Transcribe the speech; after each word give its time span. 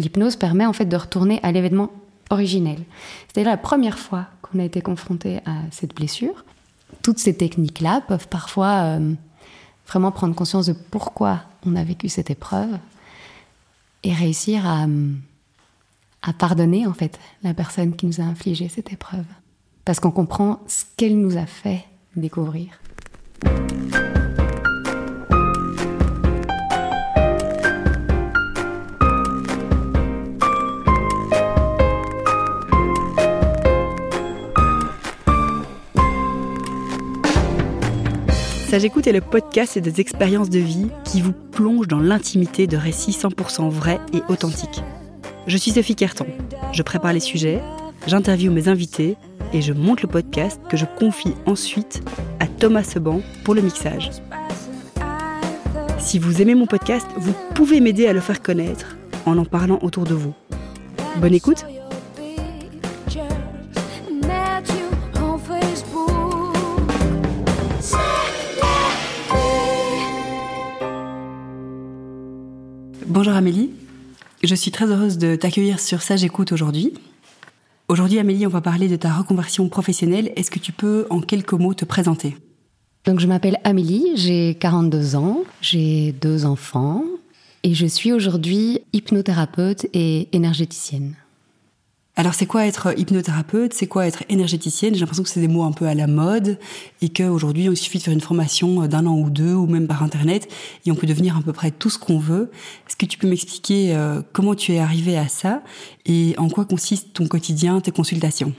l'hypnose 0.00 0.36
permet 0.36 0.66
en 0.66 0.72
fait 0.72 0.86
de 0.86 0.96
retourner 0.96 1.40
à 1.42 1.52
l'événement 1.52 1.90
originel. 2.30 2.78
C'était 3.28 3.44
la 3.44 3.56
première 3.56 3.98
fois 3.98 4.26
qu'on 4.42 4.58
a 4.58 4.64
été 4.64 4.80
confronté 4.80 5.38
à 5.46 5.56
cette 5.70 5.94
blessure. 5.94 6.44
Toutes 7.02 7.18
ces 7.18 7.36
techniques-là 7.36 8.02
peuvent 8.06 8.28
parfois 8.28 8.82
euh, 8.82 9.12
vraiment 9.86 10.12
prendre 10.12 10.34
conscience 10.34 10.66
de 10.66 10.72
pourquoi 10.72 11.42
on 11.66 11.76
a 11.76 11.84
vécu 11.84 12.08
cette 12.08 12.30
épreuve 12.30 12.78
et 14.02 14.12
réussir 14.12 14.66
à, 14.66 14.86
à 16.22 16.32
pardonner 16.32 16.86
en 16.86 16.94
fait 16.94 17.18
la 17.42 17.54
personne 17.54 17.94
qui 17.94 18.06
nous 18.06 18.20
a 18.20 18.24
infligé 18.24 18.68
cette 18.68 18.92
épreuve. 18.92 19.26
Parce 19.84 20.00
qu'on 20.00 20.10
comprend 20.10 20.60
ce 20.66 20.84
qu'elle 20.96 21.18
nous 21.18 21.36
a 21.36 21.46
fait 21.46 21.84
découvrir. 22.16 22.80
Sage 38.70 38.84
Écoute 38.84 39.08
est 39.08 39.12
le 39.12 39.20
podcast 39.20 39.76
et 39.76 39.80
des 39.80 40.00
expériences 40.00 40.48
de 40.48 40.60
vie 40.60 40.86
qui 41.04 41.20
vous 41.20 41.32
plongent 41.32 41.88
dans 41.88 41.98
l'intimité 41.98 42.68
de 42.68 42.76
récits 42.76 43.10
100% 43.10 43.68
vrais 43.68 43.98
et 44.12 44.22
authentiques. 44.28 44.84
Je 45.48 45.56
suis 45.56 45.72
Sophie 45.72 45.96
Carton. 45.96 46.26
Je 46.72 46.84
prépare 46.84 47.12
les 47.12 47.18
sujets, 47.18 47.60
j'interviewe 48.06 48.52
mes 48.52 48.68
invités 48.68 49.16
et 49.52 49.60
je 49.60 49.72
monte 49.72 50.02
le 50.02 50.08
podcast 50.08 50.60
que 50.68 50.76
je 50.76 50.84
confie 50.84 51.34
ensuite 51.46 52.04
à 52.38 52.46
Thomas 52.46 52.84
Seban 52.84 53.22
pour 53.42 53.56
le 53.56 53.62
mixage. 53.62 54.10
Si 55.98 56.20
vous 56.20 56.40
aimez 56.40 56.54
mon 56.54 56.66
podcast, 56.66 57.08
vous 57.16 57.34
pouvez 57.56 57.80
m'aider 57.80 58.06
à 58.06 58.12
le 58.12 58.20
faire 58.20 58.40
connaître 58.40 58.96
en 59.26 59.36
en 59.36 59.46
parlant 59.46 59.80
autour 59.82 60.04
de 60.04 60.14
vous. 60.14 60.32
Bonne 61.16 61.34
écoute 61.34 61.64
Bonjour 73.10 73.32
Amélie, 73.32 73.70
je 74.44 74.54
suis 74.54 74.70
très 74.70 74.86
heureuse 74.86 75.18
de 75.18 75.34
t'accueillir 75.34 75.80
sur 75.80 76.00
Sage 76.00 76.22
Écoute 76.22 76.52
aujourd'hui. 76.52 76.94
Aujourd'hui 77.88 78.20
Amélie, 78.20 78.46
on 78.46 78.50
va 78.50 78.60
parler 78.60 78.86
de 78.86 78.94
ta 78.94 79.12
reconversion 79.12 79.68
professionnelle. 79.68 80.30
Est-ce 80.36 80.48
que 80.48 80.60
tu 80.60 80.70
peux 80.70 81.08
en 81.10 81.20
quelques 81.20 81.54
mots 81.54 81.74
te 81.74 81.84
présenter? 81.84 82.36
Donc 83.04 83.18
je 83.18 83.26
m'appelle 83.26 83.58
Amélie, 83.64 84.12
j'ai 84.14 84.54
42 84.54 85.16
ans, 85.16 85.42
j'ai 85.60 86.12
deux 86.12 86.44
enfants 86.44 87.02
et 87.64 87.74
je 87.74 87.86
suis 87.86 88.12
aujourd'hui 88.12 88.78
hypnothérapeute 88.92 89.86
et 89.92 90.28
énergéticienne. 90.30 91.16
Alors 92.20 92.34
c'est 92.34 92.44
quoi 92.44 92.66
être 92.66 92.92
hypnothérapeute? 92.98 93.72
C'est 93.72 93.86
quoi 93.86 94.06
être 94.06 94.24
énergéticienne? 94.28 94.92
J'ai 94.92 95.00
l'impression 95.00 95.22
que 95.22 95.30
c'est 95.30 95.40
des 95.40 95.48
mots 95.48 95.62
un 95.62 95.72
peu 95.72 95.86
à 95.86 95.94
la 95.94 96.06
mode 96.06 96.58
et 97.00 97.08
qu'aujourd'hui 97.08 97.64
il 97.64 97.76
suffit 97.78 97.96
de 97.96 98.02
faire 98.02 98.12
une 98.12 98.20
formation 98.20 98.86
d'un 98.86 99.06
an 99.06 99.16
ou 99.16 99.30
deux 99.30 99.54
ou 99.54 99.66
même 99.66 99.86
par 99.86 100.02
internet 100.02 100.46
et 100.84 100.92
on 100.92 100.96
peut 100.96 101.06
devenir 101.06 101.38
à 101.38 101.40
peu 101.40 101.54
près 101.54 101.70
tout 101.70 101.88
ce 101.88 101.98
qu'on 101.98 102.18
veut. 102.18 102.50
Est-ce 102.86 102.96
que 102.96 103.06
tu 103.06 103.16
peux 103.16 103.26
m'expliquer 103.26 103.96
euh, 103.96 104.20
comment 104.34 104.54
tu 104.54 104.74
es 104.74 104.78
arrivée 104.80 105.16
à 105.16 105.28
ça 105.28 105.62
et 106.04 106.34
en 106.36 106.50
quoi 106.50 106.66
consiste 106.66 107.14
ton 107.14 107.26
quotidien, 107.26 107.80
tes 107.80 107.90
consultations? 107.90 108.52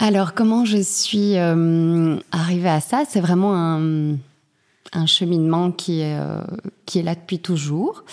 Alors 0.00 0.34
comment 0.34 0.64
je 0.64 0.78
suis 0.78 1.36
euh, 1.36 2.16
arrivée 2.32 2.70
à 2.70 2.80
ça? 2.80 3.04
C'est 3.08 3.20
vraiment 3.20 3.54
un 3.54 4.16
un 4.92 5.06
cheminement 5.06 5.70
qui 5.70 6.00
est, 6.00 6.18
euh, 6.18 6.42
qui 6.86 6.98
est 6.98 7.02
là 7.02 7.14
depuis 7.14 7.38
toujours. 7.38 8.04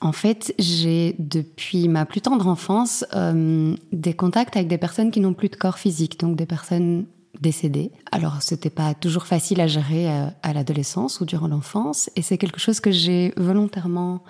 En 0.00 0.12
fait, 0.12 0.54
j'ai 0.58 1.16
depuis 1.18 1.88
ma 1.88 2.04
plus 2.06 2.20
tendre 2.20 2.46
enfance 2.46 3.04
euh, 3.14 3.74
des 3.92 4.14
contacts 4.14 4.56
avec 4.56 4.68
des 4.68 4.78
personnes 4.78 5.10
qui 5.10 5.20
n'ont 5.20 5.34
plus 5.34 5.48
de 5.48 5.56
corps 5.56 5.78
physique, 5.78 6.20
donc 6.20 6.36
des 6.36 6.46
personnes 6.46 7.06
décédées. 7.40 7.90
Alors, 8.12 8.42
c'était 8.42 8.70
pas 8.70 8.94
toujours 8.94 9.26
facile 9.26 9.60
à 9.60 9.66
gérer 9.66 10.08
à, 10.08 10.26
euh, 10.26 10.30
à 10.42 10.52
l'adolescence 10.52 11.20
ou 11.20 11.24
durant 11.24 11.48
l'enfance, 11.48 12.10
et 12.16 12.22
c'est 12.22 12.38
quelque 12.38 12.60
chose 12.60 12.80
que 12.80 12.90
j'ai 12.90 13.32
volontairement 13.36 14.22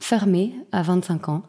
fermé 0.00 0.54
à 0.72 0.82
25 0.82 1.28
ans 1.28 1.42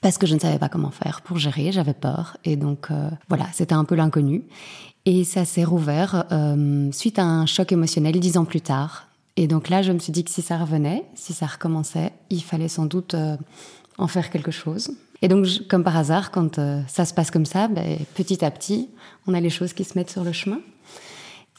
parce 0.00 0.16
que 0.16 0.26
je 0.26 0.34
ne 0.34 0.40
savais 0.40 0.58
pas 0.58 0.70
comment 0.70 0.90
faire 0.90 1.20
pour 1.20 1.36
gérer, 1.36 1.72
j'avais 1.72 1.92
peur, 1.92 2.38
et 2.44 2.56
donc 2.56 2.88
voilà, 3.28 3.44
c'était 3.52 3.74
un 3.74 3.84
peu 3.84 3.94
l'inconnu. 3.94 4.44
Et 5.04 5.24
ça 5.24 5.44
s'est 5.44 5.64
rouvert 5.64 6.24
suite 6.90 7.18
à 7.18 7.24
un 7.24 7.44
choc 7.44 7.70
émotionnel 7.70 8.18
dix 8.18 8.38
ans 8.38 8.46
plus 8.46 8.62
tard, 8.62 9.09
et 9.36 9.46
donc 9.46 9.68
là, 9.68 9.82
je 9.82 9.92
me 9.92 9.98
suis 9.98 10.12
dit 10.12 10.24
que 10.24 10.30
si 10.30 10.42
ça 10.42 10.58
revenait, 10.58 11.04
si 11.14 11.32
ça 11.32 11.46
recommençait, 11.46 12.12
il 12.30 12.42
fallait 12.42 12.68
sans 12.68 12.86
doute 12.86 13.14
euh, 13.14 13.36
en 13.98 14.06
faire 14.06 14.30
quelque 14.30 14.50
chose. 14.50 14.92
Et 15.22 15.28
donc, 15.28 15.46
comme 15.68 15.84
par 15.84 15.96
hasard, 15.96 16.30
quand 16.30 16.58
euh, 16.58 16.80
ça 16.88 17.04
se 17.04 17.14
passe 17.14 17.30
comme 17.30 17.46
ça, 17.46 17.68
ben, 17.68 17.98
petit 18.14 18.44
à 18.44 18.50
petit, 18.50 18.88
on 19.26 19.34
a 19.34 19.40
les 19.40 19.50
choses 19.50 19.72
qui 19.72 19.84
se 19.84 19.98
mettent 19.98 20.10
sur 20.10 20.24
le 20.24 20.32
chemin. 20.32 20.60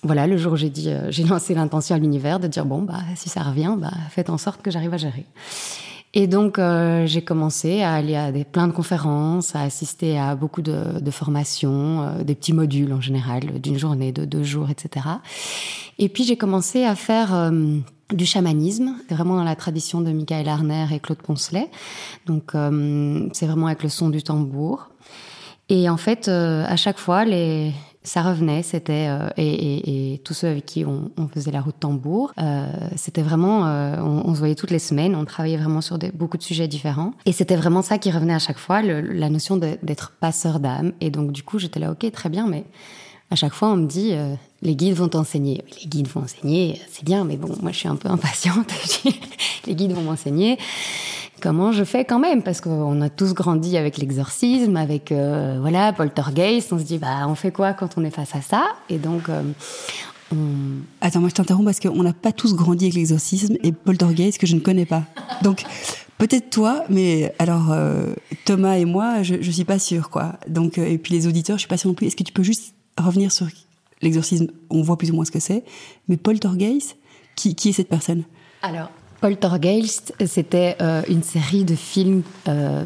Voilà, 0.03 0.25
le 0.25 0.35
jour 0.37 0.53
où 0.53 0.55
j'ai 0.55 0.69
dit, 0.69 0.89
euh, 0.89 1.11
j'ai 1.11 1.23
lancé 1.27 1.53
l'intention 1.53 1.95
à 1.95 1.99
l'univers 1.99 2.39
de 2.39 2.47
dire 2.47 2.65
bon, 2.65 2.81
bah, 2.81 3.01
si 3.15 3.29
ça 3.29 3.43
revient, 3.43 3.75
bah, 3.77 3.91
faites 4.09 4.29
en 4.29 4.37
sorte 4.37 4.61
que 4.61 4.71
j'arrive 4.71 4.93
à 4.93 4.97
gérer. 4.97 5.25
Et 6.13 6.27
donc, 6.27 6.59
euh, 6.59 7.05
j'ai 7.05 7.21
commencé 7.21 7.81
à 7.81 7.93
aller 7.93 8.15
à 8.15 8.31
des, 8.31 8.43
plein 8.43 8.67
de 8.67 8.73
conférences, 8.73 9.55
à 9.55 9.61
assister 9.61 10.19
à 10.19 10.35
beaucoup 10.35 10.61
de, 10.61 10.99
de 10.99 11.11
formations, 11.11 12.01
euh, 12.01 12.23
des 12.23 12.35
petits 12.35 12.51
modules 12.51 12.91
en 12.91 12.99
général, 12.99 13.61
d'une 13.61 13.77
journée, 13.77 14.11
de 14.11 14.25
deux 14.25 14.43
jours, 14.43 14.69
etc. 14.69 15.05
Et 15.99 16.09
puis, 16.09 16.25
j'ai 16.25 16.35
commencé 16.35 16.83
à 16.83 16.95
faire 16.95 17.33
euh, 17.33 17.77
du 18.11 18.25
chamanisme, 18.25 18.95
vraiment 19.09 19.35
dans 19.35 19.45
la 19.45 19.55
tradition 19.55 20.01
de 20.01 20.11
Michael 20.11 20.49
Arner 20.49 20.87
et 20.91 20.99
Claude 20.99 21.19
Poncelet. 21.19 21.69
Donc, 22.25 22.51
c'est 23.33 23.45
vraiment 23.45 23.67
avec 23.67 23.83
le 23.83 23.89
son 23.89 24.09
du 24.09 24.21
tambour. 24.21 24.89
Et 25.69 25.89
en 25.89 25.95
fait, 25.95 26.27
à 26.27 26.75
chaque 26.75 26.97
fois, 26.97 27.23
les, 27.23 27.71
ça 28.03 28.23
revenait, 28.23 28.63
c'était 28.63 29.07
euh, 29.09 29.29
et, 29.37 29.47
et, 29.47 30.13
et, 30.13 30.17
tous 30.19 30.33
ceux 30.33 30.47
avec 30.47 30.65
qui 30.65 30.85
on, 30.85 31.11
on 31.17 31.27
faisait 31.27 31.51
la 31.51 31.61
route 31.61 31.75
tambour, 31.79 32.33
euh, 32.39 32.65
c'était 32.95 33.21
vraiment, 33.21 33.67
euh, 33.67 33.97
on, 33.99 34.27
on, 34.27 34.33
se 34.33 34.39
voyait 34.39 34.55
toutes 34.55 34.71
les 34.71 34.79
semaines, 34.79 35.15
on 35.15 35.23
travaillait 35.23 35.57
vraiment 35.57 35.81
sur 35.81 35.99
des, 35.99 36.11
beaucoup 36.11 36.37
de 36.37 36.43
sujets 36.43 36.67
différents, 36.67 37.13
et 37.25 37.31
c'était 37.31 37.55
vraiment 37.55 37.83
ça 37.83 37.99
qui 37.99 38.09
revenait 38.09 38.33
à 38.33 38.39
chaque 38.39 38.57
fois, 38.57 38.81
le, 38.81 39.01
la 39.01 39.29
notion 39.29 39.55
d'être 39.57 40.13
passeur 40.19 40.59
d'âme. 40.59 40.93
Et 40.99 41.11
donc 41.11 41.31
du 41.31 41.43
coup, 41.43 41.59
j'étais 41.59 41.79
là, 41.79 41.91
ok, 41.91 42.11
très 42.11 42.29
bien, 42.29 42.47
mais 42.47 42.65
à 43.31 43.35
chaque 43.35 43.53
fois, 43.53 43.69
on 43.69 43.77
me 43.77 43.87
dit, 43.87 44.11
euh, 44.11 44.35
les 44.61 44.75
guides 44.75 44.95
vont 44.95 45.07
t'enseigner. 45.07 45.63
Les 45.81 45.89
guides 45.89 46.07
vont 46.07 46.21
enseigner, 46.21 46.79
c'est 46.91 47.03
bien, 47.03 47.23
mais 47.23 47.37
bon, 47.37 47.49
moi, 47.61 47.71
je 47.71 47.77
suis 47.77 47.87
un 47.87 47.95
peu 47.95 48.09
impatiente. 48.09 48.71
les 49.65 49.75
guides 49.75 49.93
vont 49.93 50.03
m'enseigner 50.03 50.57
comment 51.41 51.71
je 51.71 51.83
fais 51.83 52.05
quand 52.05 52.19
même? 52.19 52.43
Parce 52.43 52.61
qu'on 52.61 53.01
a 53.01 53.09
tous 53.09 53.33
grandi 53.33 53.75
avec 53.75 53.97
l'exorcisme, 53.97 54.77
avec 54.77 55.11
euh, 55.11 55.57
voilà 55.59 55.91
poltergeist. 55.91 56.71
On 56.71 56.79
se 56.79 56.83
dit 56.83 56.97
bah 56.97 57.27
on 57.27 57.35
fait 57.35 57.51
quoi 57.51 57.73
quand 57.73 57.97
on 57.97 58.05
est 58.05 58.11
face 58.11 58.35
à 58.35 58.41
ça? 58.41 58.63
Et 58.89 58.97
donc 58.97 59.27
euh, 59.27 59.41
on... 60.31 60.37
Attends, 61.01 61.19
moi 61.19 61.29
je 61.29 61.35
t'interromps 61.35 61.65
parce 61.65 61.79
qu'on 61.79 62.03
n'a 62.03 62.13
pas 62.13 62.31
tous 62.31 62.55
grandi 62.55 62.85
avec 62.85 62.95
l'exorcisme 62.95 63.55
et 63.63 63.71
poltergeist 63.71 64.37
que 64.37 64.47
je 64.47 64.55
ne 64.55 64.61
connais 64.61 64.85
pas. 64.85 65.03
Donc 65.41 65.63
peut-être 66.17 66.49
toi, 66.49 66.83
mais 66.89 67.33
alors 67.39 67.71
euh, 67.71 68.13
Thomas 68.45 68.75
et 68.75 68.85
moi, 68.85 69.23
je, 69.23 69.35
je 69.41 69.51
suis 69.51 69.65
pas 69.65 69.79
sûre 69.79 70.09
quoi. 70.09 70.33
Donc 70.47 70.77
et 70.77 70.97
puis 70.97 71.13
les 71.13 71.27
auditeurs, 71.27 71.57
je 71.57 71.61
suis 71.61 71.69
pas 71.69 71.77
sûre 71.77 71.89
non 71.89 71.95
plus. 71.95 72.07
Est-ce 72.07 72.15
que 72.15 72.23
tu 72.23 72.33
peux 72.33 72.43
juste 72.43 72.75
revenir 72.97 73.31
sur 73.31 73.47
l'exorcisme 74.01 74.47
On 74.69 74.81
voit 74.81 74.97
plus 74.97 75.11
ou 75.11 75.15
moins 75.15 75.25
ce 75.25 75.31
que 75.31 75.39
c'est, 75.39 75.63
mais 76.07 76.17
poltergeist, 76.17 76.97
qui, 77.35 77.55
qui 77.55 77.69
est 77.69 77.73
cette 77.73 77.89
personne? 77.89 78.23
Alors, 78.61 78.91
Poltergeist, 79.21 80.15
c'était 80.25 80.75
euh, 80.81 81.03
une 81.07 81.21
série 81.21 81.63
de 81.63 81.75
films 81.75 82.23
euh, 82.47 82.83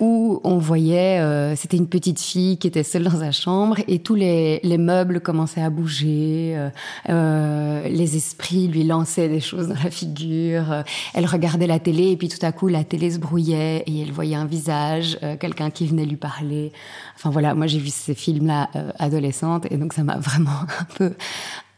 où 0.00 0.40
on 0.42 0.58
voyait, 0.58 1.20
euh, 1.20 1.54
c'était 1.54 1.76
une 1.76 1.86
petite 1.86 2.20
fille 2.20 2.58
qui 2.58 2.66
était 2.66 2.82
seule 2.82 3.04
dans 3.04 3.20
sa 3.20 3.30
chambre 3.30 3.76
et 3.86 4.00
tous 4.00 4.16
les, 4.16 4.58
les 4.64 4.78
meubles 4.78 5.20
commençaient 5.20 5.62
à 5.62 5.70
bouger, 5.70 6.54
euh, 6.56 6.70
euh, 7.08 7.88
les 7.88 8.16
esprits 8.16 8.66
lui 8.66 8.82
lançaient 8.82 9.28
des 9.28 9.38
choses 9.38 9.68
dans 9.68 9.82
la 9.82 9.90
figure, 9.90 10.82
elle 11.14 11.26
regardait 11.26 11.68
la 11.68 11.78
télé 11.78 12.10
et 12.10 12.16
puis 12.16 12.28
tout 12.28 12.44
à 12.44 12.50
coup 12.50 12.66
la 12.66 12.82
télé 12.82 13.12
se 13.12 13.18
brouillait 13.18 13.84
et 13.86 14.02
elle 14.02 14.12
voyait 14.12 14.34
un 14.34 14.46
visage, 14.46 15.18
quelqu'un 15.38 15.70
qui 15.70 15.86
venait 15.86 16.04
lui 16.04 16.16
parler. 16.16 16.72
Enfin 17.14 17.30
voilà, 17.30 17.54
moi 17.54 17.68
j'ai 17.68 17.78
vu 17.78 17.90
ces 17.90 18.14
films-là 18.14 18.70
adolescente 18.98 19.66
et 19.70 19.76
donc 19.76 19.92
ça 19.92 20.02
m'a 20.02 20.16
vraiment 20.18 20.50
un 20.80 20.84
peu 20.96 21.14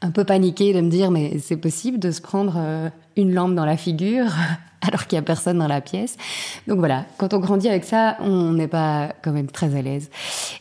un 0.03 0.11
peu 0.11 0.25
paniquée 0.25 0.73
de 0.73 0.81
me 0.81 0.89
dire 0.89 1.11
mais 1.11 1.39
c'est 1.39 1.57
possible 1.57 1.99
de 1.99 2.11
se 2.11 2.21
prendre 2.21 2.55
euh, 2.57 2.89
une 3.17 3.35
lampe 3.35 3.55
dans 3.55 3.67
la 3.67 3.77
figure 3.77 4.33
alors 4.87 5.07
qu'il 5.07 5.17
y 5.17 5.19
a 5.19 5.23
personne 5.23 5.59
dans 5.59 5.69
la 5.69 5.81
pièce. 5.81 6.17
Donc 6.67 6.79
voilà, 6.79 7.05
quand 7.19 7.35
on 7.35 7.39
grandit 7.39 7.69
avec 7.69 7.85
ça, 7.85 8.17
on 8.21 8.53
n'est 8.53 8.69
pas 8.69 9.13
quand 9.23 9.33
même 9.33 9.49
très 9.49 9.75
à 9.77 9.83
l'aise. 9.83 10.11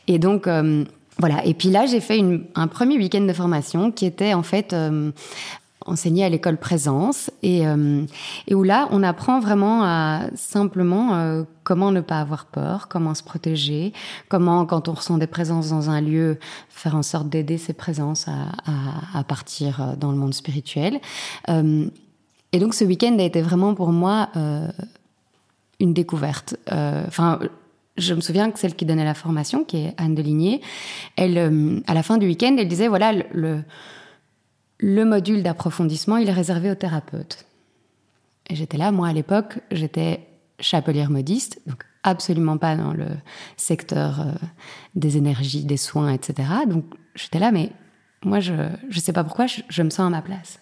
Et 0.07 0.19
donc 0.19 0.47
euh, 0.47 0.83
voilà. 1.19 1.45
Et 1.45 1.53
puis 1.53 1.69
là, 1.69 1.85
j'ai 1.85 1.99
fait 1.99 2.17
une, 2.17 2.45
un 2.55 2.67
premier 2.67 2.97
week-end 2.97 3.21
de 3.21 3.33
formation 3.33 3.91
qui 3.91 4.05
était 4.05 4.33
en 4.33 4.43
fait 4.43 4.73
euh, 4.73 5.11
enseigné 5.89 6.23
à 6.23 6.29
l'école 6.29 6.57
présence 6.57 7.31
et, 7.43 7.67
euh, 7.67 8.05
et 8.47 8.55
où 8.55 8.63
là 8.63 8.87
on 8.91 9.03
apprend 9.03 9.39
vraiment 9.39 9.83
à 9.83 10.21
simplement 10.35 11.15
euh, 11.15 11.43
comment 11.63 11.91
ne 11.91 12.01
pas 12.01 12.19
avoir 12.19 12.45
peur, 12.45 12.87
comment 12.87 13.13
se 13.13 13.23
protéger, 13.23 13.93
comment 14.29 14.65
quand 14.65 14.87
on 14.87 14.93
ressent 14.93 15.17
des 15.17 15.27
présences 15.27 15.69
dans 15.69 15.89
un 15.89 16.01
lieu 16.01 16.39
faire 16.69 16.95
en 16.95 17.03
sorte 17.03 17.29
d'aider 17.29 17.57
ces 17.57 17.73
présences 17.73 18.27
à, 18.27 19.17
à, 19.17 19.23
partir 19.23 19.81
euh, 19.81 19.95
dans 19.95 20.11
le 20.11 20.17
monde 20.17 20.33
spirituel. 20.33 20.99
Et 22.51 22.59
donc 22.59 22.73
ce 22.73 22.83
week-end 22.83 23.15
a 23.19 23.23
été 23.23 23.41
vraiment 23.41 23.75
pour 23.75 23.91
moi 23.91 24.29
une 25.79 25.93
découverte. 25.93 26.55
Enfin, 26.67 27.39
je 27.97 28.13
me 28.13 28.21
souviens 28.21 28.49
que 28.49 28.59
celle 28.59 28.75
qui 28.75 28.85
donnait 28.85 29.05
la 29.05 29.13
formation, 29.13 29.63
qui 29.63 29.77
est 29.77 29.93
Anne 29.97 30.15
Deligné, 30.15 30.61
elle, 31.15 31.81
à 31.85 31.93
la 31.93 32.03
fin 32.03 32.17
du 32.17 32.25
week-end, 32.25 32.55
elle 32.57 32.67
disait 32.67 32.87
voilà, 32.87 33.13
le 33.31 33.63
module 34.81 35.43
d'approfondissement, 35.43 36.17
il 36.17 36.29
est 36.29 36.33
réservé 36.33 36.71
aux 36.71 36.75
thérapeutes. 36.75 37.45
Et 38.49 38.55
j'étais 38.55 38.77
là, 38.77 38.91
moi 38.91 39.07
à 39.07 39.13
l'époque, 39.13 39.59
j'étais 39.71 40.25
chapelière 40.59 41.09
modiste, 41.09 41.61
donc 41.67 41.83
absolument 42.03 42.57
pas 42.57 42.75
dans 42.75 42.93
le 42.93 43.07
secteur 43.57 44.21
euh, 44.21 44.31
des 44.95 45.17
énergies, 45.17 45.63
des 45.63 45.77
soins, 45.77 46.11
etc. 46.11 46.49
Donc 46.67 46.85
j'étais 47.15 47.39
là, 47.39 47.51
mais 47.51 47.71
moi 48.23 48.39
je 48.39 48.53
ne 48.53 48.99
sais 48.99 49.13
pas 49.13 49.23
pourquoi 49.23 49.45
je, 49.47 49.83
me 49.83 49.89
sens 49.89 50.07
à 50.07 50.09
ma 50.09 50.21
place. 50.21 50.59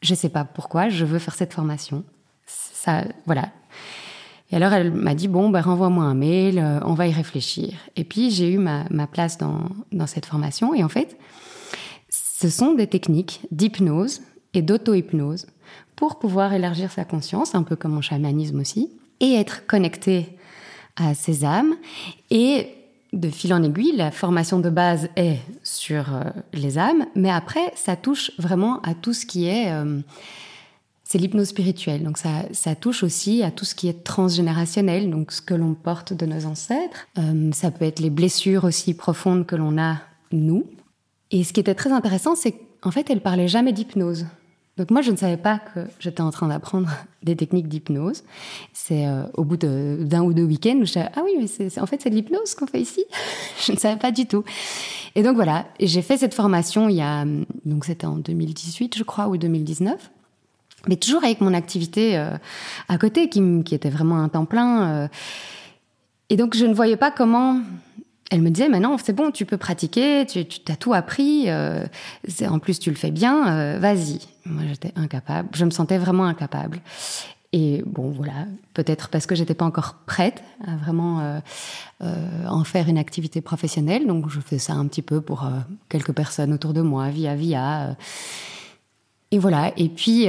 Je 0.00 0.12
ne 0.12 0.16
sais 0.16 0.28
pas 0.28 0.44
pourquoi 0.44 0.88
je 0.88 1.04
veux 1.04 1.18
faire 1.18 1.34
cette 1.34 1.52
formation. 1.52 2.04
Ça, 2.46 3.04
voilà. 3.26 3.50
Et 4.50 4.56
alors 4.56 4.72
elle 4.72 4.92
m'a 4.92 5.14
dit 5.14 5.28
bon, 5.28 5.50
ben, 5.50 5.60
renvoie-moi 5.60 6.04
un 6.04 6.14
mail, 6.14 6.58
euh, 6.58 6.80
on 6.82 6.94
va 6.94 7.06
y 7.06 7.12
réfléchir. 7.12 7.74
Et 7.96 8.04
puis 8.04 8.30
j'ai 8.30 8.50
eu 8.50 8.58
ma, 8.58 9.06
place 9.06 9.38
dans 9.38 10.06
cette 10.06 10.26
formation. 10.26 10.74
Et 10.74 10.84
en 10.84 10.88
fait, 10.88 11.16
ce 12.44 12.50
sont 12.50 12.74
des 12.74 12.86
techniques 12.86 13.40
d'hypnose 13.52 14.20
et 14.52 14.60
d'auto-hypnose 14.60 15.46
pour 15.96 16.18
pouvoir 16.18 16.52
élargir 16.52 16.92
sa 16.92 17.06
conscience, 17.06 17.54
un 17.54 17.62
peu 17.62 17.74
comme 17.74 17.96
en 17.96 18.02
chamanisme 18.02 18.60
aussi, 18.60 18.90
et 19.20 19.32
être 19.32 19.66
connecté 19.66 20.28
à 20.96 21.14
ses 21.14 21.46
âmes. 21.46 21.74
Et 22.30 22.68
de 23.14 23.30
fil 23.30 23.54
en 23.54 23.62
aiguille, 23.62 23.96
la 23.96 24.10
formation 24.10 24.60
de 24.60 24.68
base 24.68 25.08
est 25.16 25.38
sur 25.62 26.14
euh, 26.14 26.24
les 26.52 26.76
âmes, 26.76 27.06
mais 27.14 27.30
après, 27.30 27.72
ça 27.76 27.96
touche 27.96 28.30
vraiment 28.38 28.82
à 28.82 28.92
tout 28.92 29.14
ce 29.14 29.24
qui 29.24 29.46
est... 29.46 29.72
Euh, 29.72 30.00
c'est 31.02 31.16
l'hypnose 31.16 31.48
spirituelle, 31.48 32.02
donc 32.02 32.18
ça, 32.18 32.74
touche 32.74 33.02
aussi 33.02 33.42
à 33.42 33.50
tout 33.50 33.64
ce 33.64 33.74
qui 33.74 33.88
est 33.88 34.04
transgénérationnel, 34.04 35.08
donc 35.08 35.32
ce 35.32 35.40
que 35.40 35.54
l'on 35.54 35.72
porte 35.72 36.12
de 36.12 36.26
nos 36.26 36.44
ancêtres. 36.44 37.06
Euh, 37.16 37.50
ça 37.52 37.70
peut 37.70 37.86
être 37.86 38.00
les 38.00 38.10
blessures 38.10 38.64
aussi 38.64 38.92
profondes 38.92 39.46
que 39.46 39.56
l'on 39.56 39.78
a, 39.78 39.96
nous. 40.30 40.66
Et 41.34 41.42
ce 41.42 41.52
qui 41.52 41.58
était 41.58 41.74
très 41.74 41.90
intéressant, 41.90 42.36
c'est 42.36 42.54
qu'en 42.80 42.92
fait, 42.92 43.10
elle 43.10 43.20
parlait 43.20 43.48
jamais 43.48 43.72
d'hypnose. 43.72 44.26
Donc 44.76 44.92
moi, 44.92 45.02
je 45.02 45.10
ne 45.10 45.16
savais 45.16 45.36
pas 45.36 45.58
que 45.58 45.80
j'étais 45.98 46.20
en 46.20 46.30
train 46.30 46.46
d'apprendre 46.46 46.88
des 47.24 47.34
techniques 47.34 47.66
d'hypnose. 47.66 48.22
C'est 48.72 49.08
euh, 49.08 49.24
au 49.34 49.42
bout 49.42 49.56
d'un 49.56 50.22
ou 50.22 50.32
deux 50.32 50.44
week-ends 50.44 50.78
où 50.80 50.84
je 50.84 51.00
ah 51.00 51.22
oui, 51.24 51.32
mais 51.40 51.48
c'est, 51.48 51.80
en 51.80 51.86
fait, 51.86 52.00
c'est 52.00 52.10
de 52.10 52.14
l'hypnose 52.14 52.54
qu'on 52.54 52.68
fait 52.68 52.80
ici. 52.80 53.04
je 53.66 53.72
ne 53.72 53.76
savais 53.76 53.98
pas 53.98 54.12
du 54.12 54.26
tout. 54.26 54.44
Et 55.16 55.24
donc 55.24 55.34
voilà, 55.34 55.66
j'ai 55.80 56.02
fait 56.02 56.18
cette 56.18 56.34
formation 56.34 56.88
il 56.88 56.96
y 56.96 57.02
a, 57.02 57.24
donc 57.64 57.84
c'était 57.84 58.06
en 58.06 58.18
2018, 58.18 58.96
je 58.96 59.02
crois, 59.02 59.26
ou 59.26 59.36
2019. 59.36 60.12
Mais 60.86 60.96
toujours 60.96 61.24
avec 61.24 61.40
mon 61.40 61.52
activité 61.52 62.16
euh, 62.16 62.30
à 62.88 62.96
côté, 62.96 63.28
qui, 63.28 63.42
qui, 63.64 63.74
était 63.74 63.90
vraiment 63.90 64.20
un 64.20 64.28
temps 64.28 64.44
plein. 64.44 64.88
Euh. 64.88 65.08
et 66.30 66.36
donc, 66.36 66.54
je 66.56 66.64
ne 66.64 66.74
voyais 66.74 66.96
pas 66.96 67.10
comment 67.10 67.60
elle 68.30 68.42
me 68.42 68.50
disait, 68.50 68.68
mais 68.68 68.80
non, 68.80 68.96
c'est 69.02 69.12
bon, 69.12 69.30
tu 69.30 69.44
peux 69.44 69.56
pratiquer, 69.56 70.26
tu, 70.26 70.40
as 70.68 70.76
tout 70.76 70.94
appris, 70.94 71.44
euh, 71.48 71.86
en 72.48 72.58
plus 72.58 72.78
tu 72.78 72.90
le 72.90 72.96
fais 72.96 73.10
bien, 73.10 73.48
euh, 73.48 73.78
vas-y. 73.78 74.20
Moi, 74.46 74.62
j'étais 74.68 74.92
incapable, 74.96 75.48
je 75.54 75.64
me 75.64 75.70
sentais 75.70 75.98
vraiment 75.98 76.24
incapable. 76.24 76.80
Et 77.52 77.82
bon, 77.86 78.10
voilà, 78.10 78.46
peut-être 78.72 79.08
parce 79.10 79.26
que 79.26 79.36
j'étais 79.36 79.54
pas 79.54 79.64
encore 79.64 79.94
prête 80.06 80.42
à 80.66 80.74
vraiment 80.74 81.20
euh, 81.20 82.08
en 82.48 82.64
faire 82.64 82.88
une 82.88 82.98
activité 82.98 83.40
professionnelle, 83.40 84.06
donc 84.08 84.28
je 84.28 84.40
fais 84.40 84.58
ça 84.58 84.72
un 84.72 84.86
petit 84.88 85.02
peu 85.02 85.20
pour 85.20 85.48
quelques 85.88 86.12
personnes 86.12 86.52
autour 86.52 86.72
de 86.72 86.80
moi, 86.80 87.10
via 87.10 87.36
via. 87.36 87.96
et 89.30 89.38
voilà. 89.38 89.72
Et 89.76 89.88
puis 89.88 90.26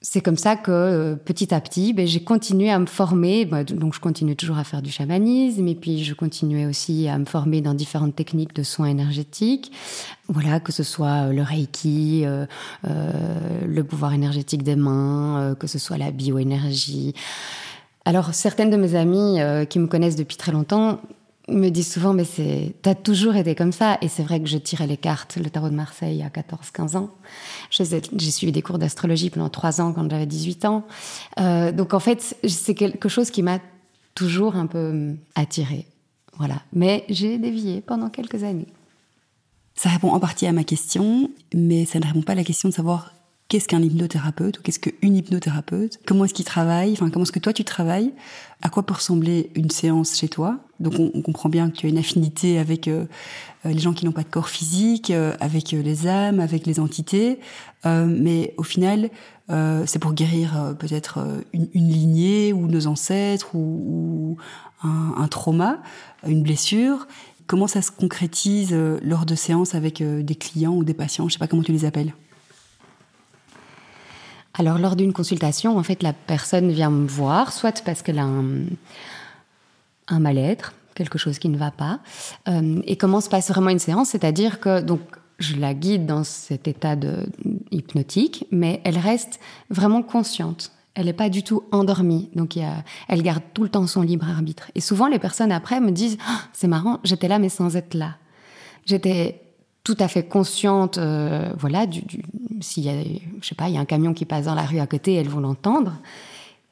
c'est 0.00 0.20
comme 0.20 0.36
ça 0.36 0.54
que 0.54 0.70
euh, 0.70 1.16
petit 1.16 1.52
à 1.52 1.60
petit, 1.60 1.92
ben, 1.92 2.06
j'ai 2.06 2.22
continué 2.22 2.70
à 2.70 2.78
me 2.78 2.86
former. 2.86 3.44
Donc, 3.44 3.94
je 3.94 4.00
continue 4.00 4.36
toujours 4.36 4.58
à 4.58 4.64
faire 4.64 4.80
du 4.80 4.90
chamanisme, 4.90 5.66
et 5.66 5.74
puis 5.74 6.04
je 6.04 6.14
continuais 6.14 6.66
aussi 6.66 7.08
à 7.08 7.18
me 7.18 7.24
former 7.24 7.60
dans 7.62 7.74
différentes 7.74 8.14
techniques 8.14 8.54
de 8.54 8.62
soins 8.62 8.86
énergétiques. 8.86 9.72
Voilà, 10.28 10.60
que 10.60 10.70
ce 10.70 10.84
soit 10.84 11.28
euh, 11.28 11.32
le 11.32 11.42
reiki, 11.42 12.22
euh, 12.24 12.46
le 12.84 13.82
pouvoir 13.82 14.12
énergétique 14.12 14.62
des 14.62 14.76
mains, 14.76 15.56
que 15.58 15.66
ce 15.66 15.78
soit 15.78 15.98
la 15.98 16.12
bioénergie. 16.12 17.14
Alors, 18.04 18.34
certaines 18.34 18.70
de 18.70 18.76
mes 18.76 18.94
amies 18.94 19.38
qui 19.68 19.78
me 19.78 19.86
connaissent 19.86 20.16
depuis 20.16 20.36
très 20.36 20.52
longtemps 20.52 21.00
me 21.48 21.70
disent 21.70 21.92
souvent, 21.92 22.12
mais 22.12 22.24
c'est, 22.24 22.74
t'as 22.82 22.94
toujours 22.94 23.36
été 23.36 23.54
comme 23.54 23.72
ça. 23.72 23.98
Et 24.02 24.08
c'est 24.08 24.22
vrai 24.22 24.40
que 24.40 24.46
je 24.46 24.58
tirais 24.58 24.86
les 24.86 24.96
cartes, 24.96 25.36
le 25.36 25.50
tarot 25.50 25.68
de 25.68 25.74
Marseille, 25.74 26.22
à 26.22 26.30
14, 26.30 26.70
15 26.70 26.96
ans. 26.96 27.10
J'ai 27.70 28.30
suivi 28.30 28.52
des 28.52 28.62
cours 28.62 28.78
d'astrologie 28.78 29.30
pendant 29.30 29.48
3 29.48 29.80
ans 29.80 29.92
quand 29.92 30.08
j'avais 30.10 30.26
18 30.26 30.64
ans. 30.64 30.86
Euh, 31.38 31.72
donc 31.72 31.94
en 31.94 32.00
fait, 32.00 32.36
c'est 32.46 32.74
quelque 32.74 33.08
chose 33.08 33.30
qui 33.30 33.42
m'a 33.42 33.58
toujours 34.14 34.56
un 34.56 34.66
peu 34.66 34.90
hum, 34.90 35.16
attirée. 35.34 35.86
Voilà. 36.38 36.62
Mais 36.72 37.04
j'ai 37.08 37.38
dévié 37.38 37.80
pendant 37.80 38.10
quelques 38.10 38.44
années. 38.44 38.68
Ça 39.74 39.88
répond 39.88 40.10
en 40.10 40.20
partie 40.20 40.46
à 40.46 40.52
ma 40.52 40.64
question, 40.64 41.30
mais 41.54 41.84
ça 41.84 42.00
ne 42.00 42.04
répond 42.04 42.22
pas 42.22 42.32
à 42.32 42.36
la 42.36 42.44
question 42.44 42.68
de 42.68 42.74
savoir 42.74 43.12
qu'est-ce 43.48 43.66
qu'un 43.66 43.82
hypnothérapeute 43.82 44.58
ou 44.58 44.62
qu'est-ce 44.62 44.78
qu'une 44.78 45.16
hypnothérapeute, 45.16 46.00
comment 46.06 46.26
est-ce 46.26 46.34
qu'il 46.34 46.44
travaille, 46.44 46.92
enfin 46.92 47.08
comment 47.08 47.22
est-ce 47.24 47.32
que 47.32 47.38
toi 47.38 47.54
tu 47.54 47.64
travailles, 47.64 48.12
à 48.60 48.68
quoi 48.68 48.84
peut 48.84 48.94
ressembler 48.94 49.50
une 49.54 49.70
séance 49.70 50.16
chez 50.16 50.28
toi. 50.28 50.58
Donc 50.80 50.94
on, 50.98 51.22
comprend 51.22 51.48
bien 51.48 51.70
que 51.70 51.76
tu 51.76 51.86
as 51.86 51.88
une 51.88 51.98
affinité 51.98 52.58
avec 52.58 52.88
euh, 52.88 53.06
euh, 53.64 53.70
les 53.70 53.78
gens 53.78 53.94
qui 53.94 54.04
n'ont 54.04 54.12
pas 54.12 54.22
de 54.22 54.28
corps 54.28 54.50
physique, 54.50 55.10
euh, 55.10 55.34
avec 55.40 55.72
les 55.72 56.06
âmes, 56.06 56.40
avec 56.40 56.66
les 56.66 56.78
entités, 56.78 57.40
mais 57.84 58.54
au 58.58 58.62
final 58.62 59.10
c'est 59.86 59.98
pour 59.98 60.12
guérir 60.12 60.76
peut-être 60.78 61.26
une, 61.54 61.68
lignée 61.72 62.52
ou 62.52 62.66
nos 62.66 62.86
ancêtres 62.86 63.54
ou, 63.54 64.36
un, 64.82 65.14
un, 65.16 65.26
trauma, 65.26 65.80
une 66.26 66.42
blessure. 66.42 67.08
Comment 67.46 67.66
ça 67.66 67.80
se 67.80 67.90
concrétise 67.90 68.76
lors 69.02 69.24
de 69.24 69.34
séances 69.34 69.74
avec 69.74 70.02
des 70.02 70.34
clients 70.34 70.74
ou 70.74 70.84
des 70.84 70.92
patients? 70.92 71.28
Je 71.28 71.34
sais 71.34 71.38
pas 71.38 71.46
comment 71.46 71.62
tu 71.62 71.72
les 71.72 71.86
appelles. 71.86 72.12
Alors, 74.58 74.78
lors 74.78 74.96
d'une 74.96 75.12
consultation, 75.12 75.78
en 75.78 75.82
fait, 75.84 76.02
la 76.02 76.12
personne 76.12 76.72
vient 76.72 76.90
me 76.90 77.06
voir, 77.06 77.52
soit 77.52 77.80
parce 77.84 78.02
qu'elle 78.02 78.18
a 78.18 78.24
un, 78.24 80.18
mal-être, 80.18 80.74
quelque 80.96 81.16
chose 81.16 81.38
qui 81.38 81.48
ne 81.48 81.56
va 81.56 81.70
pas. 81.70 82.00
Euh, 82.48 82.82
et 82.84 82.96
comment 82.96 83.20
se 83.20 83.28
passe 83.28 83.48
vraiment 83.50 83.70
une 83.70 83.78
séance? 83.78 84.08
C'est-à-dire 84.08 84.58
que 84.58 84.80
donc 84.80 85.00
je 85.38 85.54
la 85.54 85.74
guide 85.74 86.06
dans 86.06 86.24
cet 86.24 86.66
état 86.66 86.96
de 86.96 87.26
hypnotique, 87.70 88.46
mais 88.50 88.80
elle 88.82 88.98
reste 88.98 89.38
vraiment 89.70 90.02
consciente. 90.02 90.72
Elle 90.94 91.04
n'est 91.04 91.12
pas 91.12 91.28
du 91.28 91.44
tout 91.44 91.62
endormie, 91.70 92.28
donc 92.34 92.56
elle 92.56 93.22
garde 93.22 93.44
tout 93.54 93.62
le 93.62 93.68
temps 93.68 93.86
son 93.86 94.02
libre 94.02 94.28
arbitre. 94.28 94.72
Et 94.74 94.80
souvent, 94.80 95.06
les 95.06 95.20
personnes 95.20 95.52
après 95.52 95.78
me 95.78 95.92
disent 95.92 96.18
ah, 96.26 96.40
"C'est 96.52 96.66
marrant, 96.66 96.98
j'étais 97.04 97.28
là 97.28 97.38
mais 97.38 97.48
sans 97.48 97.76
être 97.76 97.94
là. 97.94 98.16
J'étais 98.84 99.40
tout 99.84 99.96
à 99.98 100.08
fait 100.08 100.24
consciente, 100.24 100.98
euh, 100.98 101.52
voilà, 101.58 101.86
du, 101.86 102.02
s'il 102.60 102.84
y 102.84 102.90
a, 102.90 103.02
je 103.40 103.46
sais 103.46 103.54
pas, 103.54 103.68
il 103.68 103.74
y 103.74 103.78
a 103.78 103.80
un 103.80 103.86
camion 103.86 104.12
qui 104.12 104.24
passe 104.24 104.44
dans 104.44 104.54
la 104.54 104.64
rue 104.64 104.80
à 104.80 104.86
côté, 104.86 105.14
elles 105.14 105.28
vont 105.28 105.40
l'entendre, 105.40 105.94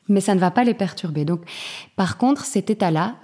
mais 0.09 0.21
ça 0.21 0.35
ne 0.35 0.41
va 0.41 0.51
pas 0.51 0.65
les 0.65 0.75
perturber. 0.75 1.25
Donc, 1.25 1.41
par 1.97 2.19
contre, 2.19 2.45
cet 2.45 2.71
état-là 2.71 3.17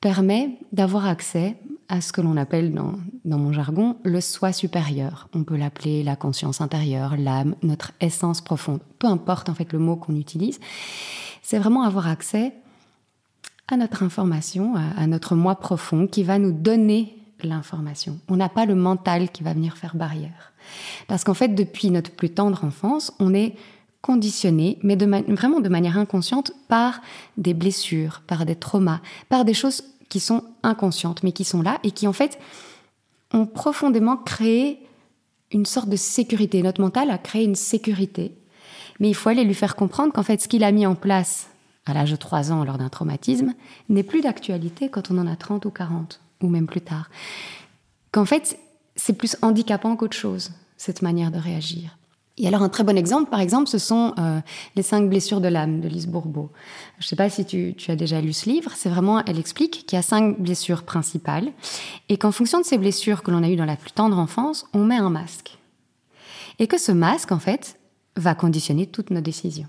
permet 0.00 0.58
d'avoir 0.72 1.06
accès 1.06 1.56
à 1.88 2.00
ce 2.00 2.12
que 2.12 2.20
l'on 2.20 2.36
appelle 2.36 2.72
dans, 2.72 2.94
dans 3.24 3.38
mon 3.38 3.52
jargon 3.52 3.96
le 4.02 4.20
soi 4.20 4.52
supérieur. 4.52 5.28
On 5.34 5.44
peut 5.44 5.56
l'appeler 5.56 6.02
la 6.02 6.16
conscience 6.16 6.60
intérieure, 6.60 7.16
l'âme, 7.18 7.54
notre 7.62 7.92
essence 8.00 8.40
profonde. 8.40 8.80
Peu 8.98 9.06
importe 9.06 9.48
en 9.48 9.54
fait 9.54 9.72
le 9.72 9.78
mot 9.78 9.96
qu'on 9.96 10.16
utilise, 10.16 10.60
c'est 11.42 11.58
vraiment 11.58 11.82
avoir 11.82 12.08
accès 12.08 12.54
à 13.68 13.76
notre 13.76 14.02
information, 14.02 14.74
à, 14.76 15.02
à 15.02 15.06
notre 15.06 15.34
moi 15.36 15.56
profond 15.56 16.06
qui 16.06 16.22
va 16.22 16.38
nous 16.38 16.52
donner 16.52 17.16
l'information. 17.42 18.18
On 18.28 18.36
n'a 18.36 18.48
pas 18.48 18.66
le 18.66 18.74
mental 18.74 19.30
qui 19.30 19.42
va 19.42 19.54
venir 19.54 19.76
faire 19.76 19.96
barrière. 19.96 20.52
Parce 21.08 21.24
qu'en 21.24 21.34
fait, 21.34 21.48
depuis 21.48 21.90
notre 21.90 22.10
plus 22.10 22.30
tendre 22.30 22.64
enfance, 22.64 23.12
on 23.18 23.34
est 23.34 23.54
conditionné, 24.00 24.78
mais 24.82 24.96
de 24.96 25.06
vraiment 25.32 25.60
de 25.60 25.68
manière 25.68 25.98
inconsciente, 25.98 26.52
par 26.68 27.00
des 27.38 27.54
blessures, 27.54 28.22
par 28.26 28.44
des 28.44 28.56
traumas, 28.56 29.00
par 29.28 29.44
des 29.44 29.54
choses 29.54 29.82
qui 30.08 30.20
sont 30.20 30.44
inconscientes, 30.62 31.22
mais 31.22 31.32
qui 31.32 31.44
sont 31.44 31.62
là 31.62 31.78
et 31.82 31.90
qui 31.90 32.06
en 32.06 32.12
fait 32.12 32.38
ont 33.32 33.46
profondément 33.46 34.16
créé 34.16 34.86
une 35.50 35.66
sorte 35.66 35.88
de 35.88 35.96
sécurité. 35.96 36.62
Notre 36.62 36.80
mental 36.80 37.10
a 37.10 37.18
créé 37.18 37.44
une 37.44 37.54
sécurité. 37.54 38.36
Mais 39.00 39.08
il 39.08 39.14
faut 39.14 39.28
aller 39.28 39.44
lui 39.44 39.54
faire 39.54 39.76
comprendre 39.76 40.12
qu'en 40.12 40.22
fait, 40.22 40.40
ce 40.40 40.48
qu'il 40.48 40.64
a 40.64 40.72
mis 40.72 40.86
en 40.86 40.94
place 40.94 41.48
à 41.86 41.94
l'âge 41.94 42.10
de 42.10 42.16
3 42.16 42.52
ans 42.52 42.64
lors 42.64 42.78
d'un 42.78 42.88
traumatisme 42.88 43.54
n'est 43.88 44.02
plus 44.02 44.20
d'actualité 44.20 44.88
quand 44.88 45.10
on 45.10 45.18
en 45.18 45.26
a 45.26 45.36
30 45.36 45.64
ou 45.64 45.70
40 45.70 46.20
ou 46.44 46.48
même 46.48 46.66
plus 46.66 46.80
tard. 46.80 47.10
Qu'en 48.12 48.24
fait, 48.24 48.58
c'est 48.96 49.14
plus 49.14 49.36
handicapant 49.42 49.96
qu'autre 49.96 50.16
chose, 50.16 50.52
cette 50.76 51.02
manière 51.02 51.30
de 51.30 51.38
réagir. 51.38 51.96
Et 52.36 52.48
alors 52.48 52.62
un 52.62 52.68
très 52.68 52.82
bon 52.82 52.96
exemple, 52.96 53.30
par 53.30 53.40
exemple, 53.40 53.68
ce 53.68 53.78
sont 53.78 54.12
euh, 54.18 54.40
les 54.74 54.82
cinq 54.82 55.08
blessures 55.08 55.40
de 55.40 55.46
l'âme 55.46 55.80
de 55.80 55.88
Lise 55.88 56.08
Bourbeau. 56.08 56.50
Je 56.98 57.04
ne 57.04 57.08
sais 57.08 57.16
pas 57.16 57.30
si 57.30 57.44
tu, 57.44 57.74
tu, 57.76 57.92
as 57.92 57.96
déjà 57.96 58.20
lu 58.20 58.32
ce 58.32 58.48
livre. 58.48 58.72
C'est 58.74 58.88
vraiment, 58.88 59.24
elle 59.24 59.38
explique 59.38 59.86
qu'il 59.86 59.96
y 59.96 60.00
a 60.00 60.02
cinq 60.02 60.40
blessures 60.40 60.82
principales 60.82 61.52
et 62.08 62.16
qu'en 62.16 62.32
fonction 62.32 62.58
de 62.58 62.64
ces 62.64 62.76
blessures 62.76 63.22
que 63.22 63.30
l'on 63.30 63.44
a 63.44 63.48
eues 63.48 63.56
dans 63.56 63.64
la 63.64 63.76
plus 63.76 63.92
tendre 63.92 64.18
enfance, 64.18 64.66
on 64.72 64.84
met 64.84 64.96
un 64.96 65.10
masque. 65.10 65.58
Et 66.58 66.66
que 66.66 66.78
ce 66.78 66.90
masque, 66.90 67.30
en 67.30 67.38
fait, 67.38 67.78
va 68.16 68.34
conditionner 68.34 68.86
toutes 68.86 69.10
nos 69.10 69.20
décisions. 69.20 69.68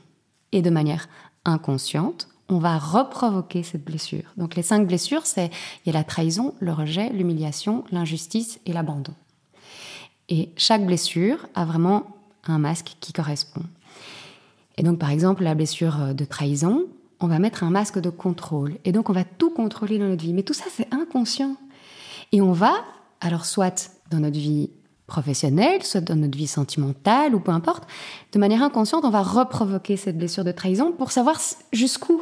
Et 0.51 0.61
de 0.63 0.69
manière 0.69 1.07
inconsciente, 1.45 2.29
on 2.49 2.59
va 2.59 2.77
reprovoquer 2.77 3.63
cette 3.63 3.83
blessure. 3.83 4.23
Donc 4.37 4.55
les 4.55 4.61
cinq 4.61 4.87
blessures, 4.87 5.25
c'est 5.25 5.49
il 5.85 5.91
y 5.91 5.95
a 5.95 5.97
la 5.97 6.03
trahison, 6.03 6.53
le 6.59 6.73
rejet, 6.73 7.09
l'humiliation, 7.09 7.83
l'injustice 7.91 8.59
et 8.65 8.73
l'abandon. 8.73 9.13
Et 10.29 10.49
chaque 10.55 10.85
blessure 10.85 11.47
a 11.55 11.65
vraiment 11.65 12.07
un 12.45 12.59
masque 12.59 12.95
qui 12.99 13.13
correspond. 13.13 13.63
Et 14.77 14.83
donc 14.83 14.99
par 14.99 15.09
exemple 15.09 15.43
la 15.43 15.55
blessure 15.55 16.13
de 16.13 16.25
trahison, 16.25 16.85
on 17.19 17.27
va 17.27 17.39
mettre 17.39 17.63
un 17.63 17.69
masque 17.69 17.99
de 17.99 18.09
contrôle. 18.09 18.77
Et 18.85 18.91
donc 18.91 19.09
on 19.09 19.13
va 19.13 19.23
tout 19.23 19.49
contrôler 19.49 19.97
dans 19.97 20.07
notre 20.07 20.23
vie. 20.23 20.33
Mais 20.33 20.43
tout 20.43 20.53
ça 20.53 20.65
c'est 20.69 20.93
inconscient. 20.93 21.55
Et 22.31 22.41
on 22.41 22.51
va, 22.51 22.73
alors 23.21 23.45
soit 23.45 23.91
dans 24.11 24.19
notre 24.19 24.37
vie 24.37 24.69
professionnelle, 25.07 25.83
soit 25.83 26.01
dans 26.01 26.15
notre 26.15 26.37
vie 26.37 26.47
sentimentale 26.47 27.35
ou 27.35 27.39
peu 27.39 27.51
importe, 27.51 27.87
de 28.31 28.39
manière 28.39 28.63
inconsciente, 28.63 29.05
on 29.05 29.09
va 29.09 29.21
reprovoquer 29.21 29.97
cette 29.97 30.17
blessure 30.17 30.43
de 30.43 30.51
trahison 30.51 30.91
pour 30.91 31.11
savoir 31.11 31.39
jusqu'où 31.71 32.21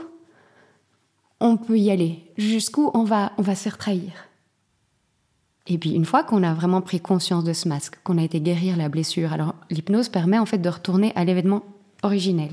on 1.43 1.57
peut 1.57 1.77
y 1.77 1.91
aller, 1.91 2.23
jusqu'où 2.38 2.89
on 2.93 3.03
va, 3.03 3.33
on 3.38 3.41
va 3.41 3.53
se 3.53 3.63
faire 3.63 3.77
trahir. 3.77 4.13
Et 5.67 5.77
puis 5.77 5.91
une 5.91 6.05
fois 6.05 6.23
qu'on 6.23 6.41
a 6.41 6.53
vraiment 6.53 6.81
pris 6.81 7.01
conscience 7.01 7.43
de 7.43 7.51
ce 7.51 7.67
masque, 7.67 8.00
qu'on 8.03 8.17
a 8.17 8.23
été 8.23 8.39
guérir 8.39 8.77
la 8.77 8.88
blessure, 8.88 9.33
alors 9.33 9.53
l'hypnose 9.69 10.07
permet 10.07 10.39
en 10.39 10.45
fait 10.45 10.57
de 10.57 10.69
retourner 10.69 11.12
à 11.15 11.25
l'événement 11.25 11.63
originel. 12.01 12.51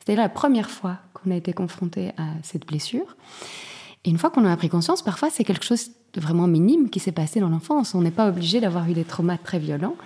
C'était 0.00 0.16
la 0.16 0.28
première 0.28 0.70
fois 0.70 0.98
qu'on 1.14 1.30
a 1.30 1.36
été 1.36 1.52
confronté 1.52 2.10
à 2.18 2.26
cette 2.42 2.66
blessure. 2.66 3.16
Et 4.04 4.10
une 4.10 4.18
fois 4.18 4.30
qu'on 4.30 4.44
en 4.44 4.50
a 4.50 4.56
pris 4.56 4.68
conscience, 4.68 5.02
parfois 5.02 5.30
c'est 5.30 5.44
quelque 5.44 5.64
chose 5.64 5.90
de 6.12 6.20
vraiment 6.20 6.48
minime 6.48 6.90
qui 6.90 6.98
s'est 6.98 7.12
passé 7.12 7.38
dans 7.38 7.48
l'enfance. 7.48 7.94
On 7.94 8.02
n'est 8.02 8.10
pas 8.10 8.28
obligé 8.28 8.60
d'avoir 8.60 8.88
eu 8.88 8.92
des 8.92 9.04
traumas 9.04 9.38
très 9.38 9.60
violents. 9.60 9.96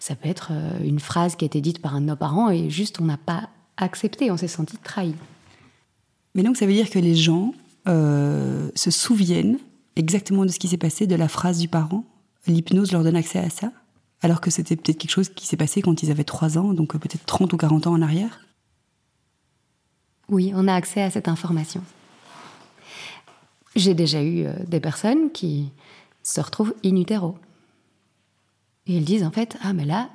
Ça 0.00 0.14
peut 0.14 0.30
être 0.30 0.48
euh, 0.50 0.70
une 0.82 0.98
phrase 0.98 1.36
qui 1.36 1.44
a 1.44 1.46
été 1.46 1.60
dite 1.60 1.80
par 1.82 1.94
un 1.94 2.00
de 2.00 2.06
nos 2.06 2.16
parents 2.16 2.50
et 2.50 2.70
juste 2.70 3.02
on 3.02 3.04
n'a 3.04 3.18
pas 3.18 3.50
accepté, 3.76 4.30
on 4.30 4.38
s'est 4.38 4.48
senti 4.48 4.78
trahi. 4.78 5.14
Mais 6.34 6.42
donc 6.42 6.56
ça 6.56 6.64
veut 6.64 6.72
dire 6.72 6.88
que 6.88 6.98
les 6.98 7.14
gens 7.14 7.52
euh, 7.88 8.70
se 8.74 8.90
souviennent 8.90 9.58
exactement 9.96 10.44
de 10.44 10.50
ce 10.50 10.58
qui 10.58 10.68
s'est 10.68 10.78
passé, 10.78 11.06
de 11.06 11.14
la 11.14 11.28
phrase 11.28 11.58
du 11.58 11.68
parent. 11.68 12.04
L'hypnose 12.46 12.92
leur 12.92 13.02
donne 13.02 13.16
accès 13.16 13.38
à 13.38 13.50
ça, 13.50 13.72
alors 14.20 14.40
que 14.40 14.50
c'était 14.50 14.76
peut-être 14.76 14.98
quelque 14.98 15.10
chose 15.10 15.28
qui 15.28 15.46
s'est 15.46 15.56
passé 15.56 15.82
quand 15.82 16.02
ils 16.02 16.10
avaient 16.10 16.24
3 16.24 16.58
ans, 16.58 16.74
donc 16.74 16.96
peut-être 16.96 17.24
30 17.26 17.52
ou 17.52 17.56
40 17.56 17.86
ans 17.86 17.92
en 17.92 18.02
arrière. 18.02 18.40
Oui, 20.28 20.52
on 20.54 20.68
a 20.68 20.74
accès 20.74 21.02
à 21.02 21.10
cette 21.10 21.28
information. 21.28 21.82
J'ai 23.74 23.94
déjà 23.94 24.22
eu 24.22 24.46
euh, 24.46 24.52
des 24.66 24.80
personnes 24.80 25.30
qui 25.32 25.70
se 26.22 26.40
retrouvent 26.40 26.74
in 26.84 26.96
utero. 26.96 27.36
Et 28.86 28.96
ils 28.96 29.04
disent 29.04 29.24
en 29.24 29.30
fait, 29.30 29.56
ah 29.62 29.72
mais 29.72 29.84
là, 29.84 30.10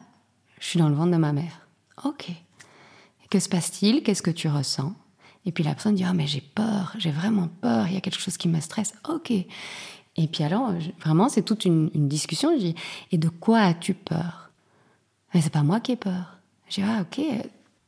je 0.60 0.66
suis 0.66 0.80
dans 0.80 0.90
le 0.90 0.96
ventre 0.96 1.12
de 1.12 1.18
ma 1.18 1.34
mère. 1.34 1.68
Ok. 2.04 2.32
Que 3.30 3.40
se 3.40 3.50
passe-t-il? 3.50 4.04
Qu'est-ce 4.04 4.22
que 4.22 4.32
tu 4.32 4.48
ressens? 4.48 4.94
Et 5.48 5.54
puis 5.54 5.64
la 5.64 5.72
personne 5.72 5.96
dit, 5.96 6.04
ah 6.04 6.14
mais 6.14 6.28
j'ai 6.28 6.42
peur, 6.42 6.94
j'ai 6.98 7.10
vraiment 7.10 7.48
peur, 7.62 7.88
il 7.88 7.94
y 7.94 7.98
a 7.98 8.02
quelque 8.02 8.20
chose 8.20 8.36
qui 8.36 8.50
me 8.50 8.60
stresse. 8.60 8.94
Ok. 9.08 9.32
Et 9.32 10.28
puis 10.28 10.44
alors, 10.44 10.74
vraiment, 11.00 11.30
c'est 11.30 11.42
toute 11.42 11.64
une, 11.64 11.90
discussion. 11.94 12.52
Je 12.54 12.60
dis, 12.60 12.76
et 13.14 13.18
de 13.18 13.30
quoi 13.30 13.60
as-tu 13.60 13.94
peur? 13.94 14.52
Mais 15.34 15.40
c'est 15.40 15.50
pas 15.50 15.64
moi 15.64 15.80
qui 15.80 15.94
ai 15.94 15.96
peur. 15.96 16.38
Je 16.68 16.82
dis, 16.82 16.84
ah 16.86 17.02
ok, 17.02 17.26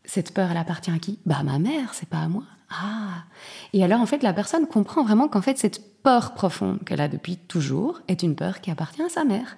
cette 0.05 0.33
peur, 0.33 0.49
elle 0.49 0.57
appartient 0.57 0.89
à 0.89 0.99
qui? 0.99 1.19
Bah 1.25 1.39
à 1.39 1.43
ma 1.43 1.59
mère, 1.59 1.93
c'est 1.93 2.07
pas 2.07 2.19
à 2.19 2.29
moi. 2.29 2.45
Ah 2.69 3.25
Et 3.73 3.83
alors, 3.83 3.99
en 3.99 4.05
fait, 4.05 4.23
la 4.23 4.31
personne 4.31 4.65
comprend 4.65 5.03
vraiment 5.03 5.27
qu'en 5.27 5.41
fait, 5.41 5.57
cette 5.57 6.01
peur 6.01 6.35
profonde 6.35 6.81
qu'elle 6.85 7.01
a 7.01 7.09
depuis 7.09 7.35
toujours 7.35 7.99
est 8.07 8.23
une 8.23 8.35
peur 8.35 8.61
qui 8.61 8.71
appartient 8.71 9.03
à 9.03 9.09
sa 9.09 9.25
mère. 9.25 9.57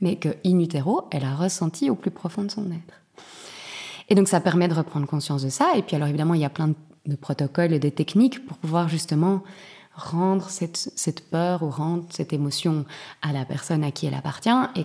Mais 0.00 0.16
que, 0.16 0.30
in 0.46 0.58
utero, 0.58 1.02
elle 1.10 1.24
a 1.24 1.34
ressenti 1.34 1.90
au 1.90 1.96
plus 1.96 2.10
profond 2.10 2.44
de 2.44 2.50
son 2.50 2.70
être. 2.70 3.02
Et 4.08 4.14
donc, 4.14 4.26
ça 4.26 4.40
permet 4.40 4.68
de 4.68 4.74
reprendre 4.74 5.06
conscience 5.06 5.42
de 5.42 5.50
ça. 5.50 5.72
Et 5.76 5.82
puis, 5.82 5.96
alors, 5.96 6.08
évidemment, 6.08 6.32
il 6.32 6.40
y 6.40 6.46
a 6.46 6.50
plein 6.50 6.68
de 6.68 6.76
de 7.06 7.16
protocoles 7.16 7.72
et 7.72 7.78
des 7.78 7.90
techniques 7.90 8.44
pour 8.46 8.56
pouvoir 8.58 8.88
justement 8.88 9.42
rendre 9.96 10.50
cette, 10.50 11.30
peur 11.30 11.62
ou 11.62 11.70
rendre 11.70 12.04
cette 12.10 12.32
émotion 12.32 12.84
à 13.22 13.32
la 13.32 13.44
personne 13.44 13.82
à 13.82 13.90
qui 13.90 14.06
elle 14.06 14.14
appartient 14.14 14.50
et 14.74 14.84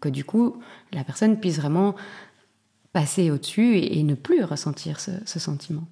que, 0.00 0.08
du 0.08 0.24
coup 0.24 0.60
la 0.92 1.04
personne 1.04 1.38
puisse 1.38 1.58
vraiment 1.58 1.94
passer 2.92 3.30
au-dessus 3.30 3.78
et, 3.78 4.02
ne 4.02 4.14
plus 4.14 4.42
ressentir 4.42 4.98
ce, 4.98 5.38
sentiment. 5.38 5.84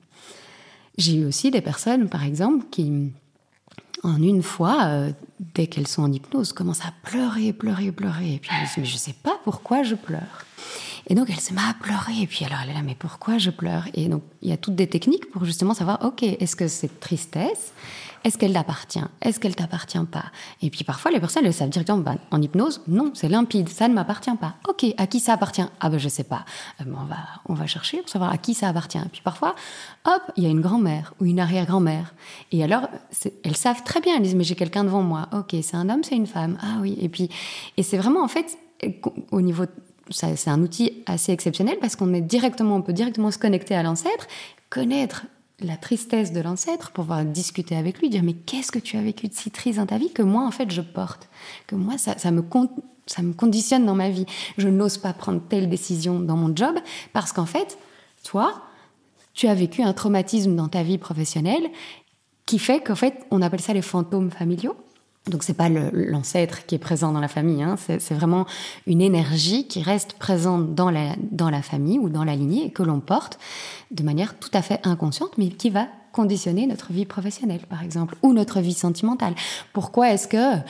J'ai 0.98 1.16
eu 1.18 1.24
aussi 1.26 1.50
des 1.50 1.60
personnes, 1.60 2.08
par 2.08 2.24
exemple, 2.24 2.64
qui, 2.70 3.12
en 4.02 4.20
une 4.22 4.42
fois, 4.42 4.86
euh, 4.86 5.12
dès 5.54 5.66
qu'elles 5.66 5.86
sont 5.86 6.02
en 6.02 6.10
hypnose, 6.10 6.54
commencent 6.54 6.84
à 6.84 6.94
pleurer, 7.02 7.52
pleurer, 7.52 7.92
pleurer. 7.92 8.34
Et 8.34 8.38
puis 8.38 8.50
elles 8.52 8.66
disent, 8.66 8.78
mais 8.78 8.84
je 8.86 8.94
ne 8.94 8.98
sais 8.98 9.14
pas 9.22 9.38
pourquoi 9.44 9.82
je 9.82 9.94
pleure. 9.94 10.46
Et 11.08 11.14
donc 11.14 11.30
elle 11.30 11.40
se 11.40 11.54
met 11.54 11.60
à 11.60 11.74
pleurer. 11.74 12.22
Et 12.22 12.26
puis 12.26 12.44
alors 12.44 12.58
elle 12.62 12.70
est 12.70 12.74
là, 12.74 12.82
mais 12.82 12.96
pourquoi 12.96 13.38
je 13.38 13.50
pleure? 13.50 13.84
Et 13.94 14.08
donc 14.08 14.22
il 14.42 14.50
y 14.50 14.52
a 14.52 14.56
toutes 14.56 14.74
des 14.74 14.88
techniques 14.88 15.30
pour 15.30 15.44
justement 15.44 15.74
savoir, 15.74 16.04
ok, 16.04 16.22
est-ce 16.22 16.56
que 16.56 16.68
cette 16.68 17.00
tristesse, 17.00 17.72
est-ce 18.24 18.38
qu'elle 18.38 18.54
t'appartient? 18.54 19.04
Est-ce 19.22 19.38
qu'elle 19.38 19.54
t'appartient 19.54 20.04
pas? 20.10 20.24
Et 20.60 20.70
puis 20.70 20.82
parfois 20.82 21.12
les 21.12 21.20
personnes 21.20 21.46
elles 21.46 21.54
savent 21.54 21.68
directement, 21.68 21.98
ben, 21.98 22.18
en 22.32 22.42
hypnose, 22.42 22.80
non, 22.88 23.12
c'est 23.14 23.28
limpide, 23.28 23.68
ça 23.68 23.86
ne 23.86 23.94
m'appartient 23.94 24.34
pas. 24.40 24.56
Ok, 24.68 24.84
à 24.96 25.06
qui 25.06 25.20
ça 25.20 25.34
appartient? 25.34 25.62
Ah 25.78 25.90
ben 25.90 25.98
je 25.98 26.08
sais 26.08 26.24
pas. 26.24 26.44
Euh, 26.80 26.84
on 26.86 27.04
va 27.04 27.18
on 27.48 27.54
va 27.54 27.66
chercher 27.66 27.98
pour 27.98 28.08
savoir 28.08 28.32
à 28.32 28.38
qui 28.38 28.54
ça 28.54 28.68
appartient. 28.68 28.98
Et 28.98 29.08
puis 29.12 29.20
parfois, 29.22 29.54
hop, 30.06 30.22
il 30.36 30.42
y 30.42 30.46
a 30.46 30.50
une 30.50 30.60
grand-mère 30.60 31.14
ou 31.20 31.24
une 31.26 31.38
arrière-grand-mère. 31.38 32.14
Et 32.50 32.64
alors 32.64 32.88
elles 33.44 33.56
savent 33.56 33.84
très 33.84 34.00
bien. 34.00 34.16
Elles 34.16 34.22
disent 34.22 34.34
mais 34.34 34.44
j'ai 34.44 34.56
quelqu'un 34.56 34.82
devant 34.82 35.02
moi. 35.02 35.28
Ok, 35.32 35.54
c'est 35.62 35.76
un 35.76 35.88
homme, 35.88 36.02
c'est 36.02 36.16
une 36.16 36.26
femme. 36.26 36.58
Ah 36.60 36.78
oui. 36.80 36.98
Et 37.00 37.08
puis 37.08 37.28
et 37.76 37.84
c'est 37.84 37.98
vraiment 37.98 38.24
en 38.24 38.28
fait 38.28 38.58
au 39.30 39.40
niveau 39.40 39.66
c'est 40.10 40.48
un 40.48 40.62
outil 40.62 41.02
assez 41.06 41.32
exceptionnel 41.32 41.78
parce 41.80 41.96
qu'on 41.96 42.10
peut 42.10 42.92
directement 42.92 43.30
se 43.30 43.38
connecter 43.38 43.74
à 43.74 43.82
l'ancêtre, 43.82 44.26
connaître 44.70 45.26
la 45.60 45.76
tristesse 45.76 46.32
de 46.32 46.40
l'ancêtre, 46.40 46.92
pouvoir 46.92 47.24
discuter 47.24 47.76
avec 47.76 48.00
lui, 48.00 48.10
dire 48.10 48.22
mais 48.22 48.34
qu'est-ce 48.34 48.70
que 48.70 48.78
tu 48.78 48.96
as 48.96 49.02
vécu 49.02 49.28
de 49.28 49.34
si 49.34 49.50
triste 49.50 49.78
dans 49.78 49.86
ta 49.86 49.98
vie 49.98 50.12
que 50.12 50.22
moi 50.22 50.44
en 50.44 50.50
fait 50.50 50.70
je 50.70 50.82
porte, 50.82 51.28
que 51.66 51.74
moi 51.74 51.96
ça 51.98 52.30
me 52.30 52.42
ça 53.06 53.22
me 53.22 53.32
conditionne 53.32 53.86
dans 53.86 53.94
ma 53.94 54.10
vie. 54.10 54.26
Je 54.58 54.68
n'ose 54.68 54.98
pas 54.98 55.12
prendre 55.12 55.40
telle 55.48 55.68
décision 55.68 56.20
dans 56.20 56.36
mon 56.36 56.54
job 56.54 56.76
parce 57.12 57.32
qu'en 57.32 57.46
fait, 57.46 57.78
toi, 58.24 58.62
tu 59.32 59.46
as 59.46 59.54
vécu 59.54 59.82
un 59.82 59.92
traumatisme 59.92 60.56
dans 60.56 60.68
ta 60.68 60.82
vie 60.82 60.98
professionnelle 60.98 61.70
qui 62.46 62.58
fait 62.58 62.80
qu'en 62.80 62.94
fait, 62.94 63.24
on 63.30 63.42
appelle 63.42 63.60
ça 63.60 63.72
les 63.72 63.82
fantômes 63.82 64.30
familiaux. 64.30 64.76
Donc 65.28 65.42
c'est 65.42 65.54
pas 65.54 65.68
l'ancêtre 65.68 66.66
qui 66.66 66.76
est 66.76 66.78
présent 66.78 67.12
dans 67.12 67.20
la 67.20 67.28
famille, 67.28 67.62
hein. 67.62 67.76
c'est 67.76 68.14
vraiment 68.14 68.46
une 68.86 69.00
énergie 69.00 69.66
qui 69.66 69.82
reste 69.82 70.12
présente 70.12 70.76
dans 70.76 70.88
la, 70.90 71.16
dans 71.32 71.50
la 71.50 71.62
famille 71.62 71.98
ou 71.98 72.08
dans 72.08 72.22
la 72.22 72.36
lignée 72.36 72.66
et 72.66 72.70
que 72.70 72.84
l'on 72.84 73.00
porte 73.00 73.38
de 73.90 74.04
manière 74.04 74.38
tout 74.38 74.50
à 74.52 74.62
fait 74.62 74.78
inconsciente, 74.84 75.36
mais 75.36 75.48
qui 75.48 75.70
va 75.70 75.88
conditionner 76.12 76.66
notre 76.66 76.92
vie 76.92 77.06
professionnelle, 77.06 77.66
par 77.68 77.82
exemple, 77.82 78.16
ou 78.22 78.32
notre 78.32 78.60
vie 78.60 78.72
sentimentale. 78.72 79.34
Pourquoi 79.72 80.12
est-ce 80.12 80.28
que 80.28 80.62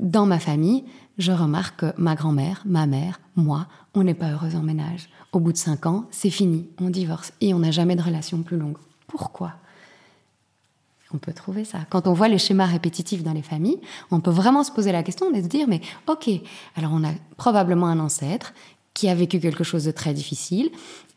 dans 0.00 0.26
ma 0.26 0.38
famille, 0.38 0.84
je 1.18 1.32
remarque 1.32 1.80
que 1.80 1.92
ma 2.00 2.14
grand-mère, 2.14 2.62
ma 2.64 2.86
mère, 2.86 3.20
moi, 3.36 3.66
on 3.94 4.04
n'est 4.04 4.14
pas 4.14 4.30
heureuse 4.30 4.56
en 4.56 4.62
ménage? 4.62 5.10
Au 5.32 5.40
bout 5.40 5.52
de 5.52 5.58
cinq 5.58 5.84
ans, 5.84 6.06
c'est 6.10 6.30
fini, 6.30 6.68
on 6.80 6.88
divorce 6.88 7.32
et 7.40 7.52
on 7.52 7.58
n'a 7.58 7.70
jamais 7.70 7.94
de 7.94 8.02
relation 8.02 8.42
plus 8.42 8.56
longue. 8.56 8.78
Pourquoi? 9.06 9.52
On 11.12 11.18
peut 11.18 11.32
trouver 11.32 11.64
ça. 11.64 11.80
Quand 11.90 12.06
on 12.06 12.12
voit 12.12 12.28
les 12.28 12.38
schémas 12.38 12.66
répétitifs 12.66 13.22
dans 13.22 13.32
les 13.32 13.42
familles, 13.42 13.80
on 14.10 14.20
peut 14.20 14.30
vraiment 14.30 14.62
se 14.62 14.70
poser 14.70 14.92
la 14.92 15.02
question 15.02 15.32
et 15.34 15.42
se 15.42 15.48
dire, 15.48 15.66
mais 15.68 15.80
ok, 16.06 16.28
alors 16.76 16.92
on 16.94 17.04
a 17.04 17.12
probablement 17.36 17.86
un 17.86 17.98
ancêtre 17.98 18.52
qui 18.94 19.08
a 19.08 19.14
vécu 19.14 19.40
quelque 19.40 19.64
chose 19.64 19.84
de 19.84 19.90
très 19.90 20.12
difficile 20.12 20.70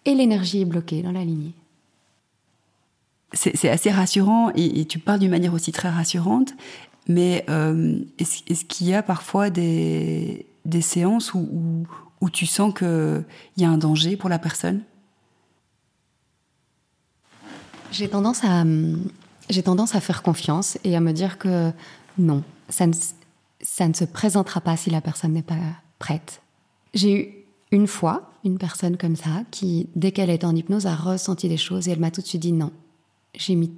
et 0.06 0.16
l'énergie 0.16 0.62
est 0.62 0.66
bloquée 0.66 1.02
dans 1.02 1.12
la 1.12 1.24
lignée. 1.24 1.54
C'est 3.34 3.70
assez 3.70 3.92
rassurant 3.92 4.52
et, 4.56 4.84
tu 4.86 5.00
parles 5.00 5.20
d'une 5.20 5.32
manière 5.32 5.54
aussi 5.54 5.72
très 5.72 5.90
rassurante, 5.90 6.54
mais 7.08 7.46
euh, 7.50 8.00
est-ce 8.20 8.66
qu'il 8.66 8.88
y 8.88 8.94
a 8.94 9.02
parfois 9.02 9.50
des, 9.50 10.46
séances 10.82 11.34
où, 11.34 11.86
où 12.20 12.30
tu 12.30 12.46
sens 12.46 12.74
qu'il 12.74 13.24
y 13.58 13.64
a 13.64 13.70
un 13.70 13.78
danger 13.78 14.18
pour 14.18 14.30
la 14.30 14.38
personne? 14.38 14.82
J'ai 17.92 18.08
tendance 18.08 18.44
à, 18.46 18.64
j'ai 19.50 19.64
tendance 19.64 19.96
à 19.96 20.02
faire 20.02 20.24
confiance 20.24 20.78
et 20.84 20.96
à 20.96 21.00
me 21.00 21.12
dire 21.12 21.38
que 21.38 21.72
non, 22.18 22.44
ça 22.70 22.88
ne, 22.88 22.94
ça 23.62 23.88
ne 23.88 23.94
se 23.94 24.06
présentera 24.06 24.62
pas 24.62 24.78
si 24.78 24.90
la 24.90 25.02
personne 25.02 25.34
n'est 25.34 25.42
pas 25.42 25.56
prête. 26.00 26.42
J'ai 26.94 27.22
eu 27.22 27.36
une 27.72 27.88
fois 27.88 28.30
une 28.44 28.58
personne 28.58 28.98
comme 28.98 29.16
ça 29.16 29.44
qui, 29.52 29.88
dès 29.96 30.12
qu'elle 30.12 30.30
est 30.30 30.44
en 30.44 30.56
hypnose, 30.56 30.88
a 30.88 30.96
ressenti 30.96 31.48
des 31.48 31.58
choses 31.58 31.88
et 31.88 31.92
elle 31.92 32.00
m'a 32.00 32.12
tout 32.12 32.22
de 32.22 32.28
suite 32.28 32.42
dit 32.42 32.52
non. 32.52 32.72
J'ai 33.36 33.56
mis 33.56 33.72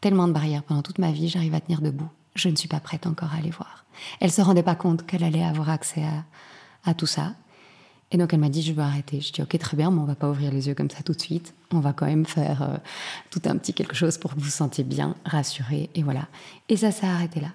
tellement 0.00 0.28
de 0.28 0.32
barrières 0.32 0.62
pendant 0.62 0.82
toute 0.82 0.98
ma 0.98 1.12
vie, 1.12 1.28
j'arrive 1.28 1.54
à 1.54 1.60
tenir 1.60 1.80
debout. 1.80 2.08
Je 2.34 2.48
ne 2.48 2.56
suis 2.56 2.68
pas 2.68 2.80
prête 2.80 3.06
encore 3.06 3.32
à 3.32 3.38
aller 3.38 3.50
voir. 3.50 3.84
Elle 4.20 4.30
se 4.30 4.42
rendait 4.42 4.62
pas 4.62 4.74
compte 4.74 5.06
qu'elle 5.06 5.24
allait 5.24 5.44
avoir 5.44 5.70
accès 5.70 6.04
à, 6.04 6.24
à 6.88 6.94
tout 6.94 7.06
ça. 7.06 7.34
Et 8.12 8.18
donc 8.18 8.32
elle 8.32 8.40
m'a 8.40 8.48
dit 8.48 8.62
je 8.62 8.72
veux 8.72 8.82
arrêter. 8.82 9.20
Je 9.20 9.32
dis 9.32 9.42
ok 9.42 9.58
très 9.58 9.76
bien, 9.76 9.90
mais 9.90 10.00
on 10.00 10.04
va 10.04 10.14
pas 10.14 10.30
ouvrir 10.30 10.52
les 10.52 10.68
yeux 10.68 10.74
comme 10.74 10.90
ça 10.90 11.02
tout 11.02 11.12
de 11.12 11.20
suite. 11.20 11.54
On 11.72 11.80
va 11.80 11.92
quand 11.92 12.06
même 12.06 12.26
faire 12.26 12.62
euh, 12.62 12.76
tout 13.30 13.42
un 13.46 13.56
petit 13.56 13.74
quelque 13.74 13.94
chose 13.94 14.18
pour 14.18 14.32
que 14.34 14.38
vous 14.38 14.44
vous 14.44 14.50
sentiez 14.50 14.84
bien, 14.84 15.16
rassuré 15.24 15.90
et 15.94 16.02
voilà. 16.02 16.28
Et 16.68 16.76
ça 16.76 16.92
s'est 16.92 17.06
arrêté 17.06 17.40
là. 17.40 17.52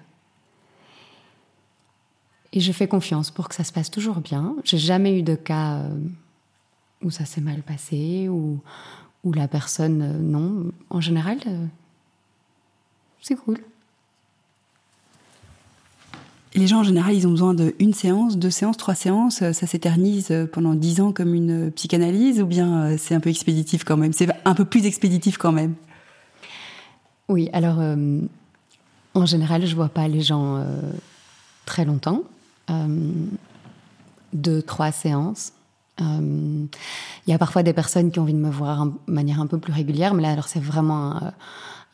Et 2.52 2.60
je 2.60 2.70
fais 2.72 2.86
confiance 2.86 3.30
pour 3.30 3.48
que 3.48 3.54
ça 3.54 3.64
se 3.64 3.72
passe 3.72 3.90
toujours 3.90 4.20
bien. 4.20 4.56
J'ai 4.62 4.76
jamais 4.76 5.18
eu 5.18 5.22
de 5.22 5.34
cas 5.34 5.78
euh, 5.78 5.98
où 7.02 7.10
ça 7.10 7.24
s'est 7.24 7.40
mal 7.40 7.62
passé 7.62 8.28
ou 8.28 8.60
où 9.24 9.32
la 9.32 9.48
personne 9.48 10.02
euh, 10.02 10.18
non. 10.18 10.70
En 10.90 11.00
général, 11.00 11.38
c'est 13.22 13.36
cool. 13.36 13.58
Les 16.54 16.66
gens 16.66 16.80
en 16.80 16.82
général, 16.82 17.14
ils 17.14 17.26
ont 17.26 17.30
besoin 17.30 17.54
d'une 17.54 17.94
séance, 17.94 18.36
deux 18.36 18.50
séances, 18.50 18.76
trois 18.76 18.94
séances. 18.94 19.38
Ça 19.52 19.66
s'éternise 19.66 20.32
pendant 20.52 20.74
dix 20.74 21.00
ans 21.00 21.12
comme 21.12 21.34
une 21.34 21.70
psychanalyse 21.70 22.40
ou 22.40 22.46
bien 22.46 22.82
euh, 22.82 22.96
c'est 22.98 23.14
un 23.14 23.20
peu 23.20 23.30
expéditif 23.30 23.84
quand 23.84 23.96
même? 23.96 24.12
C'est 24.12 24.28
un 24.44 24.54
peu 24.54 24.64
plus 24.64 24.86
expéditif 24.86 25.38
quand 25.38 25.52
même? 25.52 25.74
Oui, 27.28 27.48
alors 27.52 27.76
euh, 27.78 28.20
en 29.14 29.26
général, 29.26 29.66
je 29.66 29.74
vois 29.74 29.88
pas 29.88 30.08
les 30.08 30.20
gens 30.20 30.56
euh, 30.56 30.64
très 31.64 31.84
longtemps. 31.84 32.22
deux, 34.32 34.62
trois 34.62 34.92
séances. 34.92 35.52
Il 36.00 36.68
y 37.28 37.32
a 37.32 37.38
parfois 37.38 37.62
des 37.62 37.72
personnes 37.72 38.10
qui 38.10 38.18
ont 38.18 38.22
envie 38.22 38.32
de 38.32 38.38
me 38.38 38.50
voir 38.50 38.86
de 38.86 38.92
manière 39.06 39.40
un 39.40 39.46
peu 39.46 39.58
plus 39.58 39.72
régulière, 39.72 40.14
mais 40.14 40.22
là, 40.22 40.32
alors 40.32 40.48
c'est 40.48 40.62
vraiment 40.62 41.20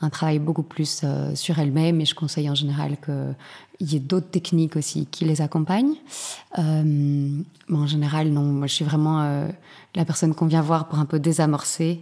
un 0.00 0.10
travail 0.10 0.38
beaucoup 0.38 0.62
plus 0.62 1.00
euh, 1.02 1.34
sur 1.34 1.58
elle-même 1.58 2.00
et 2.00 2.04
je 2.04 2.14
conseille 2.14 2.48
en 2.48 2.54
général 2.54 2.96
qu'il 3.04 3.92
y 3.92 3.96
ait 3.96 4.00
d'autres 4.00 4.30
techniques 4.30 4.76
aussi 4.76 5.06
qui 5.06 5.24
les 5.24 5.40
accompagnent. 5.40 5.96
Euh, 6.58 6.82
mais 6.84 7.76
en 7.76 7.86
général, 7.86 8.28
non, 8.28 8.42
moi 8.42 8.66
je 8.66 8.74
suis 8.74 8.84
vraiment 8.84 9.22
euh, 9.22 9.48
la 9.94 10.04
personne 10.04 10.34
qu'on 10.34 10.46
vient 10.46 10.62
voir 10.62 10.88
pour 10.88 10.98
un 10.98 11.04
peu 11.04 11.18
désamorcer 11.18 12.00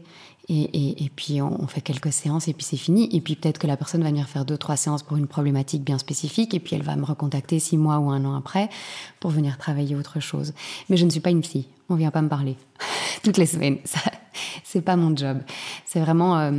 et, 0.49 1.05
et, 1.05 1.11
puis 1.11 1.43
on, 1.43 1.67
fait 1.67 1.81
quelques 1.81 2.13
séances 2.13 2.47
et 2.47 2.53
puis 2.53 2.63
c'est 2.63 2.77
fini. 2.77 3.09
Et 3.11 3.21
puis 3.21 3.35
peut-être 3.35 3.59
que 3.59 3.67
la 3.67 3.77
personne 3.77 4.05
va 4.05 4.11
venir 4.11 4.29
faire 4.29 4.45
deux, 4.45 4.57
trois 4.57 4.77
séances 4.77 5.03
pour 5.03 5.17
une 5.17 5.27
problématique 5.27 5.83
bien 5.83 5.99
spécifique 5.99 6.55
et 6.55 6.61
puis 6.61 6.77
elle 6.77 6.85
va 6.85 6.95
me 6.95 7.05
recontacter 7.05 7.59
six 7.59 7.77
mois 7.77 7.99
ou 7.99 8.11
un 8.11 8.25
an 8.25 8.37
après 8.37 8.69
pour 9.19 9.33
venir 9.33 9.59
travailler 9.59 9.97
autre 9.97 10.21
chose. 10.21 10.55
Mais 10.89 10.97
je 10.97 11.05
ne 11.05 11.11
suis 11.11 11.19
pas 11.19 11.31
une 11.31 11.43
fille, 11.43 11.67
on 11.89 11.97
vient 11.97 12.13
pas 12.13 12.23
me 12.23 12.29
parler 12.29 12.57
toutes 13.25 13.39
les 13.39 13.47
semaines. 13.47 13.79
C'est 14.63 14.83
pas 14.83 14.95
mon 14.95 15.17
job. 15.17 15.39
C'est 15.85 15.99
vraiment, 15.99 16.53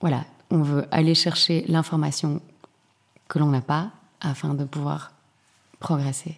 voilà, 0.00 0.24
on 0.52 0.62
veut 0.62 0.84
aller 0.90 1.14
chercher 1.14 1.64
l'information 1.66 2.40
que 3.26 3.38
l'on 3.38 3.46
n'a 3.46 3.62
pas 3.62 3.90
afin 4.20 4.52
de 4.52 4.64
pouvoir 4.64 5.12
progresser. 5.80 6.36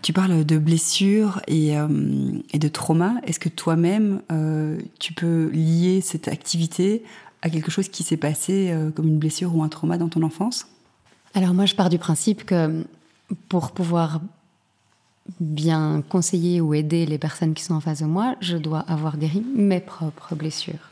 Tu 0.00 0.14
parles 0.14 0.44
de 0.44 0.58
blessures 0.58 1.42
et, 1.46 1.76
euh, 1.76 1.86
de 1.86 2.68
trauma. 2.68 3.16
Est-ce 3.24 3.38
que 3.38 3.50
toi-même, 3.50 4.22
euh, 4.32 4.78
tu 4.98 5.12
peux 5.12 5.50
lier 5.52 6.00
cette 6.00 6.28
activité 6.28 7.04
à 7.42 7.50
quelque 7.50 7.70
chose 7.70 7.88
qui 7.88 8.04
s'est 8.04 8.16
passé 8.16 8.70
euh, 8.70 8.90
comme 8.90 9.06
une 9.06 9.18
blessure 9.18 9.54
ou 9.54 9.62
un 9.62 9.68
trauma 9.68 9.98
dans 9.98 10.08
ton 10.08 10.22
enfance? 10.22 10.66
Alors 11.34 11.52
moi, 11.52 11.66
je 11.66 11.74
pars 11.74 11.90
du 11.90 11.98
principe 11.98 12.44
que 12.44 12.84
pour 13.50 13.72
pouvoir 13.72 14.20
bien 15.40 16.02
conseiller 16.08 16.62
ou 16.62 16.72
aider 16.72 17.04
les 17.04 17.18
personnes 17.18 17.52
qui 17.52 17.62
sont 17.62 17.74
en 17.74 17.80
face 17.80 18.00
de 18.00 18.06
moi, 18.06 18.34
je 18.40 18.56
dois 18.56 18.80
avoir 18.80 19.18
guéri 19.18 19.44
mes 19.54 19.80
propres 19.80 20.34
blessures. 20.34 20.88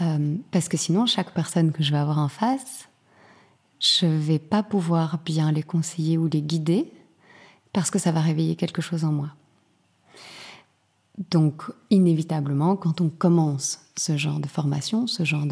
Euh, 0.00 0.36
parce 0.50 0.68
que 0.68 0.76
sinon, 0.76 1.06
chaque 1.06 1.32
personne 1.32 1.72
que 1.72 1.82
je 1.82 1.90
vais 1.90 1.98
avoir 1.98 2.18
en 2.18 2.28
face, 2.28 2.88
je 3.80 4.06
ne 4.06 4.18
vais 4.18 4.38
pas 4.38 4.62
pouvoir 4.62 5.18
bien 5.24 5.52
les 5.52 5.62
conseiller 5.62 6.18
ou 6.18 6.28
les 6.28 6.42
guider 6.42 6.92
parce 7.72 7.90
que 7.90 7.98
ça 7.98 8.12
va 8.12 8.20
réveiller 8.20 8.56
quelque 8.56 8.82
chose 8.82 9.04
en 9.04 9.12
moi. 9.12 9.30
Donc, 11.30 11.64
inévitablement, 11.90 12.76
quand 12.76 13.00
on 13.00 13.08
commence 13.10 13.80
ce 13.96 14.16
genre 14.16 14.40
de 14.40 14.46
formation, 14.46 15.06
ce 15.06 15.24
genre 15.24 15.46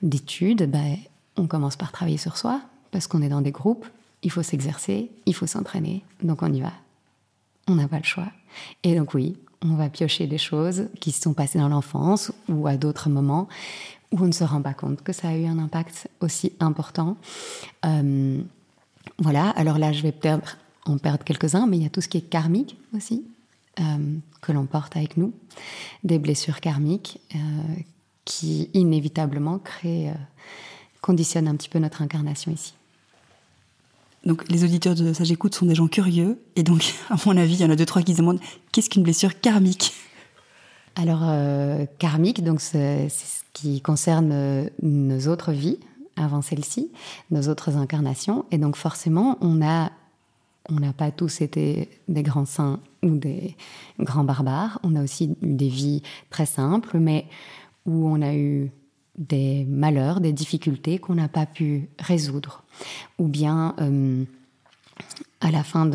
d'études, 0.00 0.70
ben, 0.70 0.96
on 1.36 1.46
commence 1.46 1.76
par 1.76 1.92
travailler 1.92 2.16
sur 2.16 2.36
soi 2.36 2.62
parce 2.90 3.06
qu'on 3.06 3.20
est 3.20 3.28
dans 3.28 3.42
des 3.42 3.52
groupes, 3.52 3.86
il 4.22 4.30
faut 4.30 4.42
s'exercer, 4.42 5.10
il 5.26 5.34
faut 5.34 5.46
s'entraîner, 5.46 6.02
donc 6.22 6.42
on 6.42 6.52
y 6.52 6.60
va. 6.60 6.72
On 7.68 7.74
n'a 7.74 7.88
pas 7.88 7.98
le 7.98 8.04
choix. 8.04 8.28
Et 8.84 8.94
donc 8.96 9.12
oui, 9.12 9.36
on 9.62 9.74
va 9.74 9.88
piocher 9.88 10.26
des 10.26 10.38
choses 10.38 10.88
qui 11.00 11.12
se 11.12 11.22
sont 11.22 11.34
passées 11.34 11.58
dans 11.58 11.68
l'enfance 11.68 12.32
ou 12.48 12.66
à 12.66 12.76
d'autres 12.76 13.08
moments 13.08 13.48
où 14.12 14.18
on 14.20 14.26
ne 14.26 14.32
se 14.32 14.44
rend 14.44 14.62
pas 14.62 14.74
compte 14.74 15.02
que 15.02 15.12
ça 15.12 15.28
a 15.28 15.36
eu 15.36 15.46
un 15.46 15.58
impact 15.58 16.08
aussi 16.20 16.52
important. 16.60 17.16
Euh, 17.84 18.40
voilà, 19.18 19.50
alors 19.50 19.78
là, 19.78 19.92
je 19.92 20.02
vais 20.02 20.12
peut-être 20.12 20.58
en 20.84 20.98
perdre 20.98 21.24
quelques-uns, 21.24 21.66
mais 21.66 21.78
il 21.78 21.82
y 21.82 21.86
a 21.86 21.90
tout 21.90 22.00
ce 22.00 22.08
qui 22.08 22.18
est 22.18 22.28
karmique 22.28 22.78
aussi, 22.94 23.26
euh, 23.80 24.16
que 24.40 24.52
l'on 24.52 24.66
porte 24.66 24.96
avec 24.96 25.16
nous, 25.16 25.32
des 26.04 26.18
blessures 26.18 26.60
karmiques 26.60 27.20
euh, 27.34 27.38
qui 28.24 28.70
inévitablement 28.74 29.58
créent, 29.58 30.14
conditionnent 31.00 31.48
un 31.48 31.56
petit 31.56 31.68
peu 31.68 31.78
notre 31.78 32.02
incarnation 32.02 32.52
ici. 32.52 32.75
Donc 34.26 34.48
les 34.48 34.64
auditeurs 34.64 34.96
de 34.96 35.12
Sage 35.12 35.30
Écoute 35.30 35.54
sont 35.54 35.66
des 35.66 35.76
gens 35.76 35.86
curieux, 35.86 36.40
et 36.56 36.64
donc 36.64 36.94
à 37.10 37.16
mon 37.24 37.36
avis, 37.36 37.54
il 37.54 37.60
y 37.60 37.64
en 37.64 37.70
a 37.70 37.76
deux 37.76 37.86
trois 37.86 38.02
qui 38.02 38.12
se 38.12 38.18
demandent 38.18 38.40
qu'est-ce 38.72 38.90
qu'une 38.90 39.04
blessure 39.04 39.40
karmique? 39.40 39.94
Alors 40.96 41.20
euh, 41.22 41.86
karmique, 41.98 42.42
donc 42.42 42.60
c'est 42.60 43.08
ce 43.08 43.42
qui 43.52 43.80
concerne 43.80 44.30
euh, 44.32 44.68
nos 44.82 45.28
autres 45.28 45.52
vies 45.52 45.78
avant 46.16 46.42
celle-ci, 46.42 46.90
nos 47.30 47.48
autres 47.48 47.76
incarnations, 47.76 48.46
et 48.50 48.58
donc 48.58 48.76
forcément 48.76 49.38
on 49.40 49.64
a 49.64 49.92
on 50.68 50.80
n'a 50.80 50.92
pas 50.92 51.12
tous 51.12 51.42
été 51.42 51.88
des 52.08 52.24
grands 52.24 52.46
saints 52.46 52.80
ou 53.04 53.10
des 53.10 53.54
grands 54.00 54.24
barbares. 54.24 54.80
On 54.82 54.96
a 54.96 55.04
aussi 55.04 55.36
eu 55.40 55.54
des 55.54 55.68
vies 55.68 56.02
très 56.28 56.46
simples, 56.46 56.98
mais 56.98 57.26
où 57.84 58.08
on 58.08 58.20
a 58.20 58.34
eu 58.34 58.72
des 59.16 59.64
malheurs, 59.64 60.20
des 60.20 60.32
difficultés 60.32 60.98
qu'on 60.98 61.14
n'a 61.14 61.28
pas 61.28 61.46
pu 61.46 61.88
résoudre. 61.98 62.62
Ou 63.18 63.28
bien, 63.28 63.74
euh, 63.80 64.24
à 65.40 65.50
la 65.50 65.62
fin 65.62 65.88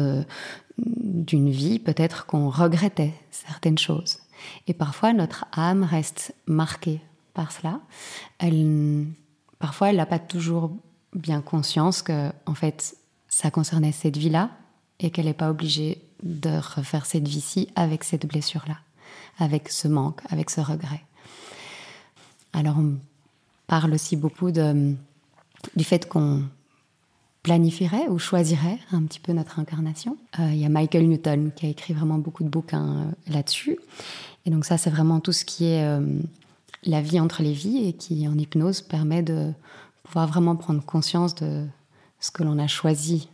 d'une 0.78 1.52
vie, 1.52 1.80
peut-être 1.80 2.26
qu'on 2.26 2.50
regrettait 2.50 3.14
certaines 3.32 3.78
choses. 3.78 4.20
Et 4.68 4.74
parfois, 4.74 5.14
notre 5.14 5.46
âme 5.52 5.84
reste 5.84 6.34
marquée 6.48 7.02
par 7.34 7.52
cela. 7.52 7.80
Elle, 8.40 9.06
parfois, 9.60 9.90
elle 9.90 9.98
n'a 9.98 10.06
pas 10.06 10.20
toujours 10.20 10.72
bien 11.14 11.42
conscience 11.42 12.02
que, 12.02 12.32
en 12.46 12.56
fait, 12.56 12.96
ça 13.28 13.52
concernait 13.52 13.92
cette 13.92 14.18
vie-là 14.18 14.50
et 15.00 15.12
qu'elle 15.12 15.26
n'est 15.26 15.34
pas 15.34 15.50
obligée 15.50 16.02
de 16.24 16.50
refaire 16.50 17.06
cette 17.06 17.28
vie-ci 17.28 17.70
avec 17.76 18.04
cette 18.04 18.26
blessure-là, 18.26 18.78
avec 19.40 19.70
ce 19.70 19.88
manque, 19.88 20.22
avec 20.30 20.50
ce 20.50 20.62
regret. 20.62 21.04
Alors, 22.54 22.78
parle 23.72 23.94
aussi 23.94 24.18
beaucoup 24.18 24.52
de, 24.52 24.96
du 25.78 25.86
fait 25.86 26.10
qu'on 26.10 26.44
planifierait 27.42 28.10
ou 28.10 28.20
choisirait 28.20 28.78
un 28.92 29.02
petit 29.04 29.22
peu 29.22 29.32
notre 29.32 29.60
incarnation. 29.60 30.18
Euh, 30.40 30.50
il 30.52 30.58
y 30.58 30.66
a 30.66 30.70
Michael 30.70 31.08
Newton 31.08 31.52
qui 31.56 31.68
a 31.68 31.70
écrit 31.70 31.94
vraiment 31.94 32.18
beaucoup 32.18 32.44
de 32.44 32.50
bouquins 32.50 32.98
euh, 32.98 33.32
là-dessus. 33.32 33.80
Et 34.46 34.50
donc 34.50 34.66
ça, 34.66 34.78
c'est 34.78 34.90
vraiment 34.90 35.22
tout 35.22 35.32
ce 35.32 35.46
qui 35.46 35.68
est 35.68 35.86
euh, 35.86 36.20
la 36.84 37.02
vie 37.02 37.18
entre 37.22 37.44
les 37.44 37.54
vies 37.54 37.88
et 37.88 37.94
qui, 37.94 38.28
en 38.28 38.38
hypnose, 38.38 38.82
permet 38.82 39.24
de 39.24 39.54
pouvoir 40.04 40.28
vraiment 40.28 40.58
prendre 40.58 40.84
conscience 40.84 41.34
de 41.36 41.66
ce 42.20 42.30
que 42.30 42.44
l'on 42.44 42.60
a 42.60 42.68
choisi 42.68 43.30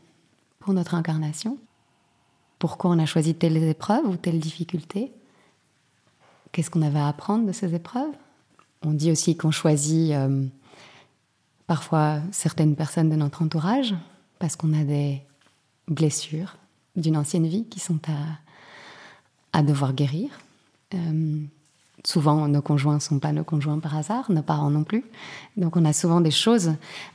pour 0.59 0.71
notre 0.75 0.93
incarnation. 0.93 1.57
Pourquoi 2.59 2.91
on 2.91 2.99
a 2.99 3.07
choisi 3.07 3.33
telle 3.33 3.57
épreuve 3.57 4.05
ou 4.05 4.17
telle 4.17 4.39
difficulté 4.39 5.11
Qu'est-ce 6.51 6.69
qu'on 6.69 6.83
avait 6.83 6.99
à 6.99 7.07
apprendre 7.07 7.47
de 7.47 7.51
ces 7.51 7.73
épreuves? 7.73 8.13
On 8.83 8.93
dit 8.93 9.11
aussi 9.11 9.35
qu'on 9.35 9.51
choisit 9.51 10.11
euh, 10.11 10.45
parfois 11.65 12.19
certaines 12.31 12.75
personnes 12.75 13.09
de 13.09 13.15
notre 13.15 13.41
entourage 13.41 13.95
parce 14.39 14.55
qu'on 14.55 14.73
a 14.73 14.83
des 14.83 15.21
blessures 15.87 16.55
d'une 16.95 17.17
ancienne 17.17 17.47
vie 17.47 17.65
qui 17.65 17.79
sont 17.79 17.99
à, 19.53 19.63
devoir 19.63 19.93
guérir. 19.93 20.29
Euh, 20.93 21.39
souvent, 22.05 22.47
nos 22.47 22.61
conjoints 22.61 22.95
ne 22.95 22.99
sont 22.99 23.17
pas 23.17 23.31
nos 23.31 23.43
conjoints 23.43 23.79
par 23.79 23.97
hasard, 23.97 24.31
nos 24.31 24.43
parents 24.43 24.69
non 24.69 24.83
plus. 24.83 25.03
Donc, 25.55 25.75
on 25.75 25.83
a 25.83 25.93
souvent 25.93 26.21
des 26.21 26.31
choses, 26.31 26.73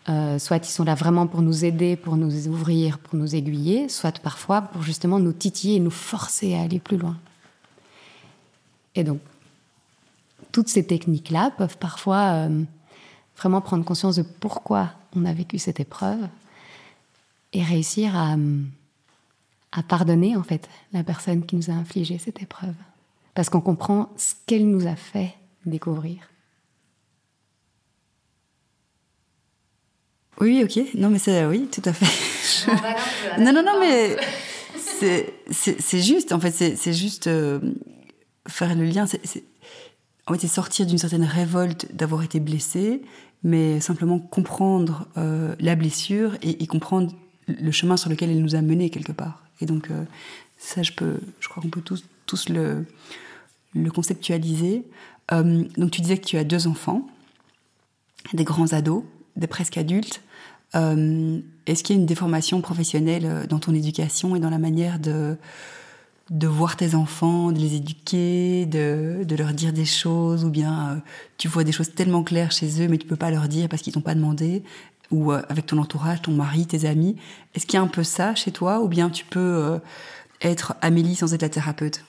euh, 0.08 0.40
soit 0.40 0.66
ils 0.66 0.70
sont 0.70 0.82
là 0.82 0.96
vraiment 0.96 1.28
pour 1.28 1.42
nous 1.42 1.64
aider, 1.64 1.94
pour 1.94 2.16
nous 2.16 2.48
ouvrir, 2.48 2.98
pour 2.98 3.16
nous 3.16 3.36
aiguiller, 3.36 3.88
soit 3.88 4.18
parfois 4.18 4.62
pour 4.62 4.82
justement 4.82 5.20
nous 5.20 5.32
titiller 5.32 5.76
et 5.76 5.80
nous 5.80 5.90
forcer 5.90 6.54
à 6.54 6.62
aller 6.62 6.80
plus 6.80 6.96
loin. 6.96 7.16
Et 8.96 9.04
donc, 9.04 9.20
toutes 10.52 10.68
ces 10.68 10.86
techniques-là 10.86 11.50
peuvent 11.56 11.78
parfois 11.78 12.46
euh, 12.46 12.62
vraiment 13.36 13.60
prendre 13.60 13.84
conscience 13.84 14.16
de 14.16 14.22
pourquoi 14.22 14.92
on 15.16 15.24
a 15.24 15.32
vécu 15.32 15.58
cette 15.58 15.80
épreuve 15.80 16.28
et 17.52 17.62
réussir 17.62 18.16
à, 18.16 18.36
à 19.72 19.82
pardonner 19.82 20.36
en 20.36 20.42
fait 20.42 20.68
la 20.92 21.02
personne 21.02 21.44
qui 21.44 21.56
nous 21.56 21.70
a 21.70 21.74
infligé 21.74 22.18
cette 22.18 22.42
épreuve. 22.42 22.74
Parce 23.34 23.48
qu'on 23.48 23.60
comprend 23.60 24.10
ce 24.16 24.34
qu'elle 24.46 24.68
nous 24.68 24.86
a 24.86 24.94
fait 24.94 25.34
découvrir. 25.64 26.28
Oui, 30.40 30.62
ok. 30.64 30.94
Non, 30.94 31.08
mais 31.08 31.18
c'est 31.18 31.44
oui, 31.46 31.68
tout 31.70 31.82
à 31.84 31.92
fait. 31.92 32.66
non, 33.38 33.52
non, 33.52 33.62
non, 33.62 33.78
mais 33.80 34.16
c'est 35.50 36.00
juste. 36.00 36.32
En 36.32 36.40
fait, 36.40 36.50
c'est 36.50 36.92
juste 36.92 37.26
euh, 37.26 37.60
faire 38.48 38.74
le 38.74 38.84
lien. 38.84 39.06
C'est 39.06 39.44
en 40.26 40.34
fait, 40.34 40.46
sortir 40.46 40.86
d'une 40.86 40.98
certaine 40.98 41.24
révolte 41.24 41.94
d'avoir 41.94 42.22
été 42.22 42.38
blessé, 42.40 43.02
mais 43.42 43.80
simplement 43.80 44.18
comprendre 44.20 45.08
euh, 45.16 45.54
la 45.58 45.74
blessure 45.74 46.36
et, 46.42 46.66
comprendre 46.66 47.12
le 47.48 47.72
chemin 47.72 47.96
sur 47.96 48.08
lequel 48.08 48.30
elle 48.30 48.40
nous 48.40 48.54
a 48.54 48.62
menés 48.62 48.90
quelque 48.90 49.12
part. 49.12 49.42
Et 49.60 49.66
donc, 49.66 49.90
euh, 49.90 50.04
ça, 50.58 50.82
je, 50.82 50.92
peux, 50.92 51.18
je 51.40 51.48
crois 51.48 51.62
qu'on 51.62 51.70
peut 51.70 51.80
tous, 51.80 52.04
tous 52.26 52.48
le, 52.48 52.86
le 53.74 53.90
conceptualiser. 53.90 54.84
Euh, 55.32 55.64
donc, 55.76 55.90
tu 55.90 56.00
disais 56.00 56.18
que 56.18 56.24
tu 56.26 56.36
as 56.36 56.44
deux 56.44 56.68
enfants. 56.68 57.08
des 58.32 58.44
grands 58.44 58.72
ados, 58.72 59.02
des 59.34 59.48
presque 59.48 59.76
adultes. 59.76 60.22
Est-ce 60.74 61.82
qu'il 61.82 61.94
y 61.94 61.98
a 61.98 62.00
une 62.00 62.06
déformation 62.06 62.62
professionnelle 62.62 63.46
dans 63.46 63.58
ton 63.58 63.74
éducation 63.74 64.34
et 64.36 64.40
dans 64.40 64.48
la 64.48 64.56
manière 64.56 64.98
de, 64.98 65.36
de 66.32 66.46
voir 66.46 66.76
tes 66.76 66.94
enfants, 66.94 67.52
de 67.52 67.58
les 67.58 67.74
éduquer, 67.74 68.64
de, 68.64 69.22
de 69.22 69.36
leur 69.36 69.52
dire 69.52 69.72
des 69.72 69.84
choses, 69.84 70.46
ou 70.46 70.50
bien 70.50 70.88
euh, 70.88 70.96
tu 71.36 71.46
vois 71.46 71.62
des 71.62 71.72
choses 71.72 71.94
tellement 71.94 72.22
claires 72.22 72.52
chez 72.52 72.82
eux, 72.82 72.88
mais 72.88 72.96
tu 72.96 73.06
peux 73.06 73.16
pas 73.16 73.30
leur 73.30 73.48
dire 73.48 73.68
parce 73.68 73.82
qu'ils 73.82 73.92
t'ont 73.92 74.00
pas 74.00 74.14
demandé, 74.14 74.62
ou 75.10 75.30
avec 75.32 75.66
ton 75.66 75.76
entourage, 75.76 76.22
ton 76.22 76.32
mari, 76.32 76.66
tes 76.66 76.86
amis. 76.86 77.16
Est-ce 77.54 77.66
qu'il 77.66 77.76
y 77.76 77.80
a 77.80 77.82
un 77.82 77.86
peu 77.86 78.02
ça 78.02 78.34
chez 78.34 78.50
toi, 78.50 78.80
ou 78.80 78.88
bien 78.88 79.10
tu 79.10 79.26
peux 79.26 79.78
être 80.40 80.74
Amélie 80.80 81.16
sans 81.16 81.34
être 81.34 81.42
la 81.42 81.50
thérapeute, 81.50 82.02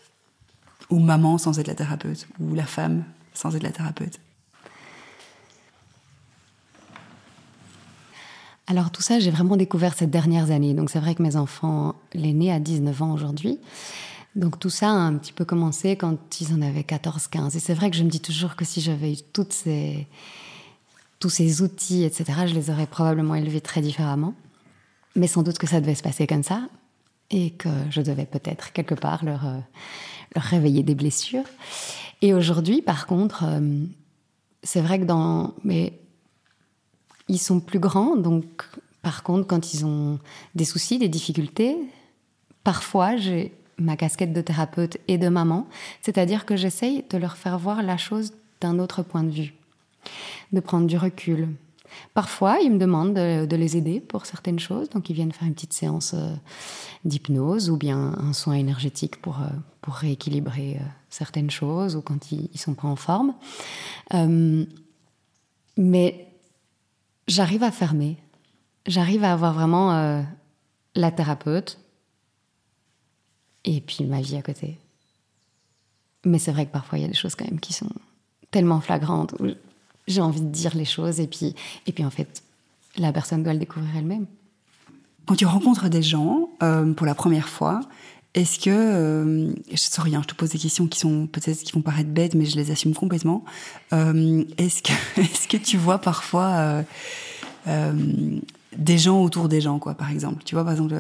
ou 0.90 1.00
maman 1.00 1.38
sans 1.38 1.60
être 1.60 1.68
la 1.68 1.76
thérapeute, 1.76 2.26
ou 2.40 2.56
la 2.56 2.66
femme 2.66 3.04
sans 3.34 3.54
être 3.58 3.64
la 3.64 3.72
thérapeute? 3.72 4.22
Alors 8.68 8.90
tout 8.90 9.02
ça, 9.02 9.20
j'ai 9.20 9.32
vraiment 9.32 9.58
découvert 9.58 9.94
ces 9.94 10.08
dernières 10.08 10.50
années. 10.50 10.74
Donc 10.74 10.90
c'est 10.90 11.00
vrai 11.00 11.14
que 11.14 11.22
mes 11.22 11.36
enfants, 11.36 11.96
l'aîné 12.14 12.54
a 12.54 12.60
19 12.60 13.02
ans 13.02 13.14
aujourd'hui. 13.14 13.60
Donc 14.36 14.60
tout 14.60 14.70
ça 14.70 14.90
a 14.90 14.94
un 14.94 15.16
petit 15.16 15.34
peu 15.34 15.46
commencé 15.46 15.96
quand 15.96 16.42
ils 16.42 16.54
en 16.54 16.62
avaient 16.62 16.82
14-15. 16.82 17.56
Et 17.56 17.60
c'est 17.60 17.74
vrai 17.74 17.92
que 17.92 17.98
je 17.98 18.04
me 18.04 18.10
dis 18.10 18.20
toujours 18.20 18.56
que 18.56 18.66
si 18.66 18.82
j'avais 18.82 19.14
eu 19.14 19.18
toutes 19.32 19.54
ces, 19.54 20.08
tous 21.20 21.30
ces 21.30 21.62
outils, 21.62 22.04
etc., 22.04 22.48
je 22.48 22.54
les 22.54 22.70
aurais 22.70 22.88
probablement 22.88 23.36
élevés 23.36 23.62
très 23.62 23.82
différemment. 23.82 24.34
Mais 25.16 25.28
sans 25.28 25.44
doute 25.44 25.60
que 25.60 25.68
ça 25.68 25.80
devait 25.82 25.96
se 25.96 26.02
passer 26.02 26.26
comme 26.26 26.44
ça 26.44 26.68
et 27.30 27.52
que 27.52 27.70
je 27.92 28.02
devais 28.02 28.26
peut-être 28.26 28.74
quelque 28.74 28.96
part 28.96 29.24
leur, 29.24 29.46
euh, 29.46 29.60
leur 30.36 30.44
réveiller 30.44 30.82
des 30.82 30.96
blessures. 30.96 31.46
Et 32.22 32.34
aujourd'hui, 32.34 32.82
par 32.82 33.06
contre, 33.06 33.44
euh, 33.44 33.86
c'est 34.64 34.82
vrai 34.82 35.00
que 35.00 35.06
dans... 35.06 35.54
Mais 35.64 36.00
ils 37.28 37.40
sont 37.40 37.60
plus 37.60 37.80
grands, 37.80 38.16
donc 38.18 38.68
par 39.02 39.24
contre, 39.24 39.48
quand 39.48 39.74
ils 39.74 39.86
ont 39.86 40.20
des 40.56 40.66
soucis, 40.66 40.98
des 40.98 41.08
difficultés, 41.08 41.78
parfois 42.64 43.16
j'ai 43.16 43.54
ma 43.78 43.98
casquette 43.98 44.34
de 44.34 44.42
thérapeute 44.42 44.98
et 45.08 45.18
de 45.18 45.30
maman, 45.30 45.68
c'est-à-dire 46.02 46.46
que 46.46 46.56
j'essaye 46.56 47.04
de 47.10 47.18
leur 47.18 47.38
faire 47.38 47.58
voir 47.58 47.84
la 47.84 47.98
chose 47.98 48.34
d'un 48.62 48.80
autre 48.80 49.04
point 49.04 49.24
de 49.24 49.30
vue, 49.30 49.54
de 50.52 50.60
prendre 50.60 50.88
du 50.88 50.98
recul. 50.98 51.50
Parfois, 52.14 52.60
ils 52.60 52.72
me 52.72 52.78
demandent 52.78 53.14
de, 53.14 53.56
les 53.56 53.78
aider 53.78 54.00
pour 54.00 54.26
certaines 54.26 54.60
choses, 54.60 54.90
donc 54.90 55.10
ils 55.10 55.14
viennent 55.14 55.32
faire 55.32 55.48
une 55.48 55.54
petite 55.54 55.74
séance 55.74 56.14
euh, 56.16 56.34
d'hypnose 57.06 57.70
ou 57.70 57.78
bien 57.78 58.16
un 58.18 58.34
soin 58.34 58.54
énergétique 58.54 59.22
pour, 59.22 59.42
euh, 59.42 59.48
pour 59.82 59.96
rééquilibrer 59.96 60.78
euh, 60.80 60.86
certaines 61.10 61.52
choses 61.52 61.96
ou 61.96 62.02
quand 62.02 62.32
ils, 62.32 62.50
ils 62.54 62.60
sont 62.60 62.74
pas 62.74 62.88
en 62.88 62.96
forme. 62.96 63.34
mais 65.78 66.28
j'arrive 67.28 67.64
à 67.64 67.72
fermer. 67.72 68.18
J'arrive 68.86 69.24
à 69.24 69.32
avoir 69.32 69.54
vraiment 69.54 70.24
la 70.94 71.12
thérapeute 71.12 71.80
et 73.66 73.82
puis 73.82 74.06
ma 74.06 74.22
vie 74.22 74.36
à 74.36 74.42
côté. 74.42 74.78
Mais 76.26 76.40
c'est 76.40 76.52
vrai 76.52 76.66
que 76.66 76.72
parfois 76.72 77.00
il 77.00 77.02
y 77.02 77.06
a 77.06 77.08
des 77.08 77.14
choses 77.14 77.36
quand 77.36 77.46
même 77.46 77.60
qui 77.60 77.74
sont 77.74 77.90
tellement 78.52 78.82
flagrantes 78.82 79.34
où 79.40 79.48
j'ai 80.08 80.22
envie 80.22 80.42
de 80.42 80.50
dire 80.50 80.76
les 80.76 80.86
choses 80.86 81.20
et 81.20 81.28
puis, 81.28 81.56
et 81.88 81.92
puis 81.92 82.06
en 82.06 82.10
fait, 82.10 82.44
la 82.98 83.12
personne 83.12 83.44
doit 83.44 83.54
le 83.54 83.60
découvrir 83.60 83.96
elle-même. 83.98 84.26
Quand 85.26 85.36
tu 85.36 85.46
rencontres 85.46 85.90
des 85.90 86.02
gens 86.02 86.50
euh, 86.62 86.94
pour 86.94 87.06
la 87.06 87.16
première 87.16 87.48
fois, 87.48 87.82
est-ce 88.34 88.58
que, 88.58 88.70
euh, 88.72 89.54
je 89.72 89.78
sais 89.78 90.02
rien, 90.02 90.22
je 90.24 90.28
te 90.28 90.34
pose 90.34 90.50
des 90.50 90.58
questions 90.58 90.88
qui 90.88 91.00
sont 91.00 91.28
peut-être 91.28 91.60
qui 91.60 91.72
vont 91.72 91.82
paraître 91.82 92.10
bêtes, 92.10 92.34
mais 92.34 92.46
je 92.46 92.56
les 92.56 92.72
assume 92.72 92.96
complètement. 92.96 93.46
Euh, 93.94 94.44
est-ce 94.58 94.82
que, 94.82 94.94
est-ce 95.22 95.48
que 95.48 95.58
tu 95.58 95.78
vois 95.78 96.00
parfois 96.00 96.84
euh, 97.68 98.02
des 98.76 98.98
gens 98.98 99.22
autour 99.22 99.50
des 99.50 99.62
gens, 99.62 99.78
quoi, 99.78 99.94
par 99.94 100.10
exemple? 100.10 100.44
Tu 100.44 100.56
vois, 100.56 100.64
par 100.64 100.74
exemple, 100.74 100.96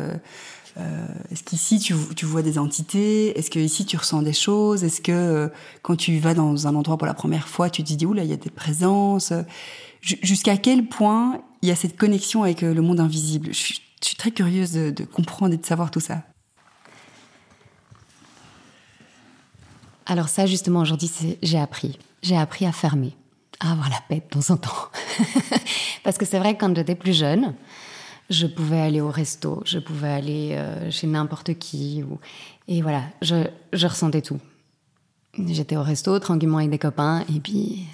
euh, 0.77 1.05
est-ce 1.31 1.43
qu'ici 1.43 1.79
tu, 1.79 2.25
vois 2.25 2.41
des 2.41 2.57
entités? 2.57 3.37
Est-ce 3.37 3.51
que 3.51 3.59
ici 3.59 3.85
tu 3.85 3.97
ressens 3.97 4.21
des 4.21 4.33
choses? 4.33 4.83
Est-ce 4.83 5.01
que 5.01 5.51
quand 5.81 5.95
tu 5.95 6.17
vas 6.19 6.33
dans 6.33 6.67
un 6.67 6.75
endroit 6.75 6.97
pour 6.97 7.07
la 7.07 7.13
première 7.13 7.47
fois, 7.47 7.69
tu 7.69 7.83
te 7.83 7.93
dis 7.93 8.05
oula, 8.05 8.23
il 8.23 8.29
y 8.29 8.33
a 8.33 8.37
des 8.37 8.49
présences? 8.49 9.33
Jusqu'à 10.01 10.57
quel 10.57 10.87
point 10.87 11.41
il 11.61 11.69
y 11.69 11.71
a 11.71 11.75
cette 11.75 11.97
connexion 11.97 12.43
avec 12.43 12.61
le 12.61 12.81
monde 12.81 12.99
invisible? 12.99 13.49
Je 13.51 13.57
suis, 13.57 13.79
très 14.17 14.31
curieuse 14.31 14.73
de, 14.73 14.91
de 14.91 15.05
comprendre 15.05 15.53
et 15.53 15.57
de 15.57 15.65
savoir 15.65 15.89
tout 15.89 16.01
ça. 16.01 16.23
Alors 20.05 20.29
ça, 20.29 20.45
justement, 20.45 20.81
aujourd'hui, 20.81 21.09
j'ai 21.41 21.59
appris. 21.59 21.97
J'ai 22.21 22.37
appris 22.37 22.65
à 22.65 22.71
fermer, 22.71 23.15
à 23.59 23.71
avoir 23.71 23.89
la 23.89 23.99
paix 24.07 24.21
de 24.21 24.39
temps 24.39 24.53
en 24.53 24.57
temps. 24.57 24.89
Parce 26.03 26.17
que 26.17 26.25
c'est 26.25 26.39
vrai 26.39 26.55
que 26.55 26.59
quand 26.59 26.75
j'étais 26.75 26.95
plus 26.95 27.17
jeune, 27.17 27.53
je 28.33 28.47
pouvais 28.47 28.79
aller 28.79 28.99
au 28.99 29.09
resto, 29.09 29.61
je 29.65 29.79
pouvais 29.79 30.09
aller 30.09 30.49
euh, 30.53 30.89
chez 30.91 31.07
n'importe 31.07 31.53
qui. 31.53 32.03
Et 32.67 32.81
voilà, 32.81 33.03
je, 33.21 33.45
ressentais 33.85 34.21
tout. 34.21 34.39
J'étais 35.37 35.75
au 35.75 35.83
resto 35.83 36.17
tranquillement 36.19 36.57
avec 36.57 36.71
des 36.71 36.79
copains, 36.79 37.23
et 37.33 37.39
puis, 37.39 37.85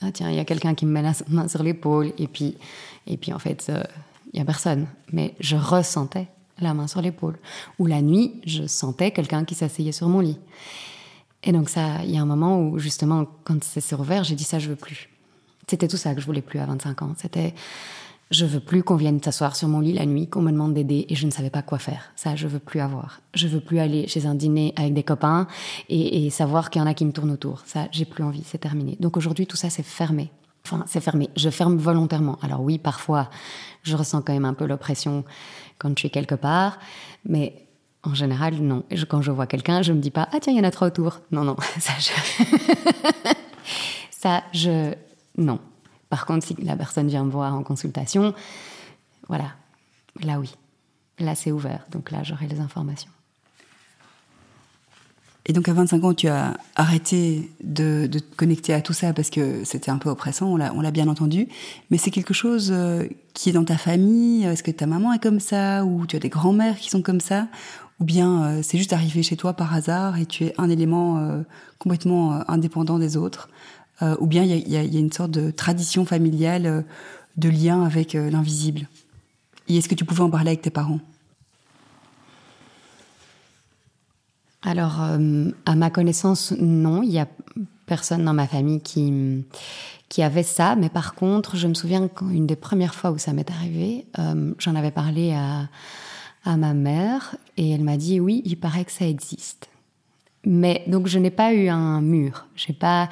ah 0.00 0.12
tiens, 0.12 0.30
il 0.30 0.36
y 0.36 0.40
a 0.40 0.44
quelqu'un 0.44 0.74
qui 0.74 0.86
me 0.86 0.92
met 0.92 1.02
la 1.02 1.12
main 1.28 1.48
sur 1.48 1.62
l'épaule, 1.62 2.12
et 2.18 2.28
puis, 2.28 2.56
et 3.06 3.16
puis 3.16 3.32
en 3.32 3.38
fait, 3.38 3.66
euh, 3.68 3.82
il 4.32 4.36
n'y 4.36 4.40
a 4.40 4.44
personne. 4.44 4.86
Mais 5.12 5.34
je 5.40 5.56
ressentais 5.56 6.28
la 6.60 6.74
main 6.74 6.86
sur 6.86 7.00
l'épaule. 7.00 7.38
Ou 7.78 7.86
la 7.86 8.02
nuit, 8.02 8.40
je 8.44 8.66
sentais 8.66 9.10
quelqu'un 9.10 9.44
qui 9.44 9.54
s'asseyait 9.54 9.92
sur 9.92 10.08
mon 10.08 10.20
lit. 10.20 10.38
Et 11.44 11.52
donc 11.52 11.68
ça, 11.68 12.02
il 12.04 12.10
y 12.10 12.18
a 12.18 12.22
un 12.22 12.26
moment 12.26 12.60
où 12.60 12.78
justement, 12.78 13.26
quand 13.44 13.62
c'est 13.62 13.94
ouvert, 13.94 14.24
j'ai 14.24 14.34
dit 14.34 14.44
ça, 14.44 14.58
je 14.58 14.68
veux 14.68 14.76
plus. 14.76 15.08
C'était 15.66 15.88
tout 15.88 15.96
ça 15.96 16.14
que 16.14 16.20
je 16.20 16.26
voulais 16.26 16.42
plus 16.42 16.58
à 16.58 16.66
25 16.66 17.02
ans. 17.02 17.14
C'était, 17.16 17.54
je 18.30 18.44
veux 18.44 18.60
plus 18.60 18.82
qu'on 18.82 18.96
vienne 18.96 19.22
s'asseoir 19.22 19.56
sur 19.56 19.68
mon 19.68 19.80
lit 19.80 19.94
la 19.94 20.04
nuit, 20.04 20.28
qu'on 20.28 20.42
me 20.42 20.52
demande 20.52 20.74
d'aider 20.74 21.06
et 21.08 21.14
je 21.14 21.24
ne 21.26 21.30
savais 21.30 21.50
pas 21.50 21.62
quoi 21.62 21.78
faire. 21.78 22.12
Ça, 22.14 22.36
je 22.36 22.46
veux 22.46 22.58
plus 22.58 22.80
avoir. 22.80 23.20
Je 23.34 23.48
veux 23.48 23.60
plus 23.60 23.78
aller 23.78 24.06
chez 24.06 24.26
un 24.26 24.34
dîner 24.34 24.74
avec 24.76 24.92
des 24.92 25.02
copains 25.02 25.46
et, 25.88 26.28
savoir 26.30 26.68
qu'il 26.68 26.80
y 26.80 26.84
en 26.84 26.86
a 26.86 26.94
qui 26.94 27.06
me 27.06 27.12
tournent 27.12 27.30
autour. 27.30 27.62
Ça, 27.64 27.88
j'ai 27.90 28.04
plus 28.04 28.22
envie. 28.22 28.42
C'est 28.44 28.58
terminé. 28.58 28.96
Donc 29.00 29.16
aujourd'hui, 29.16 29.46
tout 29.46 29.56
ça, 29.56 29.70
c'est 29.70 29.82
fermé. 29.82 30.30
Enfin, 30.66 30.84
c'est 30.86 31.00
fermé. 31.00 31.30
Je 31.36 31.48
ferme 31.48 31.78
volontairement. 31.78 32.38
Alors 32.42 32.60
oui, 32.60 32.78
parfois, 32.78 33.30
je 33.82 33.96
ressens 33.96 34.20
quand 34.20 34.34
même 34.34 34.44
un 34.44 34.54
peu 34.54 34.66
l'oppression 34.66 35.24
quand 35.78 35.90
je 35.90 36.00
suis 36.00 36.10
quelque 36.10 36.34
part, 36.34 36.78
mais 37.24 37.66
en 38.02 38.14
général, 38.14 38.54
non. 38.56 38.84
quand 39.08 39.22
je 39.22 39.30
vois 39.30 39.46
quelqu'un, 39.46 39.80
je 39.82 39.92
me 39.92 40.00
dis 40.00 40.10
pas, 40.10 40.28
ah 40.32 40.38
tiens, 40.40 40.52
il 40.52 40.58
y 40.58 40.60
en 40.60 40.64
a 40.64 40.70
trois 40.70 40.88
autour. 40.88 41.20
Non, 41.30 41.44
non, 41.44 41.56
ça, 41.78 41.92
je... 41.98 42.44
ça, 44.10 44.42
je... 44.52 44.92
Non. 45.38 45.60
Par 46.10 46.26
contre, 46.26 46.46
si 46.46 46.56
la 46.62 46.76
personne 46.76 47.08
vient 47.08 47.24
me 47.24 47.30
voir 47.30 47.54
en 47.54 47.62
consultation, 47.62 48.34
voilà, 49.28 49.52
là 50.20 50.38
oui. 50.38 50.54
Là, 51.18 51.34
c'est 51.34 51.50
ouvert. 51.50 51.84
Donc 51.90 52.10
là, 52.10 52.22
j'aurai 52.22 52.46
les 52.46 52.60
informations. 52.60 53.10
Et 55.46 55.52
donc 55.54 55.66
à 55.68 55.72
25 55.72 56.04
ans, 56.04 56.14
tu 56.14 56.28
as 56.28 56.58
arrêté 56.76 57.50
de, 57.64 58.06
te 58.06 58.18
connecter 58.36 58.74
à 58.74 58.82
tout 58.82 58.92
ça 58.92 59.14
parce 59.14 59.30
que 59.30 59.64
c'était 59.64 59.90
un 59.90 59.96
peu 59.96 60.10
oppressant, 60.10 60.46
on 60.48 60.56
l'a 60.56 60.90
bien 60.90 61.08
entendu. 61.08 61.48
Mais 61.90 61.96
c'est 61.96 62.10
quelque 62.10 62.34
chose 62.34 62.68
euh, 62.70 63.06
qui 63.32 63.48
est 63.48 63.52
dans 63.52 63.64
ta 63.64 63.78
famille 63.78 64.44
Est-ce 64.44 64.62
que 64.62 64.70
ta 64.70 64.86
maman 64.86 65.14
est 65.14 65.22
comme 65.22 65.40
ça 65.40 65.86
Ou 65.86 66.06
tu 66.06 66.16
as 66.16 66.18
des 66.18 66.28
grands-mères 66.28 66.76
qui 66.76 66.90
sont 66.90 67.00
comme 67.00 67.20
ça 67.20 67.48
ou 68.00 68.04
bien 68.04 68.44
euh, 68.44 68.60
c'est 68.62 68.78
juste 68.78 68.92
arrivé 68.92 69.22
chez 69.22 69.36
toi 69.36 69.54
par 69.54 69.74
hasard 69.74 70.18
et 70.18 70.26
tu 70.26 70.44
es 70.44 70.54
un 70.58 70.70
élément 70.70 71.18
euh, 71.18 71.42
complètement 71.78 72.34
euh, 72.34 72.42
indépendant 72.48 72.98
des 72.98 73.16
autres, 73.16 73.48
ou 74.00 74.26
bien 74.26 74.44
il 74.44 74.68
y 74.68 74.76
a, 74.76 74.82
une 74.82 75.12
sorte 75.12 75.32
de 75.32 75.50
tradition 75.50 76.04
familiale 76.04 76.84
de 77.36 77.48
lien 77.48 77.82
avec 77.82 78.12
l'invisible. 78.12 78.88
Et 79.68 79.76
est-ce 79.76 79.88
que 79.88 79.94
tu 79.94 80.04
pouvais 80.04 80.22
en 80.22 80.30
parler 80.30 80.50
avec 80.50 80.62
tes 80.62 80.70
parents? 80.70 81.00
Alors, 84.62 85.00
à 85.00 85.74
ma 85.74 85.90
connaissance, 85.90 86.52
non, 86.58 87.02
il 87.02 87.10
y 87.10 87.18
a 87.18 87.28
personne 87.86 88.24
dans 88.24 88.34
ma 88.34 88.46
famille 88.46 88.80
qui 88.80 89.44
qui 90.08 90.22
avait 90.22 90.42
ça, 90.42 90.74
mais 90.74 90.88
par 90.88 91.14
contre, 91.14 91.56
je 91.56 91.66
me 91.66 91.74
souviens 91.74 92.08
qu'une 92.08 92.46
des 92.46 92.56
premières 92.56 92.94
fois 92.94 93.10
où 93.10 93.18
ça 93.18 93.32
m'est 93.32 93.50
arrivé, 93.50 94.06
j'en 94.58 94.74
avais 94.74 94.90
parlé 94.90 95.32
à 95.32 95.68
à 96.44 96.56
ma 96.56 96.74
mère 96.74 97.36
et 97.56 97.70
elle 97.70 97.82
m'a 97.82 97.96
dit 97.96 98.20
oui, 98.20 98.42
il 98.44 98.56
paraît 98.56 98.84
que 98.84 98.92
ça 98.92 99.06
existe. 99.06 99.68
Mais 100.44 100.82
donc 100.86 101.06
je 101.06 101.18
n'ai 101.18 101.30
pas 101.30 101.52
eu 101.52 101.68
un 101.68 102.00
mur. 102.00 102.46
J'ai 102.56 102.72
pas 102.72 103.08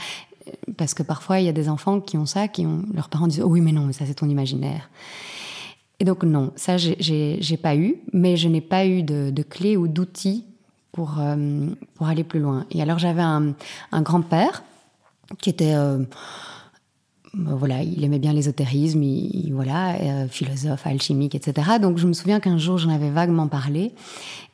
parce 0.76 0.94
que 0.94 1.02
parfois 1.02 1.40
il 1.40 1.46
y 1.46 1.48
a 1.48 1.52
des 1.52 1.68
enfants 1.68 2.00
qui 2.00 2.16
ont 2.16 2.26
ça, 2.26 2.48
qui 2.48 2.66
ont 2.66 2.84
leurs 2.94 3.08
parents 3.08 3.26
disent 3.26 3.42
oh 3.42 3.48
oui 3.48 3.60
mais 3.60 3.72
non 3.72 3.82
mais 3.86 3.92
ça 3.92 4.06
c'est 4.06 4.14
ton 4.14 4.28
imaginaire. 4.28 4.90
Et 5.98 6.04
donc 6.04 6.24
non, 6.24 6.52
ça 6.56 6.76
j'ai 6.76 7.58
pas 7.60 7.74
eu, 7.74 7.96
mais 8.12 8.36
je 8.36 8.48
n'ai 8.48 8.60
pas 8.60 8.86
eu 8.86 9.02
de, 9.02 9.30
de 9.30 9.42
clé 9.42 9.76
ou 9.76 9.88
d'outils 9.88 10.44
pour 10.92 11.16
euh, 11.18 11.68
pour 11.94 12.06
aller 12.06 12.24
plus 12.24 12.40
loin. 12.40 12.66
Et 12.70 12.82
alors 12.82 12.98
j'avais 12.98 13.22
un, 13.22 13.54
un 13.92 14.02
grand 14.02 14.22
père 14.22 14.62
qui 15.40 15.50
était 15.50 15.74
euh, 15.74 16.04
voilà, 17.34 17.82
il 17.82 18.02
aimait 18.04 18.18
bien 18.18 18.32
l'ésotérisme, 18.32 19.04
voilà, 19.52 19.94
euh, 19.94 20.28
philosophe, 20.28 20.86
alchimique, 20.86 21.34
etc. 21.34 21.78
Donc 21.80 21.98
je 21.98 22.06
me 22.06 22.12
souviens 22.12 22.40
qu'un 22.40 22.58
jour 22.58 22.78
j'en 22.78 22.90
avais 22.90 23.10
vaguement 23.10 23.48
parlé 23.48 23.92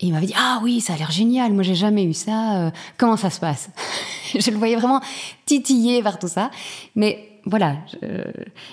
et 0.00 0.06
il 0.06 0.12
m'avait 0.12 0.26
dit 0.26 0.34
ah 0.36 0.60
oui 0.62 0.80
ça 0.80 0.94
a 0.94 0.96
l'air 0.96 1.10
génial, 1.10 1.52
moi 1.52 1.62
j'ai 1.62 1.74
jamais 1.74 2.04
eu 2.04 2.12
ça, 2.12 2.56
euh, 2.56 2.70
comment 2.98 3.16
ça 3.16 3.30
se 3.30 3.40
passe 3.40 3.70
Je 4.38 4.50
le 4.50 4.56
voyais 4.56 4.76
vraiment 4.76 5.00
titiller 5.46 6.02
vers 6.02 6.18
tout 6.18 6.28
ça, 6.28 6.50
mais 6.96 7.28
voilà, 7.44 7.76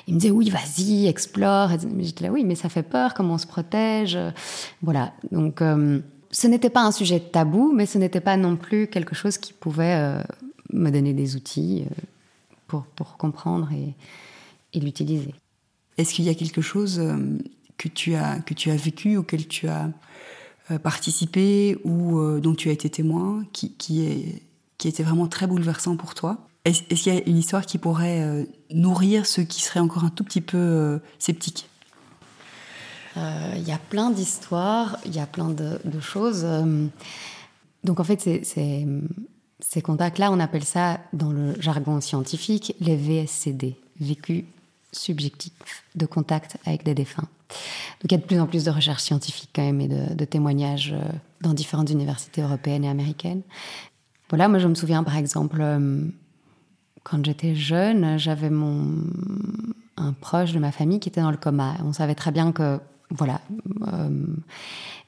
il 0.07 0.13
me 0.13 0.19
disait 0.19 0.31
oui, 0.31 0.51
vas-y, 0.51 1.07
explore. 1.07 1.71
J'étais 1.99 2.25
là, 2.25 2.31
oui, 2.31 2.43
mais 2.43 2.53
ça 2.53 2.69
fait 2.69 2.83
peur, 2.83 3.15
comment 3.15 3.33
on 3.33 3.37
se 3.39 3.47
protège. 3.47 4.15
Voilà, 4.83 5.11
donc 5.31 5.63
euh, 5.63 5.99
ce 6.29 6.45
n'était 6.45 6.69
pas 6.69 6.83
un 6.83 6.91
sujet 6.91 7.19
tabou, 7.19 7.73
mais 7.75 7.87
ce 7.87 7.97
n'était 7.97 8.21
pas 8.21 8.37
non 8.37 8.55
plus 8.55 8.87
quelque 8.87 9.15
chose 9.15 9.39
qui 9.39 9.53
pouvait 9.53 10.21
me 10.71 10.91
donner 10.91 11.13
des 11.13 11.35
outils 11.35 11.83
pour, 12.69 12.85
pour, 12.85 13.17
comprendre 13.17 13.69
et, 13.73 13.93
et 14.73 14.79
l'utiliser. 14.79 15.35
Est-ce 15.97 16.13
qu'il 16.13 16.23
y 16.23 16.29
a 16.29 16.35
quelque 16.35 16.61
chose 16.61 17.01
que 17.77 17.89
tu 17.89 18.15
as, 18.15 18.39
que 18.39 18.53
tu 18.53 18.71
as 18.71 18.77
vécu, 18.77 19.17
auquel 19.17 19.47
tu 19.47 19.67
as 19.67 19.89
participé 20.81 21.77
ou 21.83 22.39
dont 22.39 22.55
tu 22.55 22.69
as 22.69 22.71
été 22.71 22.89
témoin, 22.89 23.43
qui, 23.51 23.73
qui, 23.73 24.05
est, 24.05 24.43
qui 24.77 24.87
a 24.87 24.89
été 24.89 25.03
vraiment 25.03 25.27
très 25.27 25.47
bouleversant 25.47 25.97
pour 25.97 26.15
toi? 26.15 26.49
Est-ce 26.65 27.03
qu'il 27.03 27.13
y 27.13 27.17
a 27.17 27.21
une 27.25 27.37
histoire 27.37 27.65
qui 27.65 27.77
pourrait 27.77 28.21
euh, 28.21 28.45
nourrir 28.71 29.25
ceux 29.25 29.43
qui 29.43 29.61
seraient 29.61 29.79
encore 29.79 30.03
un 30.03 30.09
tout 30.09 30.23
petit 30.23 30.41
peu 30.41 30.57
euh, 30.57 30.99
sceptiques 31.17 31.69
euh, 33.17 33.53
Il 33.55 33.67
y 33.67 33.71
a 33.71 33.77
plein 33.77 34.11
d'histoires, 34.11 34.97
il 35.05 35.15
y 35.15 35.19
a 35.19 35.25
plein 35.25 35.49
de, 35.49 35.79
choses. 36.01 36.45
Donc 37.83 37.99
en 37.99 38.03
fait, 38.03 38.27
ces 39.59 39.81
contacts-là, 39.81 40.31
on 40.31 40.39
appelle 40.39 40.63
ça 40.63 40.99
dans 41.13 41.31
le 41.31 41.59
jargon 41.59 42.01
scientifique 42.01 42.75
les 42.79 42.95
VSCD, 42.95 43.75
vécu 43.99 44.45
subjectif 44.91 45.53
de 45.95 46.05
contact 46.05 46.57
avec 46.65 46.83
des 46.83 46.95
défunts. 46.95 47.27
Donc 48.01 48.05
il 48.05 48.11
y 48.11 48.15
a 48.15 48.17
de 48.17 48.23
plus 48.23 48.39
en 48.39 48.47
plus 48.47 48.63
de 48.63 48.71
recherches 48.71 49.03
scientifiques 49.03 49.51
quand 49.53 49.63
même 49.63 49.81
et 49.81 49.87
de, 49.87 50.25
témoignages 50.25 50.95
dans 51.41 51.53
différentes 51.53 51.89
universités 51.89 52.41
européennes 52.41 52.85
et 52.85 52.89
américaines. 52.89 53.41
Voilà, 54.29 54.47
moi 54.47 54.59
je 54.59 54.67
me 54.67 54.75
souviens 54.75 55.03
par 55.03 55.17
exemple 55.17 55.63
quand 57.03 57.25
j'étais 57.25 57.55
jeune, 57.55 58.17
j'avais 58.17 58.49
mon 58.49 59.03
un 59.97 60.13
proche 60.13 60.53
de 60.53 60.59
ma 60.59 60.71
famille 60.71 60.99
qui 60.99 61.09
était 61.09 61.21
dans 61.21 61.31
le 61.31 61.37
coma. 61.37 61.75
On 61.83 61.93
savait 61.93 62.15
très 62.15 62.31
bien 62.31 62.51
que 62.51 62.79
voilà, 63.09 63.41
euh, 63.91 64.25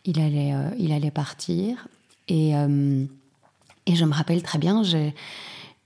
il 0.06 0.20
allait 0.20 0.54
euh, 0.54 0.70
il 0.78 0.92
allait 0.92 1.12
partir 1.12 1.88
et 2.28 2.56
euh, 2.56 3.06
et 3.86 3.96
je 3.96 4.06
me 4.06 4.14
rappelle 4.14 4.44
très 4.44 4.60
bien, 4.60 4.84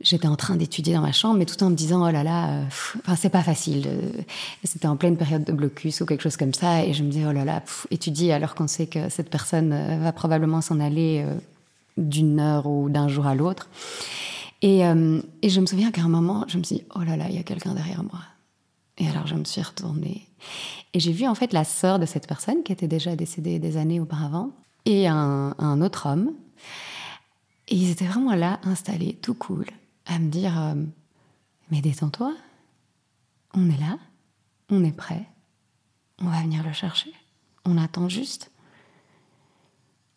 J'étais 0.02 0.28
en 0.28 0.36
train 0.36 0.58
d'étudier 0.58 0.94
dans 0.94 1.02
ma 1.02 1.14
chambre, 1.14 1.38
mais 1.40 1.46
tout 1.46 1.64
en 1.64 1.70
me 1.70 1.76
disant 1.76 2.06
oh 2.06 2.12
là 2.12 2.22
là, 2.22 2.64
enfin 2.68 3.16
c'est 3.16 3.30
pas 3.30 3.44
facile. 3.44 3.88
C'était 4.66 4.88
en 4.88 4.98
pleine 4.98 5.16
période 5.16 5.46
de 5.46 5.54
blocus 5.54 6.02
ou 6.02 6.06
quelque 6.06 6.22
chose 6.22 6.36
comme 6.36 6.54
ça, 6.54 6.84
et 6.84 6.94
je 6.94 7.02
me 7.02 7.10
disais 7.10 7.26
oh 7.26 7.32
là 7.32 7.46
là, 7.46 7.64
étudier 7.92 8.34
alors 8.34 8.56
qu'on 8.56 8.68
sait 8.68 8.88
que 8.88 9.08
cette 9.08 9.30
personne 9.30 9.74
va 10.02 10.12
probablement 10.12 10.60
s'en 10.60 10.82
aller 10.82 11.26
d'une 11.96 12.42
heure 12.42 12.66
ou 12.66 12.90
d'un 12.90 13.08
jour 13.08 13.26
à 13.26 13.36
l'autre. 13.36 13.70
Euh, 14.64 15.22
et, 15.42 15.50
je 15.50 15.62
me 15.62 15.66
souviens 15.66 15.92
qu'à 15.92 16.02
un 16.02 16.10
moment, 16.10 16.46
je 16.48 16.58
me 16.58 16.64
suis 16.64 16.78
dit, 16.78 16.84
oh 16.96 17.04
là 17.04 17.18
là, 17.18 17.26
il 17.30 17.36
y 17.36 17.40
a 17.40 17.44
quelqu'un 17.44 17.74
derrière 17.74 18.04
moi. 18.04 18.20
Et 18.98 19.08
alors, 19.08 19.28
je 19.28 19.36
me 19.36 19.44
suis 19.44 19.62
retournée. 19.62 20.28
Et 20.94 21.00
j'ai 21.00 21.12
vu 21.12 21.28
en 21.28 21.36
fait 21.36 21.54
la 21.54 21.64
sœur 21.64 22.00
de 22.00 22.06
cette 22.06 22.28
personne 22.28 22.64
qui 22.64 22.72
était 22.72 22.88
déjà 22.88 23.16
décédée 23.16 23.60
des 23.60 23.78
années 23.78 24.00
auparavant 24.00 24.52
et 24.86 25.08
un, 25.08 25.82
autre 25.82 26.08
homme. 26.08 26.32
Et 27.68 27.76
ils 27.76 27.92
étaient 27.92 28.06
vraiment 28.06 28.36
là, 28.36 28.60
installés, 28.64 29.16
tout 29.16 29.34
cool, 29.34 29.66
à 30.06 30.20
me 30.20 30.30
dire 30.30 30.60
euh, 30.60 30.76
Mais 31.72 31.82
détends-toi, 31.82 32.36
on 33.54 33.70
est 33.70 33.80
là, 33.80 33.98
on 34.70 34.84
est 34.84 34.96
prêt, 34.96 35.26
on 36.20 36.26
va 36.26 36.42
venir 36.42 36.64
le 36.64 36.74
chercher, 36.74 37.12
on 37.66 37.78
attend 37.78 38.10
juste. 38.10 38.52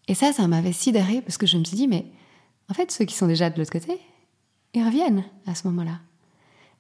Et 0.09 0.15
ça, 0.15 0.33
ça 0.33 0.47
m'avait 0.49 0.73
sidéré 0.73 1.21
parce 1.23 1.39
que 1.39 1.47
je 1.47 1.59
me 1.59 1.65
suis 1.65 1.77
dit 1.77 1.89
Mais 1.89 2.07
en 2.69 2.75
fait, 2.75 2.91
ceux 2.91 3.05
qui 3.05 3.15
sont 3.15 3.27
déjà 3.27 3.51
de 3.51 3.59
l'autre 3.59 3.73
côté, 3.73 3.99
ils 4.75 4.85
reviennent 4.85 5.25
à 5.47 5.55
ce 5.55 5.67
moment-là. 5.69 6.01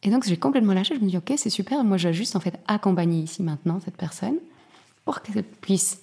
Et 0.02 0.10
donc 0.10 0.24
j'ai 0.24 0.36
complètement 0.36 0.74
lâché, 0.74 0.94
je 0.94 1.00
me 1.00 1.08
dis 1.08 1.16
ok 1.16 1.32
c'est 1.36 1.50
super, 1.50 1.82
moi 1.82 1.96
je 1.96 2.08
vais 2.08 2.14
juste 2.14 2.36
en 2.36 2.40
fait 2.40 2.58
accompagner 2.68 3.20
ici 3.20 3.42
maintenant 3.42 3.80
cette 3.84 3.96
personne 3.96 4.36
pour 5.04 5.22
qu'elle 5.22 5.42
puisse 5.42 6.00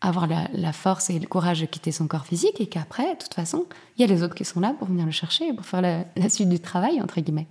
avoir 0.00 0.26
la, 0.26 0.72
force 0.72 1.10
et 1.10 1.18
le 1.18 1.26
courage 1.26 1.60
de 1.60 1.66
quitter 1.66 1.92
son 1.92 2.06
corps 2.06 2.24
physique 2.24 2.60
et 2.60 2.66
qu'après, 2.66 3.14
de 3.14 3.18
toute 3.18 3.34
façon, 3.34 3.66
il 3.96 4.00
y 4.00 4.04
a 4.04 4.06
les 4.06 4.22
autres 4.22 4.34
qui 4.34 4.44
sont 4.44 4.60
là 4.60 4.74
pour 4.78 4.88
venir 4.88 5.04
le 5.04 5.10
chercher, 5.10 5.52
pour 5.52 5.66
faire 5.66 5.82
la, 5.82 6.28
suite 6.28 6.48
du 6.48 6.58
travail, 6.58 7.00
entre 7.02 7.20
guillemets. 7.20 7.46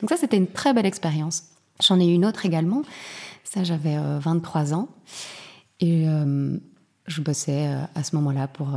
Donc 0.00 0.10
ça, 0.10 0.16
c'était 0.16 0.36
une 0.36 0.46
très 0.46 0.74
belle 0.74 0.86
expérience. 0.86 1.44
J'en 1.82 1.98
ai 1.98 2.06
eu 2.06 2.14
une 2.14 2.26
autre 2.26 2.44
également. 2.44 2.82
Ça, 3.44 3.64
j'avais 3.64 3.96
23 3.96 4.72
euh, 4.72 4.76
ans. 4.76 4.88
Et 5.80 6.08
euh, 6.08 6.58
je 7.06 7.20
bossais 7.22 7.68
euh, 7.68 7.80
à 7.94 8.02
ce 8.02 8.16
moment-là 8.16 8.48
pour 8.48 8.76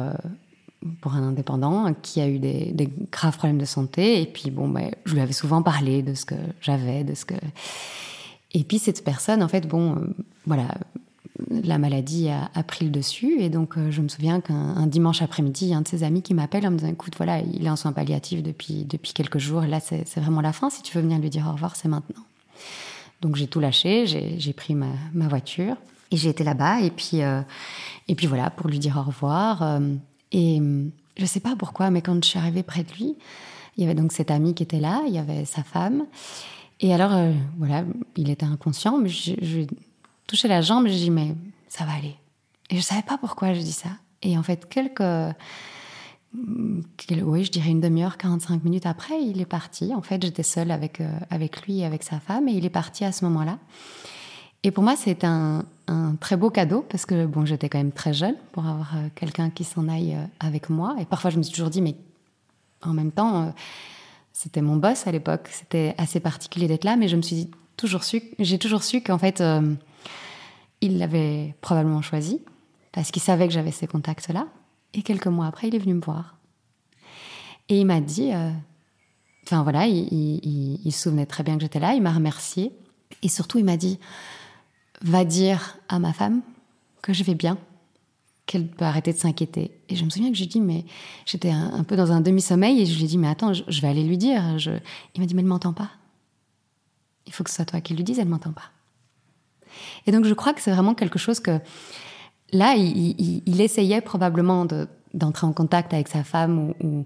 pour 1.01 1.13
un 1.13 1.23
indépendant 1.23 1.93
qui 1.93 2.21
a 2.21 2.27
eu 2.27 2.39
des, 2.39 2.89
graves 3.11 3.37
problèmes 3.37 3.57
de 3.57 3.65
santé. 3.65 4.21
Et 4.21 4.25
puis, 4.25 4.51
bon, 4.51 4.69
ben, 4.69 4.91
je 5.05 5.13
lui 5.13 5.21
avais 5.21 5.33
souvent 5.33 5.61
parlé 5.61 6.01
de 6.03 6.13
ce 6.13 6.25
que 6.25 6.35
j'avais, 6.61 7.03
de 7.03 7.15
ce 7.15 7.25
que. 7.25 7.35
Et 8.53 8.63
puis, 8.63 8.79
cette 8.79 9.03
personne, 9.03 9.43
en 9.43 9.47
fait, 9.47 9.67
bon, 9.67 9.95
euh, 9.95 10.15
voilà, 10.45 10.75
la 11.49 11.77
maladie 11.77 12.29
a, 12.29 12.63
pris 12.63 12.85
le 12.85 12.91
dessus. 12.91 13.39
Et 13.39 13.49
donc, 13.49 13.77
euh, 13.77 13.91
je 13.91 14.01
me 14.01 14.07
souviens 14.07 14.41
qu'un 14.41 14.87
dimanche 14.87 15.21
après-midi, 15.21 15.73
un 15.73 15.81
de 15.81 15.87
ses 15.87 16.03
amis 16.03 16.21
qui 16.21 16.33
m'appelle 16.33 16.65
en 16.67 16.71
me 16.71 16.77
disant 16.77 16.91
Écoute, 16.91 17.13
voilà, 17.17 17.39
il 17.39 17.65
est 17.65 17.69
en 17.69 17.75
soins 17.75 17.91
palliatifs 17.91 18.43
depuis, 18.43 18.85
depuis 18.85 19.13
quelques 19.13 19.37
jours. 19.37 19.61
là, 19.61 19.79
c'est 19.79 20.05
vraiment 20.17 20.41
la 20.41 20.53
fin. 20.53 20.69
Si 20.69 20.81
tu 20.81 20.95
veux 20.95 21.01
venir 21.01 21.19
lui 21.19 21.29
dire 21.29 21.47
au 21.47 21.53
revoir, 21.53 21.75
c'est 21.75 21.87
maintenant. 21.87 22.23
Donc, 23.21 23.35
j'ai 23.35 23.47
tout 23.47 23.59
lâché. 23.59 24.05
J'ai 24.07 24.53
pris 24.53 24.75
ma, 24.75 24.87
ma, 25.13 25.27
voiture. 25.27 25.75
Et 26.11 26.17
j'ai 26.17 26.29
été 26.29 26.43
là-bas. 26.43 26.81
Et 26.81 26.91
puis, 26.91 27.21
euh, 27.21 27.41
et 28.07 28.15
puis 28.15 28.27
voilà, 28.27 28.49
pour 28.49 28.67
lui 28.67 28.79
dire 28.79 28.97
au 28.97 29.03
revoir. 29.03 29.79
Et 30.31 30.57
hum, 30.59 30.91
je 31.17 31.23
ne 31.23 31.27
sais 31.27 31.39
pas 31.39 31.55
pourquoi, 31.57 31.91
mais 31.91 32.01
quand 32.01 32.23
je 32.23 32.29
suis 32.29 32.39
arrivée 32.39 32.63
près 32.63 32.83
de 32.83 32.91
lui, 32.93 33.15
il 33.77 33.83
y 33.83 33.85
avait 33.85 33.95
donc 33.95 34.11
cet 34.11 34.31
ami 34.31 34.53
qui 34.53 34.63
était 34.63 34.79
là, 34.79 35.03
il 35.07 35.13
y 35.13 35.17
avait 35.17 35.45
sa 35.45 35.63
femme. 35.63 36.05
Et 36.81 36.93
alors, 36.93 37.13
euh, 37.13 37.33
voilà, 37.57 37.83
il 38.15 38.29
était 38.29 38.45
inconscient, 38.45 38.97
mais 38.97 39.09
je 39.09 39.65
touché 40.29 40.47
la 40.47 40.61
jambe, 40.61 40.87
je 40.87 40.93
dis 40.93 41.09
mais 41.09 41.35
ça 41.67 41.85
va 41.85 41.93
aller. 41.93 42.15
Et 42.69 42.75
je 42.75 42.77
ne 42.77 42.81
savais 42.83 43.01
pas 43.01 43.17
pourquoi 43.17 43.53
je 43.53 43.59
dis 43.59 43.73
ça. 43.73 43.89
Et 44.21 44.37
en 44.37 44.43
fait, 44.43 44.69
quelques, 44.69 45.01
oui, 46.33 47.43
je 47.43 47.51
dirais 47.51 47.71
une 47.71 47.81
demi-heure, 47.81 48.17
45 48.17 48.63
minutes 48.63 48.85
après, 48.85 49.21
il 49.21 49.41
est 49.41 49.45
parti. 49.45 49.93
En 49.95 50.01
fait, 50.01 50.21
j'étais 50.21 50.43
seule 50.43 50.71
avec, 50.71 51.01
euh, 51.01 51.09
avec 51.29 51.65
lui 51.65 51.79
et 51.79 51.85
avec 51.85 52.03
sa 52.03 52.19
femme, 52.19 52.47
et 52.47 52.51
il 52.51 52.65
est 52.65 52.69
parti 52.69 53.03
à 53.05 53.11
ce 53.11 53.25
moment-là. 53.25 53.57
Et 54.63 54.71
pour 54.71 54.83
moi, 54.83 54.95
c'est 54.95 55.23
un, 55.23 55.65
très 56.19 56.37
beau 56.37 56.51
cadeau 56.51 56.85
parce 56.87 57.07
que 57.07 57.25
bon, 57.25 57.45
j'étais 57.45 57.69
quand 57.69 57.79
même 57.79 57.91
très 57.91 58.13
jeune 58.13 58.35
pour 58.51 58.67
avoir 58.67 58.95
euh, 58.95 59.07
quelqu'un 59.15 59.49
qui 59.49 59.63
s'en 59.63 59.87
aille 59.87 60.13
euh, 60.13 60.25
avec 60.39 60.69
moi. 60.69 60.95
Et 60.99 61.05
parfois, 61.05 61.31
je 61.31 61.37
me 61.37 61.43
suis 61.43 61.53
toujours 61.53 61.71
dit, 61.71 61.81
mais 61.81 61.95
en 62.83 62.93
même 62.93 63.11
temps, 63.11 63.53
c'était 64.33 64.61
mon 64.61 64.75
boss 64.75 65.07
à 65.07 65.11
l'époque. 65.11 65.49
C'était 65.51 65.95
assez 65.97 66.19
particulier 66.19 66.67
d'être 66.67 66.83
là, 66.83 66.97
mais 66.97 67.07
je 67.07 67.15
me 67.15 67.21
suis 67.21 67.49
toujours 67.77 68.03
su, 68.03 68.21
j'ai 68.37 68.59
toujours 68.59 68.83
su 68.83 69.01
qu'en 69.01 69.17
fait, 69.17 69.41
il 70.81 70.97
l'avait 70.97 71.55
probablement 71.61 72.01
choisi 72.01 72.41
parce 72.91 73.11
qu'il 73.11 73.21
savait 73.21 73.47
que 73.47 73.53
j'avais 73.53 73.71
ces 73.71 73.87
contacts-là. 73.87 74.47
Et 74.93 75.01
quelques 75.01 75.27
mois 75.27 75.45
après, 75.45 75.67
il 75.67 75.75
est 75.75 75.79
venu 75.79 75.93
me 75.93 76.01
voir. 76.01 76.37
Et 77.67 77.79
il 77.79 77.85
m'a 77.85 78.01
dit, 78.01 78.31
enfin 79.45 79.63
voilà, 79.63 79.85
il, 79.85 80.91
se 80.91 80.99
souvenait 80.99 81.27
très 81.27 81.43
bien 81.43 81.55
que 81.55 81.61
j'étais 81.61 81.79
là. 81.79 81.93
Il 81.93 82.01
m'a 82.01 82.11
remercié. 82.11 82.71
Et 83.21 83.29
surtout, 83.29 83.59
il 83.59 83.65
m'a 83.65 83.77
dit, 83.77 83.99
va 85.01 85.25
dire 85.25 85.77
à 85.87 85.99
ma 85.99 86.13
femme 86.13 86.41
que 87.01 87.13
je 87.13 87.23
vais 87.23 87.35
bien, 87.35 87.57
qu'elle 88.45 88.67
peut 88.67 88.85
arrêter 88.85 89.13
de 89.13 89.17
s'inquiéter. 89.17 89.71
Et 89.89 89.95
je 89.95 90.03
me 90.03 90.09
souviens 90.09 90.31
que 90.31 90.37
j'ai 90.37 90.47
dit, 90.47 90.59
mais 90.59 90.85
j'étais 91.25 91.51
un, 91.51 91.83
peu 91.83 91.95
dans 91.95 92.11
un 92.11 92.21
demi-sommeil 92.21 92.81
et 92.81 92.85
je 92.85 92.97
lui 92.97 93.05
ai 93.05 93.07
dit, 93.07 93.17
mais 93.17 93.27
attends, 93.27 93.53
je, 93.53 93.81
vais 93.81 93.87
aller 93.87 94.03
lui 94.03 94.17
dire. 94.17 94.41
Il 95.13 95.21
m'a 95.21 95.27
dit, 95.27 95.35
mais 95.35 95.41
elle 95.41 95.47
m'entend 95.47 95.73
pas. 95.73 95.91
Il 97.27 97.33
faut 97.33 97.43
que 97.43 97.51
ce 97.51 97.57
soit 97.57 97.65
toi 97.65 97.81
qui 97.81 97.93
lui 97.93 98.03
dise, 98.03 98.17
elle 98.17 98.27
m'entend 98.27 98.51
pas. 98.51 98.71
Et 100.05 100.11
donc 100.11 100.25
je 100.25 100.33
crois 100.33 100.53
que 100.53 100.61
c'est 100.61 100.71
vraiment 100.71 100.95
quelque 100.95 101.19
chose 101.19 101.39
que 101.39 101.59
là, 102.51 102.75
il, 102.75 103.61
essayait 103.61 104.01
probablement 104.01 104.65
d'entrer 105.13 105.47
en 105.47 105.53
contact 105.53 105.93
avec 105.93 106.07
sa 106.07 106.23
femme, 106.23 106.73
ou, 106.81 107.05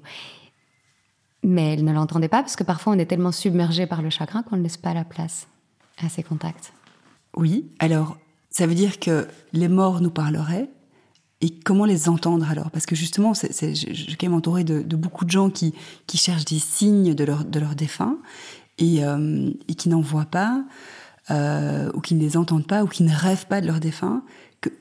mais 1.43 1.73
elle 1.73 1.83
ne 1.83 1.93
l'entendait 1.93 2.29
pas 2.29 2.41
parce 2.41 2.55
que 2.55 2.63
parfois 2.63 2.93
on 2.93 2.99
est 2.99 3.05
tellement 3.05 3.31
submergé 3.31 3.85
par 3.85 4.01
le 4.01 4.09
chagrin 4.09 4.43
qu'on 4.43 4.57
ne 4.57 4.63
laisse 4.63 4.77
pas 4.77 4.93
la 4.93 5.03
place 5.03 5.47
à 6.03 6.09
ses 6.09 6.23
contacts. 6.23 6.73
Oui, 7.35 7.65
alors 7.79 8.17
ça 8.49 8.67
veut 8.67 8.75
dire 8.75 8.99
que 8.99 9.27
les 9.51 9.67
morts 9.67 10.01
nous 10.01 10.11
parleraient. 10.11 10.69
Et 11.41 11.49
comment 11.49 11.83
les 11.83 12.07
entendre 12.07 12.49
alors? 12.49 12.71
Parce 12.71 12.85
que 12.85 12.95
justement, 12.95 13.33
je 13.33 13.51
suis 13.51 14.15
quand 14.15 14.27
même 14.27 14.33
entourée 14.33 14.63
de, 14.63 14.95
beaucoup 14.95 15.25
de 15.25 15.31
gens 15.31 15.49
qui, 15.49 15.73
cherchent 16.13 16.45
des 16.45 16.59
signes 16.59 17.13
de 17.13 17.23
leurs 17.25 17.43
de 17.43 17.59
leur 17.59 17.75
défunts 17.75 18.17
euh, 18.81 19.51
et, 19.67 19.75
qui 19.75 19.89
n'en 19.89 19.99
voient 19.99 20.25
pas, 20.25 20.63
euh, 21.31 21.91
ou 21.93 22.01
qui 22.01 22.15
ne 22.15 22.19
les 22.19 22.35
entendent 22.37 22.67
pas, 22.67 22.83
ou 22.83 22.87
qui 22.87 23.03
ne 23.03 23.13
rêvent 23.13 23.47
pas 23.47 23.61
de 23.61 23.67
leurs 23.67 23.79
défunts. 23.79 24.23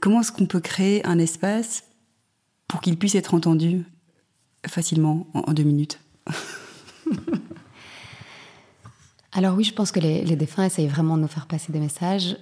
comment 0.00 0.20
est-ce 0.20 0.32
qu'on 0.32 0.46
peut 0.46 0.60
créer 0.60 1.06
un 1.06 1.18
espace 1.18 1.84
pour 2.68 2.80
qu'ils 2.80 2.98
puissent 2.98 3.14
être 3.14 3.34
entendus 3.34 3.84
facilement 4.66 5.26
en, 5.34 5.52
deux 5.52 5.62
minutes? 5.62 6.00
Alors 9.32 9.56
oui, 9.56 9.64
je 9.64 9.72
pense 9.72 9.92
que 9.92 10.00
les, 10.00 10.24
les, 10.24 10.36
défunts 10.36 10.64
essayent 10.64 10.88
vraiment 10.88 11.16
de 11.16 11.22
nous 11.22 11.28
faire 11.28 11.46
passer 11.46 11.72
des 11.72 11.80
messages. 11.80 12.36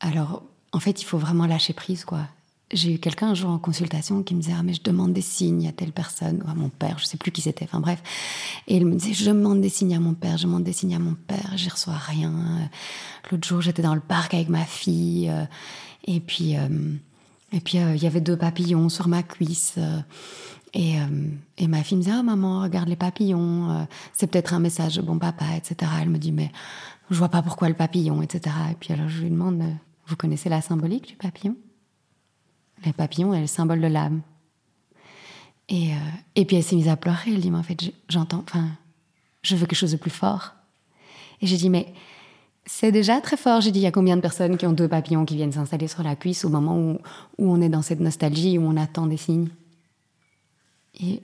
Alors, 0.00 0.42
en 0.72 0.80
fait, 0.80 1.00
il 1.00 1.04
faut 1.04 1.18
vraiment 1.18 1.46
lâcher 1.46 1.72
prise, 1.72 2.04
quoi. 2.04 2.26
J'ai 2.72 2.94
eu 2.94 2.98
quelqu'un 2.98 3.28
un 3.28 3.34
jour 3.34 3.50
en 3.50 3.58
consultation 3.58 4.22
qui 4.22 4.34
me 4.34 4.40
disait 4.40 4.54
ah, 4.56 4.62
mais 4.62 4.74
je 4.74 4.82
demande 4.82 5.12
des 5.12 5.22
signes 5.22 5.66
à 5.68 5.72
telle 5.72 5.92
personne 5.92 6.42
ou 6.44 6.50
à 6.50 6.54
mon 6.54 6.68
père, 6.68 6.98
je 6.98 7.06
sais 7.06 7.16
plus 7.16 7.32
qui 7.32 7.40
c'était. 7.40 7.64
Enfin 7.64 7.80
bref, 7.80 8.02
et 8.66 8.76
il 8.76 8.86
me 8.86 8.94
disait 8.94 9.14
je 9.14 9.24
demande 9.24 9.60
des 9.60 9.68
signes 9.68 9.94
à 9.94 10.00
mon 10.00 10.14
père, 10.14 10.36
je 10.36 10.44
demande 10.44 10.64
des 10.64 10.72
signes 10.72 10.94
à 10.94 10.98
mon 10.98 11.14
père, 11.14 11.52
j'y 11.56 11.68
reçois 11.68 11.96
rien. 11.96 12.68
L'autre 13.30 13.48
jour 13.48 13.60
j'étais 13.60 13.82
dans 13.82 13.94
le 13.94 14.00
parc 14.00 14.34
avec 14.34 14.48
ma 14.48 14.64
fille 14.64 15.30
euh, 15.30 15.44
et 16.04 16.20
puis 16.20 16.56
euh, 16.56 16.94
et 17.52 17.60
puis 17.60 17.78
euh, 17.78 17.94
il 17.94 18.02
y 18.02 18.06
avait 18.06 18.20
deux 18.20 18.36
papillons 18.36 18.88
sur 18.88 19.08
ma 19.08 19.22
cuisse. 19.22 19.76
Et, 20.74 20.96
et, 21.56 21.66
ma 21.66 21.82
fille 21.82 21.96
me 21.96 22.02
disait, 22.02 22.14
ah 22.14 22.22
maman, 22.22 22.60
regarde 22.60 22.90
les 22.90 22.94
papillons, 22.94 23.86
c'est 24.12 24.26
peut-être 24.26 24.52
un 24.52 24.60
message 24.60 24.96
de 24.96 25.02
bon 25.02 25.18
papa, 25.18 25.46
etc. 25.56 25.90
Elle 26.02 26.10
me 26.10 26.18
dit, 26.18 26.30
mais 26.30 26.52
je 27.10 27.16
vois 27.16 27.30
pas 27.30 27.40
pourquoi 27.40 27.70
le 27.70 27.74
papillon, 27.74 28.20
etc. 28.20 28.54
Et 28.70 28.74
puis 28.74 28.92
alors 28.92 29.08
je 29.08 29.22
lui 29.22 29.30
demande, 29.30 29.62
vous 30.06 30.16
connaissez 30.16 30.50
la 30.50 30.60
symbolique 30.60 31.08
du 31.08 31.16
papillon? 31.16 31.56
Les 32.88 32.92
papillons 32.92 33.32
est 33.34 33.40
le 33.40 33.46
symbole 33.46 33.80
de 33.80 33.86
l'âme. 33.86 34.22
Et, 35.68 35.92
euh, 35.92 35.96
et 36.34 36.44
puis 36.44 36.56
elle 36.56 36.62
s'est 36.62 36.76
mise 36.76 36.88
à 36.88 36.96
pleurer. 36.96 37.30
Elle 37.32 37.40
dit, 37.40 37.50
mais 37.50 37.58
en 37.58 37.62
fait, 37.62 37.78
j'entends, 38.08 38.42
enfin, 38.46 38.68
je 39.42 39.54
veux 39.54 39.66
quelque 39.66 39.78
chose 39.78 39.92
de 39.92 39.96
plus 39.96 40.10
fort. 40.10 40.54
Et 41.40 41.46
j'ai 41.46 41.56
dit, 41.56 41.70
mais 41.70 41.92
c'est 42.66 42.92
déjà 42.92 43.20
très 43.20 43.36
fort. 43.36 43.60
J'ai 43.60 43.70
dit, 43.70 43.80
il 43.80 43.82
y 43.82 43.86
a 43.86 43.92
combien 43.92 44.16
de 44.16 44.20
personnes 44.20 44.56
qui 44.56 44.66
ont 44.66 44.72
deux 44.72 44.88
papillons 44.88 45.24
qui 45.24 45.36
viennent 45.36 45.52
s'installer 45.52 45.88
sur 45.88 46.02
la 46.02 46.16
cuisse 46.16 46.44
au 46.44 46.48
moment 46.48 46.78
où, 46.78 46.98
où 47.38 47.52
on 47.52 47.60
est 47.60 47.68
dans 47.68 47.82
cette 47.82 48.00
nostalgie, 48.00 48.58
où 48.58 48.62
on 48.62 48.76
attend 48.76 49.06
des 49.06 49.16
signes? 49.16 49.48
Et 51.00 51.22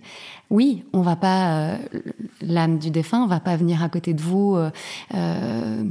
oui, 0.51 0.85
on 0.93 1.03
va 1.03 1.17
pas, 1.17 1.73
euh, 1.73 1.79
l'âme 2.41 2.79
du 2.79 2.91
défunt, 2.91 3.27
va 3.27 3.41
pas 3.41 3.57
venir 3.57 3.83
à 3.83 3.89
côté 3.89 4.15
de 4.15 4.21
vous, 4.21 4.55
euh, 4.57 4.71
euh 5.15 5.85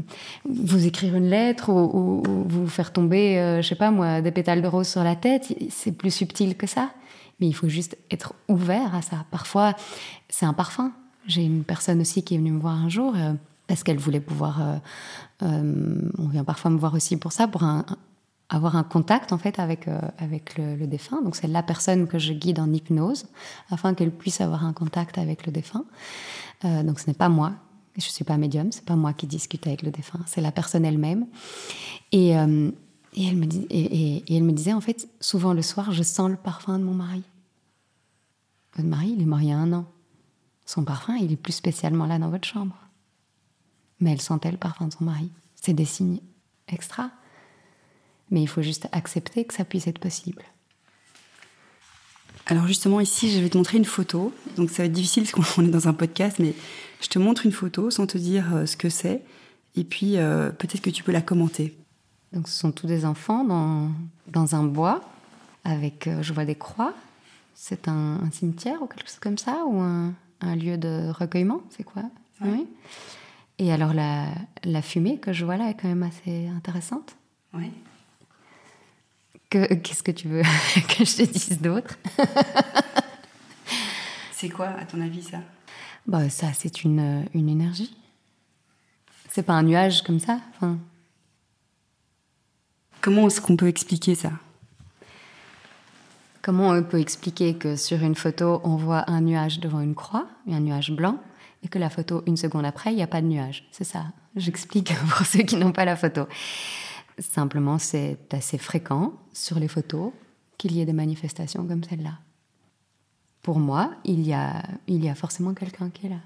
vous 0.46 0.86
écrire 0.86 1.15
une 1.15 1.30
lettre 1.30 1.69
ou, 1.69 2.24
ou, 2.26 2.46
vous 2.48 2.67
faire 2.67 2.93
tomber, 2.93 3.39
euh, 3.39 3.62
je 3.62 3.67
sais 3.67 3.76
pas 3.76 3.91
moi, 3.91 4.22
des 4.22 4.32
pétales 4.32 4.62
de 4.62 4.67
rose 4.67 4.88
sur 4.88 5.04
la 5.04 5.15
tête. 5.15 5.54
C'est 5.69 5.91
plus 5.91 6.12
subtil 6.12 6.56
que 6.56 6.67
ça. 6.67 6.91
Mais 7.39 7.48
il 7.48 7.54
faut 7.54 7.67
juste 7.67 7.98
être 8.12 8.34
ouvert 8.48 8.96
à 8.96 9.02
ça. 9.02 9.26
Parfois, 9.32 9.74
c'est 10.30 10.46
un 10.46 10.54
parfum. 10.54 10.91
J'ai 11.26 11.43
une 11.43 11.63
personne 11.63 12.00
aussi 12.00 12.24
qui 12.24 12.36
est 12.36 12.38
venue 12.38 12.52
me 12.52 12.60
voir 12.60 12.76
un 12.76 12.89
jour 12.89 13.15
parce 13.67 13.84
qu'elle 13.84 13.98
voulait 13.98 14.19
pouvoir. 14.19 14.62
on 15.41 16.28
vient 16.28 16.43
parfois 16.43 16.69
me 16.69 16.78
voir 16.78 16.93
aussi 16.93 17.17
pour 17.17 17.32
ça, 17.32 17.48
pour 17.48 17.63
un, 17.63 17.86
avoir 18.54 18.76
un 18.76 18.84
contact 18.84 19.34
en 19.34 19.38
fait 19.38 19.60
avec, 19.60 19.88
euh, 19.88 20.00
avec 20.18 20.58
le, 20.58 20.86
défunt. 20.86 21.22
Donc 21.24 21.36
c'est 21.36 21.48
la 21.48 21.63
personne 21.63 22.08
que 22.08 22.20
je 22.20 22.34
guide 22.34 22.60
en 22.60 22.72
hypnose 22.72 23.26
afin 23.70 23.94
qu'elle 23.94 24.12
puisse 24.12 24.42
avoir 24.42 24.63
un 24.63 24.74
contact 24.74 25.18
avec 25.18 25.46
le 25.46 25.52
défunt. 25.52 25.86
Euh, 26.63 26.84
donc 26.84 27.00
ce 27.00 27.08
n'est 27.08 27.16
pas 27.16 27.30
moi, 27.30 27.54
je 27.98 28.04
suis 28.04 28.24
pas 28.24 28.38
médium, 28.38 28.72
c'est 28.72 28.86
pas 28.86 28.96
moi 28.96 29.13
qui 29.13 29.26
discute 29.28 29.66
avec 29.66 29.82
le 29.82 29.92
défunt, 29.92 30.20
c'est 30.28 30.42
la 30.42 30.52
personne 30.52 30.86
elle-même. 30.86 31.26
Et, 32.12 32.38
euh, 32.38 32.70
et, 33.13 33.28
elle 33.28 33.38
me 33.38 33.46
et, 33.46 34.18
et, 34.18 34.38
elle 34.38 34.44
me 34.44 34.52
disait 34.52 34.74
en 34.74 34.82
fait 34.82 35.10
souvent 35.20 35.54
le 35.54 35.62
soir 35.62 35.92
je 35.92 36.04
sens 36.04 36.30
le 36.30 36.38
parfum 36.38 36.78
de 36.78 36.84
mon 36.84 36.94
mari. 36.94 37.24
Votre 38.76 38.88
mari 38.88 39.13
il 39.16 39.22
est 39.22 39.26
mort 39.26 39.42
il 39.42 39.50
y 39.50 39.52
a 39.52 39.58
un 39.58 39.74
an. 39.74 39.86
Son 40.66 40.84
parfum 40.84 41.16
il 41.16 41.32
est 41.32 41.38
plus 41.38 41.54
spécialement 41.54 42.06
là 42.06 42.20
dans 42.20 42.30
votre 42.30 42.48
chambre. 42.48 42.76
Mais 44.00 44.12
elle 44.12 44.22
sentait 44.22 44.52
le 44.52 44.58
parfum 44.58 44.88
de 44.88 44.94
son 44.94 45.06
mari. 45.06 45.32
C'est 45.56 45.74
des 45.74 45.86
signes 45.86 46.20
extra. 46.68 47.10
Mais 48.34 48.41
il 48.41 48.48
faut 48.48 48.63
juste 48.63 48.88
accepter 48.91 49.46
que 49.46 49.54
ça 49.54 49.63
puisse 49.63 49.86
être 49.86 50.00
possible. 50.00 50.41
Alors 52.48 52.67
justement, 52.67 53.00
ici, 53.00 53.32
je 53.32 53.39
vais 53.39 53.48
te 53.48 53.58
montrer 53.58 53.78
une 53.78 53.86
photo. 53.86 54.34
Donc 54.58 54.72
ça 54.72 54.84
va 54.84 54.88
être 54.88 54.91
difficile 54.91 55.24
parce 55.24 55.56
qu'on 55.56 55.63
est 55.65 55.69
dans 55.69 55.88
un 55.88 55.93
podcast, 55.93 56.39
mais 56.39 56.56
je 57.00 57.08
te 57.08 57.19
montre 57.19 57.46
une 57.46 57.52
photo 57.52 57.91
sans 57.91 58.08
te 58.08 58.17
dire 58.17 58.56
euh, 58.56 58.65
ce 58.65 58.76
que 58.76 58.89
c'est. 58.89 59.24
Et 59.76 59.84
puis 59.84 60.17
euh, 60.17 60.50
peut-être 60.50 60.82
que 60.82 60.89
tu 60.89 61.04
peux 61.04 61.12
la 61.12 61.22
commenter. 61.22 61.78
Donc 62.34 62.48
ce 62.48 62.58
sont 62.58 62.72
tous 62.72 62.88
des 62.88 63.06
enfants 63.06 63.43
dans, 63.43 63.91
dans 64.28 64.56
un 64.56 64.63
bois 64.63 65.02
avec, 65.63 66.08
euh, 66.08 66.24
je 66.24 66.34
vois 66.34 66.46
des 66.46 66.56
croix. 66.56 66.96
C'est 67.54 67.88
un, 67.88 68.19
cimetière 68.32 68.82
ou 68.82 68.88
quelque 68.88 69.08
chose 69.08 69.19
comme 69.19 69.38
ça 69.38 69.63
Ou 69.67 69.80
un, 69.80 70.12
un 70.41 70.56
lieu 70.56 70.80
de 70.80 71.12
recueillement 71.12 71.62
C'est 71.69 71.84
quoi? 71.84 72.02
Oui. 72.41 72.65
Et 73.60 73.72
alors 73.72 73.93
la, 73.93 74.26
la 74.63 74.82
fumée 74.82 75.19
que 75.19 75.32
je 75.34 75.46
vois 75.46 75.58
là 75.58 75.69
est 75.69 75.76
quand 75.76 75.88
même 75.88 76.02
assez 76.02 76.48
intéressante. 76.48 77.15
Oui. 77.54 77.69
Qu'est-ce 79.84 80.02
que 80.02 80.12
tu 80.12 80.28
veux 80.28 80.42
que 80.89 81.06
je 81.06 81.16
te 81.18 81.24
dise 81.24 81.62
d'autre? 81.62 81.96
C'est 84.32 84.50
quoi, 84.50 84.68
à 84.68 84.86
ton 84.86 85.00
avis, 85.00 85.24
ça? 85.24 85.38
Bah, 86.08 86.28
Ça, 86.30 86.48
c'est 86.54 86.84
une, 86.84 87.26
une 87.34 87.48
énergie. 87.48 87.96
C'est 89.30 89.44
pas 89.44 89.54
un 89.54 89.63
nuage 89.63 90.02
comme 90.02 90.20
ça. 90.20 90.39
Enfin... 90.56 90.78
Comment 93.00 93.28
est-ce 93.28 93.42
qu'on 93.42 93.56
peut 93.56 93.68
expliquer 93.68 94.16
ça? 94.16 94.32
Comment 96.42 96.70
on 96.70 96.84
peut 96.84 97.00
expliquer 97.00 97.56
que 97.56 97.76
sur 97.76 98.04
une 98.04 98.16
photo, 98.16 98.60
on 98.63 98.76
voit 98.76 99.10
un 99.10 99.22
nuage 99.22 99.60
devant 99.60 99.80
une 99.80 99.96
croix, 99.96 100.28
un 100.52 100.60
nuage 100.60 100.92
blanc, 100.92 101.18
et 101.63 101.68
que 101.70 101.80
la 101.80 101.89
photo, 101.89 102.22
une 102.28 102.38
seconde 102.38 102.66
après, 102.66 102.92
il 102.92 102.98
n'y 102.98 103.04
a 103.04 103.08
pas 103.08 103.22
de 103.22 103.28
nuage? 103.28 103.66
C'est 103.72 103.86
ça. 103.86 104.08
J'explique 104.36 104.94
pour 105.10 105.26
ceux 105.26 105.44
qui 105.44 105.56
n'ont 105.56 105.72
pas 105.72 105.86
la 105.86 105.96
photo. 105.96 106.28
Simplement, 107.19 107.78
c'est 107.78 108.17
assez 108.34 108.58
fréquent 108.58 109.13
sur 109.34 109.60
les 109.60 109.67
photos 109.67 110.12
qu'il 110.58 110.73
y 110.73 110.82
ait 110.82 110.86
des 110.86 110.93
manifestations 110.93 111.65
comme 111.65 111.84
celle-là. 111.84 112.19
Pour 113.41 113.60
moi, 113.60 113.91
il 114.06 114.26
y 114.26 114.34
a, 114.34 114.63
il 114.88 115.04
y 115.04 115.10
a 115.10 115.15
forcément 115.15 115.54
quelqu'un 115.54 115.89
qui 115.89 116.08
est 116.08 116.10
là. 116.10 116.21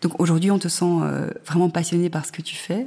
Donc 0.00 0.20
aujourd'hui, 0.20 0.50
on 0.50 0.58
te 0.58 0.68
sent 0.68 0.84
euh, 1.02 1.30
vraiment 1.46 1.70
passionné 1.70 2.10
par 2.10 2.24
ce 2.24 2.32
que 2.32 2.42
tu 2.42 2.54
fais. 2.54 2.86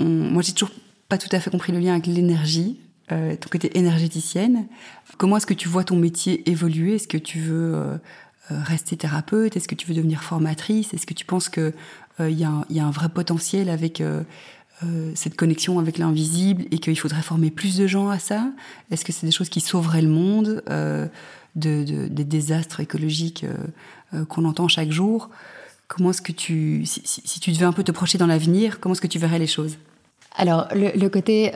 On, 0.00 0.04
moi, 0.04 0.42
j'ai 0.42 0.52
toujours 0.52 0.74
pas 1.08 1.18
tout 1.18 1.28
à 1.30 1.40
fait 1.40 1.50
compris 1.50 1.72
le 1.72 1.78
lien 1.78 1.92
avec 1.92 2.06
l'énergie, 2.06 2.80
euh, 3.12 3.36
ton 3.36 3.48
côté 3.48 3.78
énergéticienne. 3.78 4.66
Comment 5.18 5.36
est-ce 5.36 5.46
que 5.46 5.54
tu 5.54 5.68
vois 5.68 5.84
ton 5.84 5.96
métier 5.96 6.48
évoluer? 6.50 6.96
Est-ce 6.96 7.06
que 7.06 7.18
tu 7.18 7.38
veux 7.38 7.74
euh, 7.74 7.98
rester 8.48 8.96
thérapeute? 8.96 9.56
Est-ce 9.56 9.68
que 9.68 9.74
tu 9.74 9.86
veux 9.86 9.94
devenir 9.94 10.22
formatrice? 10.22 10.92
Est-ce 10.94 11.06
que 11.06 11.14
tu 11.14 11.24
penses 11.24 11.48
qu'il 11.48 11.72
y, 12.20 12.40
y, 12.40 12.80
a 12.80 12.86
un 12.86 12.90
vrai 12.90 13.08
potentiel 13.08 13.68
avec 13.68 14.02
euh, 14.84 15.12
cette 15.14 15.36
connexion 15.36 15.78
avec 15.78 15.98
l'invisible 15.98 16.64
et 16.70 16.78
qu'il 16.78 16.98
faudrait 16.98 17.22
former 17.22 17.50
plus 17.50 17.76
de 17.76 17.86
gens 17.86 18.08
à 18.08 18.18
ça? 18.18 18.50
Est-ce 18.90 19.04
que 19.04 19.12
c'est 19.12 19.26
des 19.26 19.32
choses 19.32 19.48
qui 19.48 19.60
sauveraient 19.60 20.02
le 20.02 20.08
monde 20.08 20.62
euh, 20.68 21.06
de, 21.56 22.06
des 22.08 22.24
désastres 22.24 22.80
écologiques 22.80 23.44
euh, 24.14 24.24
qu'on 24.24 24.44
entend 24.44 24.68
chaque 24.68 24.90
jour? 24.90 25.30
Comment 25.88 26.10
est-ce 26.10 26.22
que 26.22 26.32
tu, 26.32 26.84
si, 26.86 27.40
tu 27.40 27.52
devais 27.52 27.66
un 27.66 27.72
peu 27.72 27.84
te 27.84 27.92
projeter 27.92 28.18
dans 28.18 28.26
l'avenir, 28.26 28.80
comment 28.80 28.94
est-ce 28.94 29.00
que 29.00 29.06
tu 29.06 29.18
verrais 29.18 29.38
les 29.38 29.46
choses? 29.46 29.76
Alors, 30.36 30.66
le, 30.72 31.08
côté 31.08 31.52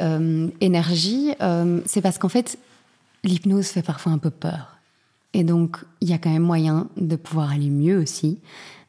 énergie, 0.60 1.32
c'est 1.86 2.02
parce 2.02 2.18
qu'en 2.18 2.28
fait, 2.28 2.58
l'hypnose 3.24 3.68
fait 3.68 3.82
parfois 3.82 4.12
un 4.12 4.18
peu 4.18 4.30
peur. 4.30 4.76
Et 5.32 5.42
donc, 5.42 5.78
il 6.00 6.08
y 6.08 6.12
a 6.12 6.18
quand 6.18 6.30
même 6.30 6.42
moyen 6.42 6.88
de 6.96 7.16
pouvoir 7.16 7.50
aller 7.50 7.70
mieux 7.70 7.98
aussi, 7.98 8.38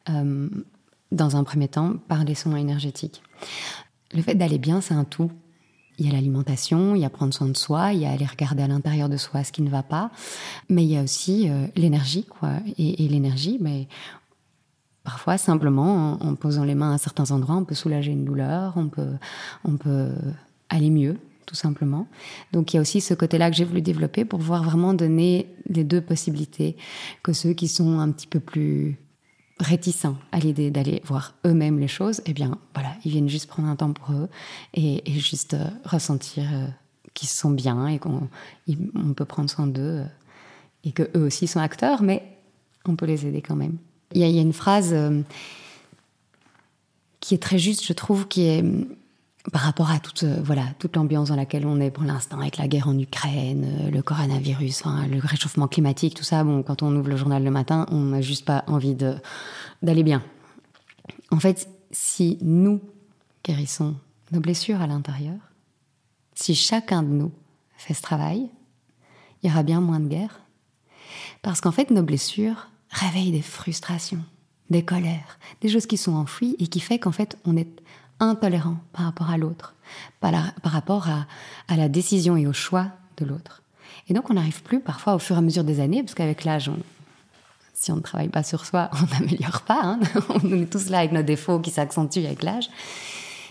dans 0.06 1.36
un 1.36 1.42
premier 1.42 1.68
temps, 1.68 1.94
par 2.06 2.22
les 2.22 2.34
soins 2.36 2.56
énergétiques. 2.56 3.22
Le 4.12 4.22
fait 4.22 4.34
d'aller 4.34 4.58
bien, 4.58 4.80
c'est 4.80 4.94
un 4.94 5.04
tout. 5.04 5.30
Il 5.98 6.06
y 6.06 6.08
a 6.08 6.12
l'alimentation, 6.12 6.94
il 6.94 7.02
y 7.02 7.04
a 7.04 7.10
prendre 7.10 7.34
soin 7.34 7.48
de 7.48 7.56
soi, 7.56 7.92
il 7.92 8.00
y 8.00 8.06
a 8.06 8.10
aller 8.10 8.24
regarder 8.24 8.62
à 8.62 8.66
l'intérieur 8.66 9.08
de 9.08 9.16
soi 9.16 9.44
ce 9.44 9.52
qui 9.52 9.60
ne 9.60 9.68
va 9.68 9.82
pas, 9.82 10.10
mais 10.70 10.82
il 10.82 10.90
y 10.90 10.96
a 10.96 11.02
aussi 11.02 11.50
euh, 11.50 11.66
l'énergie, 11.76 12.24
quoi. 12.24 12.52
Et, 12.78 13.06
l'énergie, 13.06 13.58
mais 13.60 13.86
parfois 15.04 15.36
simplement 15.36 16.12
en, 16.22 16.34
posant 16.36 16.64
les 16.64 16.74
mains 16.74 16.94
à 16.94 16.98
certains 16.98 17.30
endroits, 17.32 17.56
on 17.56 17.64
peut 17.64 17.74
soulager 17.74 18.12
une 18.12 18.24
douleur, 18.24 18.72
on 18.76 18.88
peut, 18.88 19.12
on 19.64 19.76
peut 19.76 20.12
aller 20.70 20.88
mieux, 20.88 21.18
tout 21.44 21.54
simplement. 21.54 22.06
Donc 22.52 22.72
il 22.72 22.76
y 22.76 22.78
a 22.78 22.80
aussi 22.80 23.02
ce 23.02 23.12
côté-là 23.12 23.50
que 23.50 23.56
j'ai 23.56 23.64
voulu 23.64 23.82
développer 23.82 24.24
pour 24.24 24.38
pouvoir 24.38 24.62
vraiment 24.62 24.94
donner 24.94 25.48
les 25.68 25.84
deux 25.84 26.00
possibilités, 26.00 26.76
que 27.22 27.34
ceux 27.34 27.52
qui 27.52 27.68
sont 27.68 27.98
un 27.98 28.10
petit 28.10 28.26
peu 28.26 28.40
plus 28.40 28.96
réticents 29.60 30.16
à 30.32 30.38
l'idée 30.38 30.70
d'aller 30.70 31.02
voir 31.04 31.34
eux-mêmes 31.46 31.78
les 31.78 31.88
choses, 31.88 32.22
eh 32.26 32.32
bien, 32.32 32.58
voilà, 32.74 32.94
ils 33.04 33.12
viennent 33.12 33.28
juste 33.28 33.46
prendre 33.46 33.68
un 33.68 33.76
temps 33.76 33.92
pour 33.92 34.12
eux 34.14 34.28
et, 34.74 35.02
juste 35.06 35.54
euh, 35.54 35.66
ressentir 35.84 36.44
euh, 36.52 36.66
qu'ils 37.14 37.28
sont 37.28 37.50
bien 37.50 37.86
et 37.86 37.98
qu'on 37.98 38.28
on 38.94 39.12
peut 39.14 39.24
prendre 39.24 39.50
soin 39.50 39.66
d'eux 39.66 40.00
euh, 40.00 40.04
et 40.84 40.92
que 40.92 41.10
eux 41.16 41.26
aussi 41.26 41.46
sont 41.46 41.60
acteurs, 41.60 42.02
mais 42.02 42.22
on 42.86 42.96
peut 42.96 43.06
les 43.06 43.26
aider 43.26 43.42
quand 43.42 43.56
même. 43.56 43.76
Il 44.12 44.20
y 44.20 44.38
a 44.38 44.42
une 44.42 44.52
phrase 44.52 44.96
qui 47.20 47.34
est 47.34 47.38
très 47.38 47.58
juste, 47.58 47.84
je 47.84 47.92
trouve, 47.92 48.26
qui 48.26 48.42
est 48.42 48.64
par 49.52 49.62
rapport 49.62 49.90
à 49.90 49.98
toute, 49.98 50.22
euh, 50.24 50.40
voilà, 50.44 50.64
toute 50.78 50.96
l'ambiance 50.96 51.28
dans 51.30 51.36
laquelle 51.36 51.66
on 51.66 51.80
est 51.80 51.90
pour 51.90 52.04
l'instant, 52.04 52.40
avec 52.40 52.58
la 52.58 52.68
guerre 52.68 52.88
en 52.88 52.98
Ukraine, 52.98 53.66
euh, 53.80 53.90
le 53.90 54.02
coronavirus, 54.02 54.84
le 55.10 55.18
réchauffement 55.18 55.66
climatique, 55.66 56.14
tout 56.14 56.24
ça, 56.24 56.44
bon, 56.44 56.62
quand 56.62 56.82
on 56.82 56.94
ouvre 56.94 57.08
le 57.08 57.16
journal 57.16 57.42
le 57.42 57.50
matin, 57.50 57.86
on 57.90 58.00
n'a 58.00 58.20
juste 58.20 58.44
pas 58.44 58.64
envie 58.66 58.94
d'aller 58.94 60.02
bien. 60.02 60.22
En 61.30 61.40
fait, 61.40 61.68
si 61.90 62.38
nous 62.42 62.80
guérissons 63.44 63.96
nos 64.30 64.40
blessures 64.40 64.82
à 64.82 64.86
l'intérieur, 64.86 65.38
si 66.34 66.54
chacun 66.54 67.02
de 67.02 67.08
nous 67.08 67.32
fait 67.76 67.94
ce 67.94 68.02
travail, 68.02 68.48
il 69.42 69.48
y 69.48 69.52
aura 69.52 69.62
bien 69.62 69.80
moins 69.80 70.00
de 70.00 70.08
guerre. 70.08 70.40
Parce 71.42 71.60
qu'en 71.60 71.72
fait, 71.72 71.90
nos 71.90 72.02
blessures 72.02 72.68
réveillent 72.90 73.32
des 73.32 73.42
frustrations, 73.42 74.22
des 74.68 74.84
colères, 74.84 75.38
des 75.62 75.68
choses 75.68 75.86
qui 75.86 75.96
sont 75.96 76.14
enfouies 76.14 76.56
et 76.58 76.66
qui 76.66 76.80
fait 76.80 76.98
qu'en 76.98 77.12
fait, 77.12 77.38
on 77.44 77.56
est 77.56 77.79
intolérant 78.20 78.76
par 78.92 79.06
rapport 79.06 79.30
à 79.30 79.36
l'autre, 79.36 79.74
par, 80.20 80.32
rapport 80.62 81.08
à, 81.08 81.26
à, 81.68 81.76
la 81.76 81.88
décision 81.88 82.36
et 82.36 82.46
au 82.46 82.52
choix 82.52 82.86
de 83.16 83.24
l'autre. 83.24 83.62
Et 84.08 84.14
donc, 84.14 84.30
on 84.30 84.34
n'arrive 84.34 84.62
plus 84.62 84.80
parfois 84.80 85.14
au 85.14 85.18
fur 85.18 85.36
et 85.36 85.38
à 85.38 85.42
mesure 85.42 85.64
des 85.64 85.80
années, 85.80 86.02
parce 86.02 86.14
qu'avec 86.14 86.44
l'âge, 86.44 86.70
si 87.72 87.90
on 87.92 87.96
ne 87.96 88.00
travaille 88.00 88.28
pas 88.28 88.42
sur 88.42 88.66
soi, 88.66 88.90
on 88.92 89.06
n'améliore 89.20 89.62
pas. 89.62 89.80
Hein. 89.82 90.00
on 90.28 90.52
est 90.52 90.70
tous 90.70 90.90
là 90.90 90.98
avec 90.98 91.12
nos 91.12 91.22
défauts 91.22 91.60
qui 91.60 91.70
s'accentuent 91.70 92.26
avec 92.26 92.42
l'âge. 92.42 92.70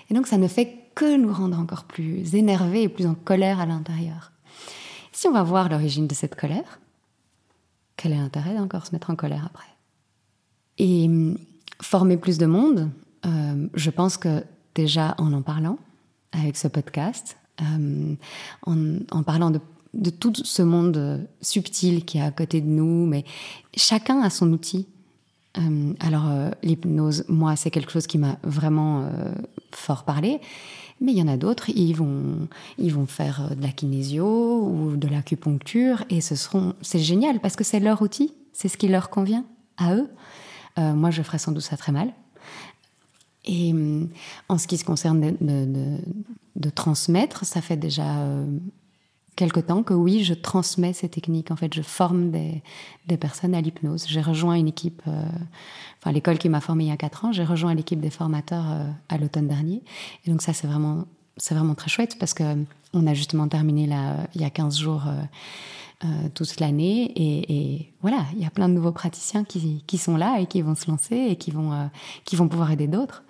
Et 0.09 0.13
donc, 0.13 0.27
ça 0.27 0.37
ne 0.37 0.47
fait 0.47 0.75
que 0.95 1.17
nous 1.17 1.33
rendre 1.33 1.59
encore 1.59 1.85
plus 1.85 2.35
énervés 2.35 2.83
et 2.83 2.89
plus 2.89 3.07
en 3.07 3.15
colère 3.15 3.59
à 3.59 3.65
l'intérieur. 3.65 4.31
Si 5.11 5.27
on 5.27 5.31
va 5.31 5.43
voir 5.43 5.69
l'origine 5.69 6.07
de 6.07 6.13
cette 6.13 6.35
colère, 6.35 6.79
quel 7.97 8.13
est 8.13 8.17
l'intérêt 8.17 8.55
d'encore 8.55 8.85
se 8.85 8.93
mettre 8.93 9.09
en 9.09 9.15
colère 9.15 9.45
après? 9.45 9.67
Et 10.77 11.05
hum, 11.07 11.37
former 11.81 12.17
plus 12.17 12.37
de 12.37 12.45
monde, 12.45 12.89
euh, 13.25 13.67
je 13.73 13.89
pense 13.89 14.17
que 14.17 14.43
déjà 14.75 15.15
en 15.17 15.33
en 15.33 15.41
parlant 15.41 15.77
avec 16.31 16.57
ce 16.57 16.67
podcast, 16.67 17.37
euh, 17.61 18.15
en, 18.65 19.23
parlant 19.23 19.51
de, 19.51 19.59
tout 20.09 20.33
ce 20.35 20.61
monde 20.61 21.27
subtil 21.41 22.05
qui 22.05 22.19
est 22.19 22.21
à 22.21 22.31
côté 22.31 22.61
de 22.61 22.67
nous, 22.67 23.05
mais 23.05 23.25
chacun 23.75 24.21
a 24.21 24.29
son 24.29 24.51
outil. 24.51 24.87
Euh, 25.57 25.93
alors 25.99 26.29
l'hypnose, 26.61 27.25
moi, 27.27 27.55
c'est 27.55 27.71
quelque 27.71 27.91
chose 27.91 28.05
qui 28.05 28.19
m'a 28.19 28.37
vraiment 28.43 29.09
fort 29.71 30.03
parlé. 30.03 30.39
Mais 31.01 31.13
il 31.13 31.17
y 31.17 31.21
en 31.21 31.27
a 31.27 31.37
d'autres, 31.37 31.69
ils 31.69 31.93
vont, 31.93 32.47
ils 32.77 32.93
vont 32.93 33.05
faire 33.05 33.55
de 33.55 33.61
la 33.61 33.69
kinésio 33.69 34.61
ou 34.65 34.97
de 34.97 35.07
l'acupuncture 35.07 36.03
et 36.09 36.19
ce 36.19 36.35
seront, 36.35 36.75
c'est 36.81 36.99
génial 36.99 37.39
parce 37.39 37.55
que 37.55 37.63
c'est 37.63 37.79
leur 37.79 38.01
outil, 38.01 38.33
c'est 38.51 38.67
ce 38.67 38.77
qui 38.77 38.89
leur 38.89 39.09
convient 39.09 39.45
à 39.77 39.95
eux. 39.95 40.09
moi, 40.77 41.09
je 41.09 41.23
ferais 41.23 41.39
sans 41.39 41.51
doute 41.51 41.63
ça 41.63 41.77
très 41.77 41.91
mal. 41.91 42.13
Et 43.45 43.73
euh, 43.73 44.05
en 44.47 44.57
ce 44.57 44.67
qui 44.67 44.77
se 44.77 44.85
concerne 44.85 45.35
de, 45.39 46.69
transmettre, 46.69 47.45
ça 47.45 47.61
fait 47.61 47.77
déjà 47.77 48.19
euh, 48.19 48.45
quelque 49.35 49.59
temps 49.59 49.81
que 49.81 49.93
oui, 49.93 50.23
je 50.23 50.33
transmets 50.33 50.93
ces 50.93 51.09
techniques. 51.09 51.51
En 51.51 51.55
fait, 51.55 51.73
je 51.73 51.81
forme 51.81 52.31
des, 52.31 52.61
personnes 53.17 53.55
à 53.55 53.61
l'hypnose. 53.61 54.05
J'ai 54.07 54.21
rejoint 54.21 54.55
une 54.55 54.67
équipe, 54.67 55.01
euh, 55.07 55.23
enfin 55.99 56.11
l'école 56.11 56.37
qui 56.37 56.49
m'a 56.49 56.61
formée 56.61 56.85
il 56.85 56.89
y 56.89 56.91
a 56.91 56.97
quatre 56.97 57.25
ans, 57.25 57.31
j'ai 57.31 57.45
rejoint 57.45 57.73
l'équipe 57.73 57.99
des 57.99 58.09
formateurs 58.09 58.65
à 59.07 59.17
l'automne 59.17 59.47
dernier. 59.47 59.81
Et 60.25 60.31
donc 60.31 60.41
ça, 60.41 60.53
c'est 60.53 60.67
vraiment, 60.67 61.05
c'est 61.37 61.55
vraiment 61.55 61.75
très 61.75 61.89
chouette 61.89 62.17
parce 62.19 62.33
que 62.33 62.43
on 62.93 63.05
a 63.07 63.13
justement 63.13 63.47
terminé 63.47 63.85
là, 63.85 64.27
il 64.35 64.41
y 64.41 64.43
a 64.43 64.49
15 64.49 64.77
jours 64.77 65.03
toute 66.33 66.59
l'année. 66.59 67.11
Et, 67.15 67.93
voilà, 68.01 68.25
il 68.33 68.41
y 68.41 68.45
a 68.45 68.49
plein 68.49 68.69
de 68.69 68.73
nouveaux 68.73 68.91
praticiens 68.91 69.43
qui, 69.43 69.83
qui, 69.85 69.97
sont 69.97 70.15
là 70.17 70.39
et 70.39 70.45
qui 70.45 70.61
vont 70.61 70.75
se 70.75 70.89
lancer 70.89 71.15
et 71.15 71.35
qui 71.35 71.51
vont, 71.51 71.73
euh, 71.73 71.85
qui 72.25 72.35
vont 72.35 72.47
pouvoir 72.47 72.71
aider 72.71 72.87
d'autres. 72.87 73.23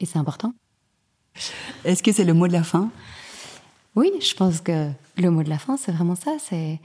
Et 0.00 0.06
c'est 0.06 0.18
important. 0.18 0.52
Est-ce 1.84 2.02
que 2.02 2.12
c'est 2.12 2.24
le 2.24 2.34
mot 2.34 2.48
de 2.48 2.52
la 2.52 2.64
fin? 2.64 2.90
Oui, 3.94 4.10
je 4.20 4.34
pense 4.34 4.60
que 4.60 4.90
le 5.16 5.30
mot 5.30 5.42
de 5.42 5.48
la 5.48 5.58
fin, 5.58 5.76
c'est 5.76 5.92
vraiment 5.92 6.16
ça. 6.16 6.36
C'est 6.38 6.80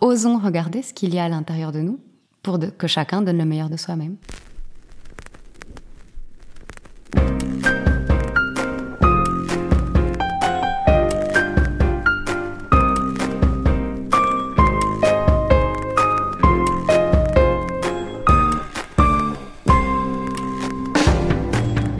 osons 0.00 0.38
regarder 0.38 0.82
ce 0.82 0.94
qu'il 0.94 1.14
y 1.14 1.18
a 1.18 1.24
à 1.24 1.28
l'intérieur 1.28 1.72
de 1.72 1.80
nous 1.80 1.98
pour 2.42 2.58
que 2.78 2.86
chacun 2.86 3.22
donne 3.22 3.38
le 3.38 3.44
meilleur 3.44 3.68
de 3.68 3.76
soi-même. 3.76 4.16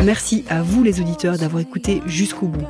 Merci 0.08 0.42
à 0.48 0.62
vous 0.62 0.82
les 0.82 1.02
auditeurs 1.02 1.36
d'avoir 1.36 1.60
écouté 1.60 2.00
jusqu'au 2.06 2.46
bout. 2.46 2.64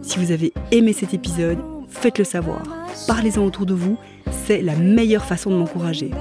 Si 0.00 0.20
vous 0.20 0.30
avez 0.30 0.52
aimé 0.70 0.92
cet 0.92 1.12
épisode, 1.12 1.58
faites-le 1.88 2.22
savoir. 2.22 2.62
Parlez-en 3.08 3.42
autour 3.44 3.66
de 3.66 3.74
vous, 3.74 3.98
c'est 4.46 4.62
la 4.62 4.76
meilleure 4.76 5.24
façon 5.24 5.50
de 5.50 5.56
m'encourager. 5.56 6.12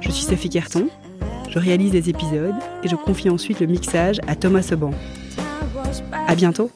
Je 0.00 0.10
suis 0.10 0.24
Sophie 0.24 0.48
Carton, 0.48 0.88
je 1.48 1.60
réalise 1.60 1.92
des 1.92 2.10
épisodes 2.10 2.56
et 2.82 2.88
je 2.88 2.96
confie 2.96 3.30
ensuite 3.30 3.60
le 3.60 3.68
mixage 3.68 4.18
à 4.26 4.34
Thomas 4.34 4.62
Seban. 4.62 4.90
À 6.26 6.34
bientôt! 6.34 6.72